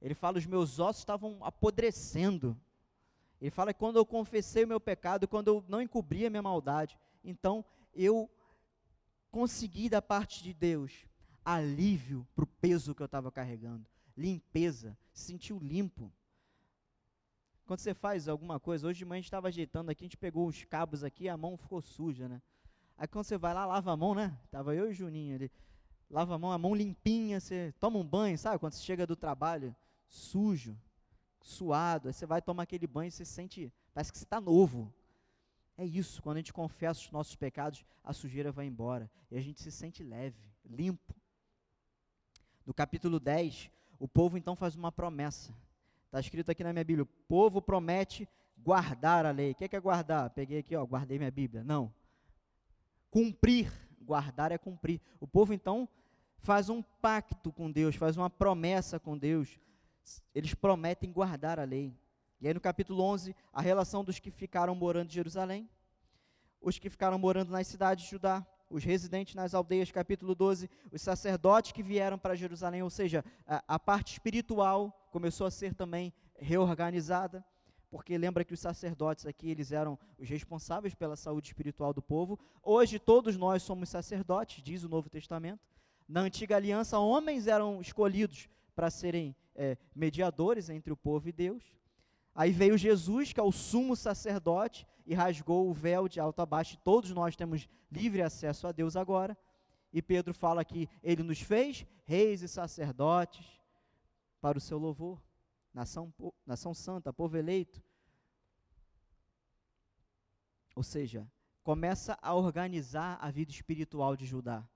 Ele 0.00 0.14
fala: 0.14 0.38
os 0.38 0.46
meus 0.46 0.78
ossos 0.78 1.00
estavam 1.00 1.38
apodrecendo. 1.42 2.56
Ele 3.40 3.50
fala 3.50 3.72
que 3.72 3.78
quando 3.78 3.96
eu 3.96 4.06
confessei 4.06 4.64
o 4.64 4.68
meu 4.68 4.80
pecado, 4.80 5.28
quando 5.28 5.48
eu 5.48 5.64
não 5.68 5.80
encobri 5.80 6.24
a 6.24 6.30
minha 6.30 6.42
maldade, 6.42 6.98
então 7.22 7.64
eu 7.94 8.30
consegui 9.30 9.88
da 9.88 10.00
parte 10.00 10.42
de 10.42 10.54
Deus 10.54 11.06
alívio 11.44 12.26
para 12.34 12.44
o 12.44 12.46
peso 12.46 12.94
que 12.94 13.02
eu 13.02 13.06
estava 13.06 13.30
carregando, 13.30 13.86
limpeza, 14.16 14.96
se 15.12 15.26
sentiu 15.26 15.58
limpo. 15.58 16.10
Quando 17.66 17.80
você 17.80 17.92
faz 17.92 18.28
alguma 18.28 18.58
coisa, 18.58 18.86
hoje 18.86 18.98
de 18.98 19.04
manhã 19.04 19.18
a 19.18 19.20
gente 19.20 19.26
estava 19.26 19.48
ajeitando 19.48 19.90
aqui, 19.90 20.04
a 20.04 20.06
gente 20.06 20.16
pegou 20.16 20.46
os 20.46 20.64
cabos 20.64 21.04
aqui, 21.04 21.28
a 21.28 21.36
mão 21.36 21.56
ficou 21.56 21.82
suja, 21.82 22.28
né? 22.28 22.40
Aí 22.96 23.06
quando 23.06 23.24
você 23.24 23.36
vai 23.36 23.52
lá, 23.52 23.66
lava 23.66 23.92
a 23.92 23.96
mão, 23.96 24.14
né? 24.14 24.36
Tava 24.50 24.74
eu 24.74 24.86
e 24.86 24.90
o 24.90 24.94
Juninho 24.94 25.34
ali 25.34 25.50
lava 26.10 26.34
a 26.34 26.38
mão, 26.38 26.52
a 26.52 26.58
mão 26.58 26.74
limpinha, 26.74 27.40
você 27.40 27.74
toma 27.80 27.98
um 27.98 28.04
banho, 28.04 28.38
sabe? 28.38 28.58
Quando 28.58 28.72
você 28.72 28.82
chega 28.82 29.06
do 29.06 29.16
trabalho, 29.16 29.74
sujo, 30.08 30.78
suado, 31.40 32.08
aí 32.08 32.14
você 32.14 32.26
vai 32.26 32.42
tomar 32.42 32.64
aquele 32.64 32.86
banho 32.86 33.08
e 33.08 33.10
você 33.10 33.24
sente, 33.24 33.72
parece 33.94 34.12
que 34.12 34.18
você 34.18 34.24
está 34.24 34.40
novo. 34.40 34.92
É 35.76 35.84
isso, 35.84 36.22
quando 36.22 36.36
a 36.36 36.40
gente 36.40 36.52
confessa 36.52 37.00
os 37.00 37.10
nossos 37.10 37.36
pecados, 37.36 37.84
a 38.02 38.12
sujeira 38.12 38.50
vai 38.50 38.66
embora 38.66 39.10
e 39.30 39.36
a 39.36 39.40
gente 39.40 39.60
se 39.60 39.70
sente 39.70 40.02
leve, 40.02 40.40
limpo. 40.64 41.14
No 42.64 42.72
capítulo 42.72 43.20
10, 43.20 43.70
o 43.98 44.08
povo 44.08 44.36
então 44.36 44.56
faz 44.56 44.74
uma 44.74 44.90
promessa. 44.90 45.54
Está 46.06 46.20
escrito 46.20 46.50
aqui 46.50 46.64
na 46.64 46.72
minha 46.72 46.84
Bíblia: 46.84 47.04
o 47.04 47.28
povo 47.28 47.60
promete 47.60 48.28
guardar 48.58 49.26
a 49.26 49.30
lei. 49.30 49.52
O 49.52 49.54
que 49.54 49.76
é, 49.76 49.80
guardar? 49.80 50.30
Peguei 50.30 50.58
aqui, 50.58 50.74
ó, 50.74 50.84
guardei 50.84 51.18
minha 51.18 51.30
Bíblia. 51.30 51.62
Não. 51.62 51.92
Cumprir 53.10 53.70
Guardar 54.06 54.52
é 54.52 54.56
cumprir. 54.56 55.00
O 55.20 55.26
povo 55.26 55.52
então 55.52 55.88
faz 56.38 56.68
um 56.68 56.80
pacto 56.80 57.52
com 57.52 57.70
Deus, 57.70 57.96
faz 57.96 58.16
uma 58.16 58.30
promessa 58.30 59.00
com 59.00 59.18
Deus. 59.18 59.58
Eles 60.34 60.54
prometem 60.54 61.12
guardar 61.12 61.58
a 61.58 61.64
lei. 61.64 61.94
E 62.40 62.46
aí 62.46 62.54
no 62.54 62.60
capítulo 62.60 63.02
11, 63.02 63.34
a 63.52 63.60
relação 63.60 64.04
dos 64.04 64.18
que 64.18 64.30
ficaram 64.30 64.74
morando 64.74 65.10
em 65.10 65.14
Jerusalém, 65.14 65.68
os 66.60 66.78
que 66.78 66.90
ficaram 66.90 67.18
morando 67.18 67.50
nas 67.50 67.66
cidades 67.66 68.04
de 68.04 68.10
Judá, 68.10 68.46
os 68.68 68.82
residentes 68.82 69.34
nas 69.34 69.54
aldeias, 69.54 69.90
capítulo 69.90 70.34
12, 70.34 70.68
os 70.90 71.00
sacerdotes 71.00 71.72
que 71.72 71.82
vieram 71.82 72.18
para 72.18 72.34
Jerusalém, 72.34 72.82
ou 72.82 72.90
seja, 72.90 73.24
a, 73.46 73.62
a 73.66 73.78
parte 73.78 74.12
espiritual 74.12 75.08
começou 75.10 75.46
a 75.46 75.50
ser 75.50 75.74
também 75.74 76.12
reorganizada 76.34 77.44
porque 77.90 78.18
lembra 78.18 78.44
que 78.44 78.54
os 78.54 78.60
sacerdotes 78.60 79.26
aqui, 79.26 79.48
eles 79.50 79.72
eram 79.72 79.98
os 80.18 80.28
responsáveis 80.28 80.94
pela 80.94 81.16
saúde 81.16 81.48
espiritual 81.48 81.94
do 81.94 82.02
povo. 82.02 82.38
Hoje 82.62 82.98
todos 82.98 83.36
nós 83.36 83.62
somos 83.62 83.88
sacerdotes, 83.88 84.62
diz 84.62 84.82
o 84.84 84.88
Novo 84.88 85.08
Testamento. 85.08 85.60
Na 86.08 86.20
antiga 86.20 86.56
aliança, 86.56 86.98
homens 86.98 87.46
eram 87.46 87.80
escolhidos 87.80 88.48
para 88.76 88.90
serem 88.90 89.34
é, 89.54 89.76
mediadores 89.94 90.68
entre 90.68 90.92
o 90.92 90.96
povo 90.96 91.28
e 91.28 91.32
Deus. 91.32 91.64
Aí 92.34 92.52
veio 92.52 92.78
Jesus, 92.78 93.32
que 93.32 93.40
é 93.40 93.42
o 93.42 93.50
sumo 93.50 93.96
sacerdote, 93.96 94.86
e 95.06 95.14
rasgou 95.14 95.68
o 95.68 95.72
véu 95.72 96.06
de 96.06 96.20
alto 96.20 96.42
a 96.42 96.46
baixo. 96.46 96.78
Todos 96.84 97.10
nós 97.10 97.34
temos 97.34 97.68
livre 97.90 98.22
acesso 98.22 98.66
a 98.66 98.72
Deus 98.72 98.94
agora. 98.94 99.36
E 99.92 100.02
Pedro 100.02 100.34
fala 100.34 100.64
que 100.64 100.88
ele 101.02 101.22
nos 101.22 101.40
fez 101.40 101.86
reis 102.04 102.42
e 102.42 102.48
sacerdotes 102.48 103.46
para 104.40 104.58
o 104.58 104.60
seu 104.60 104.78
louvor 104.78 105.20
nação, 105.76 106.12
nação 106.46 106.72
santa, 106.72 107.12
povo 107.12 107.36
eleito. 107.36 107.82
Ou 110.74 110.82
seja, 110.82 111.30
começa 111.62 112.18
a 112.22 112.34
organizar 112.34 113.18
a 113.20 113.30
vida 113.30 113.50
espiritual 113.50 114.16
de 114.16 114.24
Judá. 114.24 114.66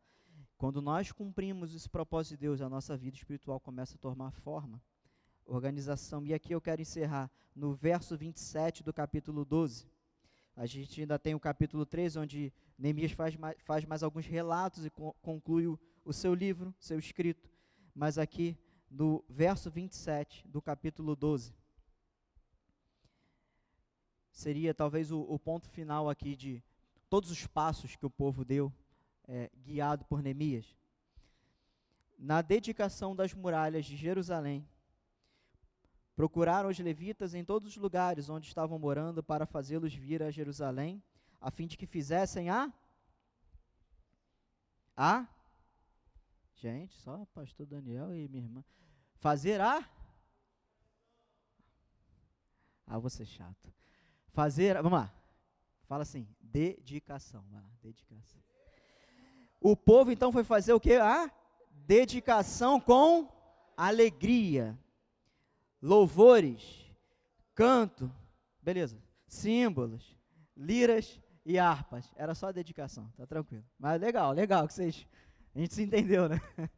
Quando 0.60 0.82
nós 0.82 1.10
cumprimos 1.10 1.74
esse 1.74 1.88
propósito 1.88 2.32
de 2.32 2.42
Deus, 2.42 2.60
a 2.60 2.68
nossa 2.68 2.94
vida 2.94 3.16
espiritual 3.16 3.58
começa 3.58 3.94
a 3.94 3.98
tomar 3.98 4.30
forma, 4.30 4.78
organização. 5.46 6.22
E 6.22 6.34
aqui 6.34 6.52
eu 6.52 6.60
quero 6.60 6.82
encerrar 6.82 7.30
no 7.56 7.72
verso 7.72 8.14
27 8.14 8.82
do 8.82 8.92
capítulo 8.92 9.42
12. 9.42 9.86
A 10.54 10.66
gente 10.66 11.00
ainda 11.00 11.18
tem 11.18 11.34
o 11.34 11.40
capítulo 11.40 11.86
13, 11.86 12.18
onde 12.18 12.52
Neemias 12.76 13.12
faz 13.12 13.34
mais, 13.36 13.56
faz 13.62 13.86
mais 13.86 14.02
alguns 14.02 14.26
relatos 14.26 14.84
e 14.84 14.90
conclui 15.22 15.66
o, 15.66 15.80
o 16.04 16.12
seu 16.12 16.34
livro, 16.34 16.74
seu 16.78 16.98
escrito. 16.98 17.50
Mas 17.94 18.18
aqui 18.18 18.54
no 18.90 19.24
verso 19.30 19.70
27 19.70 20.46
do 20.46 20.60
capítulo 20.60 21.16
12. 21.16 21.54
Seria 24.30 24.74
talvez 24.74 25.10
o, 25.10 25.20
o 25.22 25.38
ponto 25.38 25.70
final 25.70 26.10
aqui 26.10 26.36
de 26.36 26.62
todos 27.08 27.30
os 27.30 27.46
passos 27.46 27.96
que 27.96 28.04
o 28.04 28.10
povo 28.10 28.44
deu, 28.44 28.70
é, 29.30 29.50
guiado 29.56 30.04
por 30.04 30.20
Neemias. 30.20 30.76
Na 32.18 32.42
dedicação 32.42 33.14
das 33.14 33.32
muralhas 33.32 33.86
de 33.86 33.96
Jerusalém, 33.96 34.68
procuraram 36.14 36.68
os 36.68 36.78
levitas 36.78 37.32
em 37.32 37.44
todos 37.44 37.68
os 37.68 37.76
lugares 37.76 38.28
onde 38.28 38.48
estavam 38.48 38.78
morando 38.78 39.22
para 39.22 39.46
fazê-los 39.46 39.94
vir 39.94 40.22
a 40.22 40.30
Jerusalém, 40.30 41.02
a 41.40 41.50
fim 41.50 41.66
de 41.66 41.78
que 41.78 41.86
fizessem 41.86 42.50
a 42.50 42.70
a 44.96 45.26
Gente, 46.60 46.94
só 46.98 47.24
pastor 47.32 47.64
Daniel 47.64 48.14
e 48.14 48.28
minha 48.28 48.44
irmã. 48.44 48.62
Fazer 49.14 49.62
a. 49.62 49.82
Ah, 52.86 52.98
vou 52.98 53.08
ser 53.08 53.24
chato. 53.24 53.72
Fazer. 54.28 54.74
Vamos 54.82 54.98
lá. 54.98 55.14
Fala 55.84 56.02
assim: 56.02 56.28
dedicação. 56.38 57.46
Lá, 57.50 57.64
dedicação. 57.80 58.42
O 59.60 59.76
povo 59.76 60.10
então 60.10 60.32
foi 60.32 60.42
fazer 60.42 60.72
o 60.72 60.80
que? 60.80 60.94
A 60.94 61.30
dedicação 61.86 62.80
com 62.80 63.28
alegria, 63.76 64.78
louvores, 65.82 66.90
canto, 67.54 68.10
beleza, 68.62 68.96
símbolos, 69.26 70.16
liras 70.56 71.20
e 71.44 71.58
harpas. 71.58 72.10
Era 72.16 72.34
só 72.34 72.48
a 72.48 72.52
dedicação, 72.52 73.12
tá 73.16 73.26
tranquilo. 73.26 73.64
Mas 73.78 74.00
legal, 74.00 74.32
legal 74.32 74.66
que 74.66 74.74
vocês. 74.74 75.06
A 75.54 75.58
gente 75.58 75.74
se 75.74 75.82
entendeu, 75.82 76.28
né? 76.28 76.40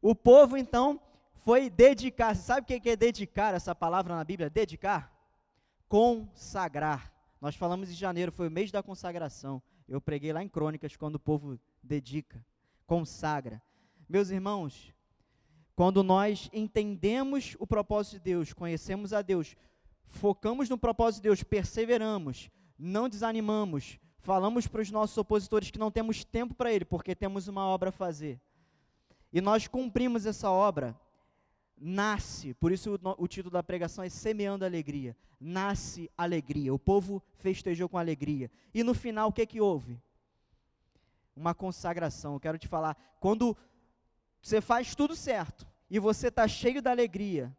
O 0.00 0.14
povo 0.14 0.56
então 0.56 1.00
foi 1.44 1.68
dedicar. 1.68 2.36
Sabe 2.36 2.62
o 2.62 2.80
que 2.80 2.88
é 2.90 2.94
dedicar 2.94 3.54
essa 3.54 3.74
palavra 3.74 4.14
na 4.14 4.22
Bíblia? 4.22 4.48
Dedicar? 4.48 5.12
Consagrar. 5.88 7.12
Nós 7.40 7.56
falamos 7.56 7.90
em 7.90 7.94
janeiro, 7.94 8.30
foi 8.30 8.46
o 8.46 8.50
mês 8.50 8.70
da 8.70 8.82
consagração. 8.82 9.60
Eu 9.88 10.00
preguei 10.00 10.32
lá 10.32 10.42
em 10.42 10.48
Crônicas 10.48 10.96
quando 10.96 11.16
o 11.16 11.20
povo 11.20 11.58
dedica, 11.86 12.44
consagra. 12.86 13.62
Meus 14.08 14.30
irmãos, 14.30 14.92
quando 15.74 16.02
nós 16.02 16.48
entendemos 16.52 17.56
o 17.58 17.66
propósito 17.66 18.14
de 18.14 18.20
Deus, 18.20 18.52
conhecemos 18.52 19.12
a 19.12 19.22
Deus, 19.22 19.56
focamos 20.06 20.68
no 20.68 20.78
propósito 20.78 21.22
de 21.22 21.28
Deus, 21.28 21.42
perseveramos, 21.42 22.50
não 22.78 23.08
desanimamos, 23.08 23.98
falamos 24.18 24.66
para 24.66 24.82
os 24.82 24.90
nossos 24.90 25.16
opositores 25.18 25.70
que 25.70 25.78
não 25.78 25.90
temos 25.90 26.24
tempo 26.24 26.54
para 26.54 26.72
ele, 26.72 26.84
porque 26.84 27.14
temos 27.14 27.48
uma 27.48 27.66
obra 27.66 27.90
a 27.90 27.92
fazer. 27.92 28.40
E 29.32 29.40
nós 29.40 29.66
cumprimos 29.66 30.24
essa 30.24 30.50
obra, 30.50 30.98
nasce, 31.76 32.54
por 32.54 32.72
isso 32.72 32.94
o, 32.94 33.24
o, 33.24 33.28
título 33.28 33.52
da 33.52 33.62
pregação 33.62 34.02
é 34.02 34.08
Semeando 34.08 34.64
Alegria. 34.64 35.16
Nasce 35.38 36.10
alegria. 36.16 36.72
O 36.72 36.78
povo 36.78 37.22
festejou 37.34 37.88
com 37.88 37.98
alegria. 37.98 38.50
E 38.72 38.82
no 38.82 38.94
final, 38.94 39.28
o 39.28 39.32
que 39.32 39.44
que 39.44 39.60
houve? 39.60 40.00
Uma 41.36 41.54
consagração. 41.54 42.34
Eu 42.34 42.40
quero 42.40 42.58
te 42.58 42.66
falar, 42.66 42.96
quando 43.20 43.56
você 44.40 44.60
faz 44.60 44.94
tudo 44.94 45.14
certo 45.14 45.66
e 45.90 45.98
você 45.98 46.28
está 46.28 46.48
cheio 46.48 46.80
da 46.80 46.90
alegria, 46.90 47.54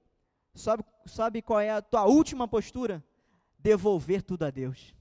sabe, 0.55 0.83
sabe 1.05 1.41
qual 1.41 1.59
é 1.59 1.69
a 1.69 1.81
tua 1.81 2.05
última 2.05 2.47
postura? 2.47 3.03
Devolver 3.59 4.23
tudo 4.23 4.43
a 4.43 4.49
Deus. 4.49 4.95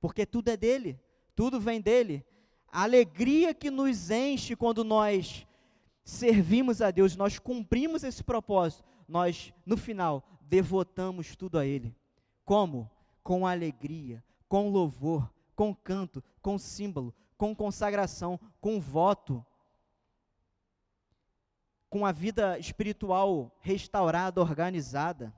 Porque 0.00 0.26
tudo 0.26 0.48
é 0.48 0.56
dele, 0.56 1.00
tudo 1.34 1.58
vem 1.58 1.80
dele. 1.80 2.24
A 2.68 2.82
alegria 2.82 3.54
que 3.54 3.70
nos 3.70 4.10
enche 4.10 4.54
quando 4.54 4.84
nós 4.84 5.46
servimos 6.04 6.82
a 6.82 6.90
Deus, 6.90 7.16
nós 7.16 7.38
cumprimos 7.38 8.04
esse 8.04 8.22
propósito, 8.22 8.84
nós, 9.08 9.52
no 9.64 9.76
final, 9.76 10.22
devotamos 10.42 11.34
tudo 11.34 11.58
a 11.58 11.64
Ele. 11.64 11.96
Como? 12.44 12.90
Com 13.22 13.46
alegria, 13.46 14.22
com 14.48 14.68
louvor, 14.68 15.32
com 15.56 15.74
canto, 15.74 16.22
com 16.42 16.58
símbolo, 16.58 17.14
com 17.36 17.54
consagração, 17.54 18.38
com 18.60 18.80
voto 18.80 19.44
com 21.94 22.04
a 22.04 22.10
vida 22.10 22.58
espiritual 22.58 23.56
restaurada, 23.60 24.40
organizada. 24.40 25.32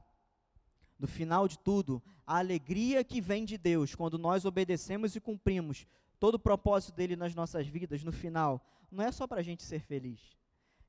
No 0.98 1.06
final 1.06 1.46
de 1.46 1.58
tudo, 1.58 2.02
a 2.26 2.38
alegria 2.38 3.04
que 3.04 3.20
vem 3.20 3.44
de 3.44 3.58
Deus 3.58 3.94
quando 3.94 4.16
nós 4.16 4.46
obedecemos 4.46 5.14
e 5.14 5.20
cumprimos 5.20 5.86
todo 6.18 6.36
o 6.36 6.38
propósito 6.38 6.96
dele 6.96 7.14
nas 7.14 7.34
nossas 7.34 7.66
vidas, 7.66 8.02
no 8.02 8.10
final, 8.10 8.66
não 8.90 9.04
é 9.04 9.12
só 9.12 9.26
para 9.26 9.40
a 9.40 9.42
gente 9.42 9.62
ser 9.62 9.80
feliz. 9.80 10.34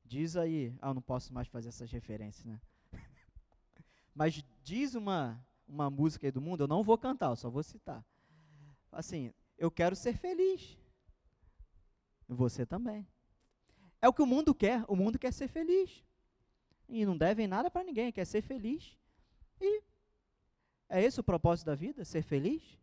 Diz 0.05 0.37
aí, 0.37 0.73
ah, 0.81 0.87
eu 0.87 0.93
não 0.93 1.01
posso 1.01 1.33
mais 1.33 1.49
fazer 1.49 1.67
essas 1.67 1.91
referências, 1.91 2.45
né? 2.45 2.61
Mas 4.15 4.41
diz 4.63 4.95
uma, 4.95 5.45
uma 5.67 5.89
música 5.89 6.27
aí 6.27 6.31
do 6.31 6.39
mundo, 6.39 6.63
eu 6.63 6.67
não 6.69 6.81
vou 6.81 6.97
cantar, 6.97 7.31
eu 7.31 7.35
só 7.35 7.49
vou 7.49 7.61
citar. 7.61 8.05
Assim, 8.89 9.33
eu 9.57 9.69
quero 9.69 9.97
ser 9.97 10.13
feliz. 10.15 10.77
Você 12.27 12.65
também. 12.65 13.07
É 14.01 14.07
o 14.07 14.13
que 14.13 14.21
o 14.21 14.25
mundo 14.25 14.53
quer. 14.53 14.83
O 14.87 14.95
mundo 14.95 15.17
quer 15.17 15.31
ser 15.31 15.47
feliz. 15.47 16.03
E 16.89 17.05
não 17.05 17.17
devem 17.17 17.47
nada 17.47 17.69
para 17.69 17.83
ninguém, 17.83 18.11
quer 18.11 18.25
ser 18.25 18.41
feliz. 18.41 18.97
E 19.59 19.83
é 20.89 21.03
esse 21.03 21.19
o 21.19 21.23
propósito 21.23 21.65
da 21.65 21.75
vida? 21.75 22.05
Ser 22.05 22.21
feliz? 22.21 22.77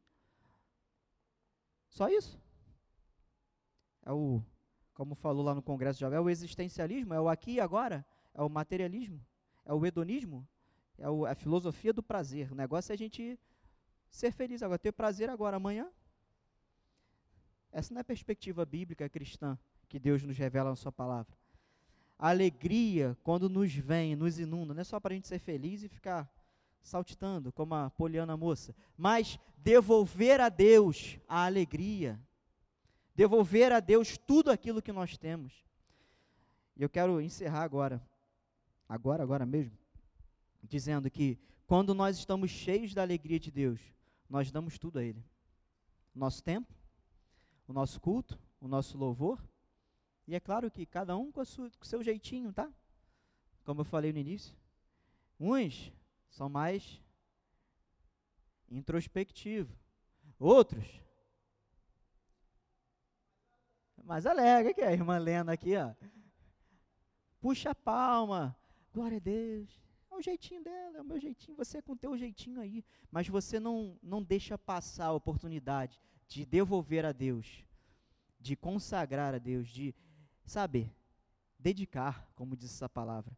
Só 1.88 2.08
isso? 2.08 2.38
É 4.04 4.12
o, 4.12 4.42
como 4.92 5.14
falou 5.14 5.44
lá 5.44 5.54
no 5.54 5.62
Congresso 5.62 6.00
Jovem, 6.00 6.18
é 6.18 6.20
o 6.20 6.28
existencialismo, 6.28 7.14
é 7.14 7.20
o 7.20 7.28
aqui 7.28 7.52
e 7.52 7.60
agora, 7.60 8.04
é 8.34 8.42
o 8.42 8.48
materialismo, 8.50 9.24
é 9.64 9.72
o 9.72 9.86
hedonismo, 9.86 10.46
é 10.98 11.08
o, 11.08 11.24
a 11.24 11.34
filosofia 11.34 11.92
do 11.92 12.02
prazer. 12.02 12.52
O 12.52 12.54
negócio 12.54 12.92
é 12.92 12.94
a 12.94 12.98
gente 12.98 13.38
ser 14.10 14.32
feliz 14.32 14.62
agora, 14.62 14.78
ter 14.78 14.92
prazer 14.92 15.30
agora, 15.30 15.56
amanhã. 15.56 15.90
Essa 17.74 17.92
não 17.92 17.98
é 17.98 18.02
a 18.02 18.04
perspectiva 18.04 18.64
bíblica 18.64 19.08
cristã 19.08 19.58
que 19.88 19.98
Deus 19.98 20.22
nos 20.22 20.38
revela 20.38 20.70
na 20.70 20.76
Sua 20.76 20.92
palavra. 20.92 21.36
A 22.16 22.28
alegria, 22.28 23.18
quando 23.24 23.48
nos 23.48 23.74
vem, 23.74 24.14
nos 24.14 24.38
inunda, 24.38 24.72
não 24.72 24.80
é 24.80 24.84
só 24.84 25.00
para 25.00 25.12
a 25.12 25.16
gente 25.16 25.26
ser 25.26 25.40
feliz 25.40 25.82
e 25.82 25.88
ficar 25.88 26.32
saltitando, 26.84 27.52
como 27.52 27.74
a 27.74 27.90
poliana 27.90 28.36
moça, 28.36 28.76
mas 28.96 29.40
devolver 29.58 30.40
a 30.40 30.48
Deus 30.48 31.18
a 31.26 31.46
alegria, 31.46 32.20
devolver 33.12 33.72
a 33.72 33.80
Deus 33.80 34.16
tudo 34.16 34.52
aquilo 34.52 34.80
que 34.80 34.92
nós 34.92 35.18
temos. 35.18 35.52
E 36.76 36.82
eu 36.82 36.88
quero 36.88 37.20
encerrar 37.20 37.62
agora, 37.62 38.00
agora, 38.88 39.24
agora 39.24 39.44
mesmo, 39.44 39.76
dizendo 40.62 41.10
que 41.10 41.40
quando 41.66 41.92
nós 41.92 42.16
estamos 42.18 42.52
cheios 42.52 42.94
da 42.94 43.02
alegria 43.02 43.40
de 43.40 43.50
Deus, 43.50 43.80
nós 44.30 44.52
damos 44.52 44.78
tudo 44.78 45.00
a 45.00 45.02
Ele. 45.02 45.24
Nosso 46.14 46.40
tempo, 46.40 46.72
o 47.66 47.72
nosso 47.72 48.00
culto, 48.00 48.38
o 48.60 48.68
nosso 48.68 48.96
louvor, 48.98 49.42
e 50.26 50.34
é 50.34 50.40
claro 50.40 50.70
que 50.70 50.86
cada 50.86 51.16
um 51.16 51.30
com 51.30 51.40
o 51.40 51.84
seu 51.84 52.02
jeitinho, 52.02 52.52
tá? 52.52 52.72
Como 53.64 53.80
eu 53.82 53.84
falei 53.84 54.12
no 54.12 54.18
início. 54.18 54.56
Uns 55.38 55.92
são 56.30 56.48
mais 56.48 57.02
introspectivos. 58.70 59.76
Outros 60.38 61.04
mais 64.04 64.26
alegre, 64.26 64.74
que 64.74 64.82
é 64.82 64.88
a 64.88 64.92
irmã 64.92 65.18
Lena 65.18 65.52
aqui, 65.52 65.76
ó. 65.76 65.94
Puxa 67.40 67.70
a 67.70 67.74
palma. 67.74 68.56
Glória 68.92 69.16
a 69.16 69.20
Deus. 69.20 69.82
É 70.10 70.14
o 70.14 70.22
jeitinho 70.22 70.62
dela, 70.62 70.98
é 70.98 71.00
o 71.00 71.04
meu 71.04 71.18
jeitinho, 71.18 71.56
você 71.56 71.78
é 71.78 71.82
com 71.82 71.92
o 71.92 71.96
teu 71.96 72.16
jeitinho 72.16 72.60
aí. 72.60 72.84
Mas 73.10 73.28
você 73.28 73.58
não, 73.58 73.98
não 74.02 74.22
deixa 74.22 74.56
passar 74.56 75.06
a 75.06 75.12
oportunidade 75.12 76.00
de 76.28 76.44
devolver 76.44 77.04
a 77.04 77.12
Deus, 77.12 77.64
de 78.40 78.56
consagrar 78.56 79.34
a 79.34 79.38
Deus, 79.38 79.68
de 79.68 79.94
sabe, 80.44 80.92
dedicar, 81.58 82.28
como 82.34 82.56
diz 82.56 82.70
essa 82.74 82.88
palavra, 82.88 83.36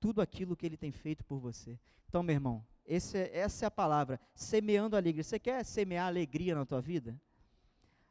tudo 0.00 0.20
aquilo 0.20 0.56
que 0.56 0.64
ele 0.64 0.76
tem 0.76 0.92
feito 0.92 1.24
por 1.24 1.38
você. 1.38 1.78
Então, 2.08 2.22
meu 2.22 2.34
irmão, 2.34 2.66
esse, 2.84 3.18
é, 3.18 3.38
essa 3.38 3.64
é 3.64 3.68
a 3.68 3.70
palavra, 3.70 4.20
semeando 4.34 4.96
alegria. 4.96 5.22
Você 5.22 5.38
quer 5.38 5.64
semear 5.64 6.06
alegria 6.06 6.54
na 6.54 6.64
tua 6.64 6.80
vida? 6.80 7.20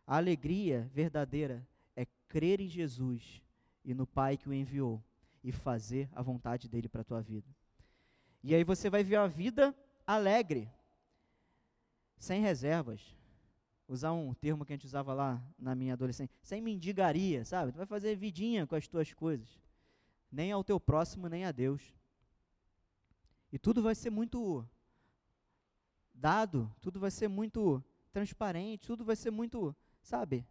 A 0.05 0.17
alegria 0.17 0.89
verdadeira 0.93 1.67
é 1.95 2.05
crer 2.28 2.59
em 2.59 2.67
Jesus 2.67 3.41
e 3.84 3.93
no 3.93 4.05
Pai 4.05 4.38
que 4.38 4.49
o 4.49 4.53
enviou 4.53 5.03
e 5.43 5.51
fazer 5.51 6.09
a 6.11 6.21
vontade 6.21 6.67
dele 6.67 6.89
para 6.89 7.01
a 7.01 7.05
tua 7.05 7.21
vida. 7.21 7.47
E 8.43 8.53
aí 8.53 8.63
você 8.63 8.89
vai 8.89 9.03
ver 9.03 9.17
uma 9.17 9.28
vida 9.28 9.76
alegre, 10.05 10.69
sem 12.17 12.41
reservas, 12.41 13.15
usar 13.88 14.13
um 14.13 14.33
termo 14.33 14.65
que 14.65 14.73
a 14.73 14.75
gente 14.75 14.86
usava 14.86 15.13
lá 15.13 15.41
na 15.57 15.75
minha 15.75 15.93
adolescência, 15.93 16.36
sem 16.41 16.61
mendigaria, 16.61 17.45
sabe? 17.45 17.71
Tu 17.71 17.77
vai 17.77 17.86
fazer 17.86 18.15
vidinha 18.15 18.65
com 18.65 18.75
as 18.75 18.88
tuas 18.88 19.13
coisas, 19.13 19.47
nem 20.31 20.51
ao 20.51 20.63
teu 20.63 20.79
próximo, 20.79 21.27
nem 21.29 21.45
a 21.45 21.51
Deus. 21.51 21.93
E 23.51 23.59
tudo 23.59 23.81
vai 23.81 23.95
ser 23.95 24.09
muito 24.09 24.67
dado, 26.13 26.73
tudo 26.81 26.99
vai 26.99 27.11
ser 27.11 27.27
muito 27.27 27.83
transparente, 28.11 28.88
tudo 28.88 29.05
vai 29.05 29.15
ser 29.15 29.31
muito, 29.31 29.75
sabe, 30.01 30.45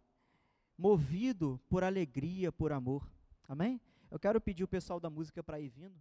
movido 0.77 1.59
por 1.69 1.83
alegria, 1.83 2.51
por 2.51 2.71
amor. 2.71 3.09
Amém? 3.47 3.81
Eu 4.09 4.19
quero 4.19 4.39
pedir 4.39 4.63
o 4.63 4.67
pessoal 4.67 4.99
da 4.99 5.09
música 5.09 5.43
para 5.43 5.59
ir 5.59 5.69
vindo. 5.69 5.95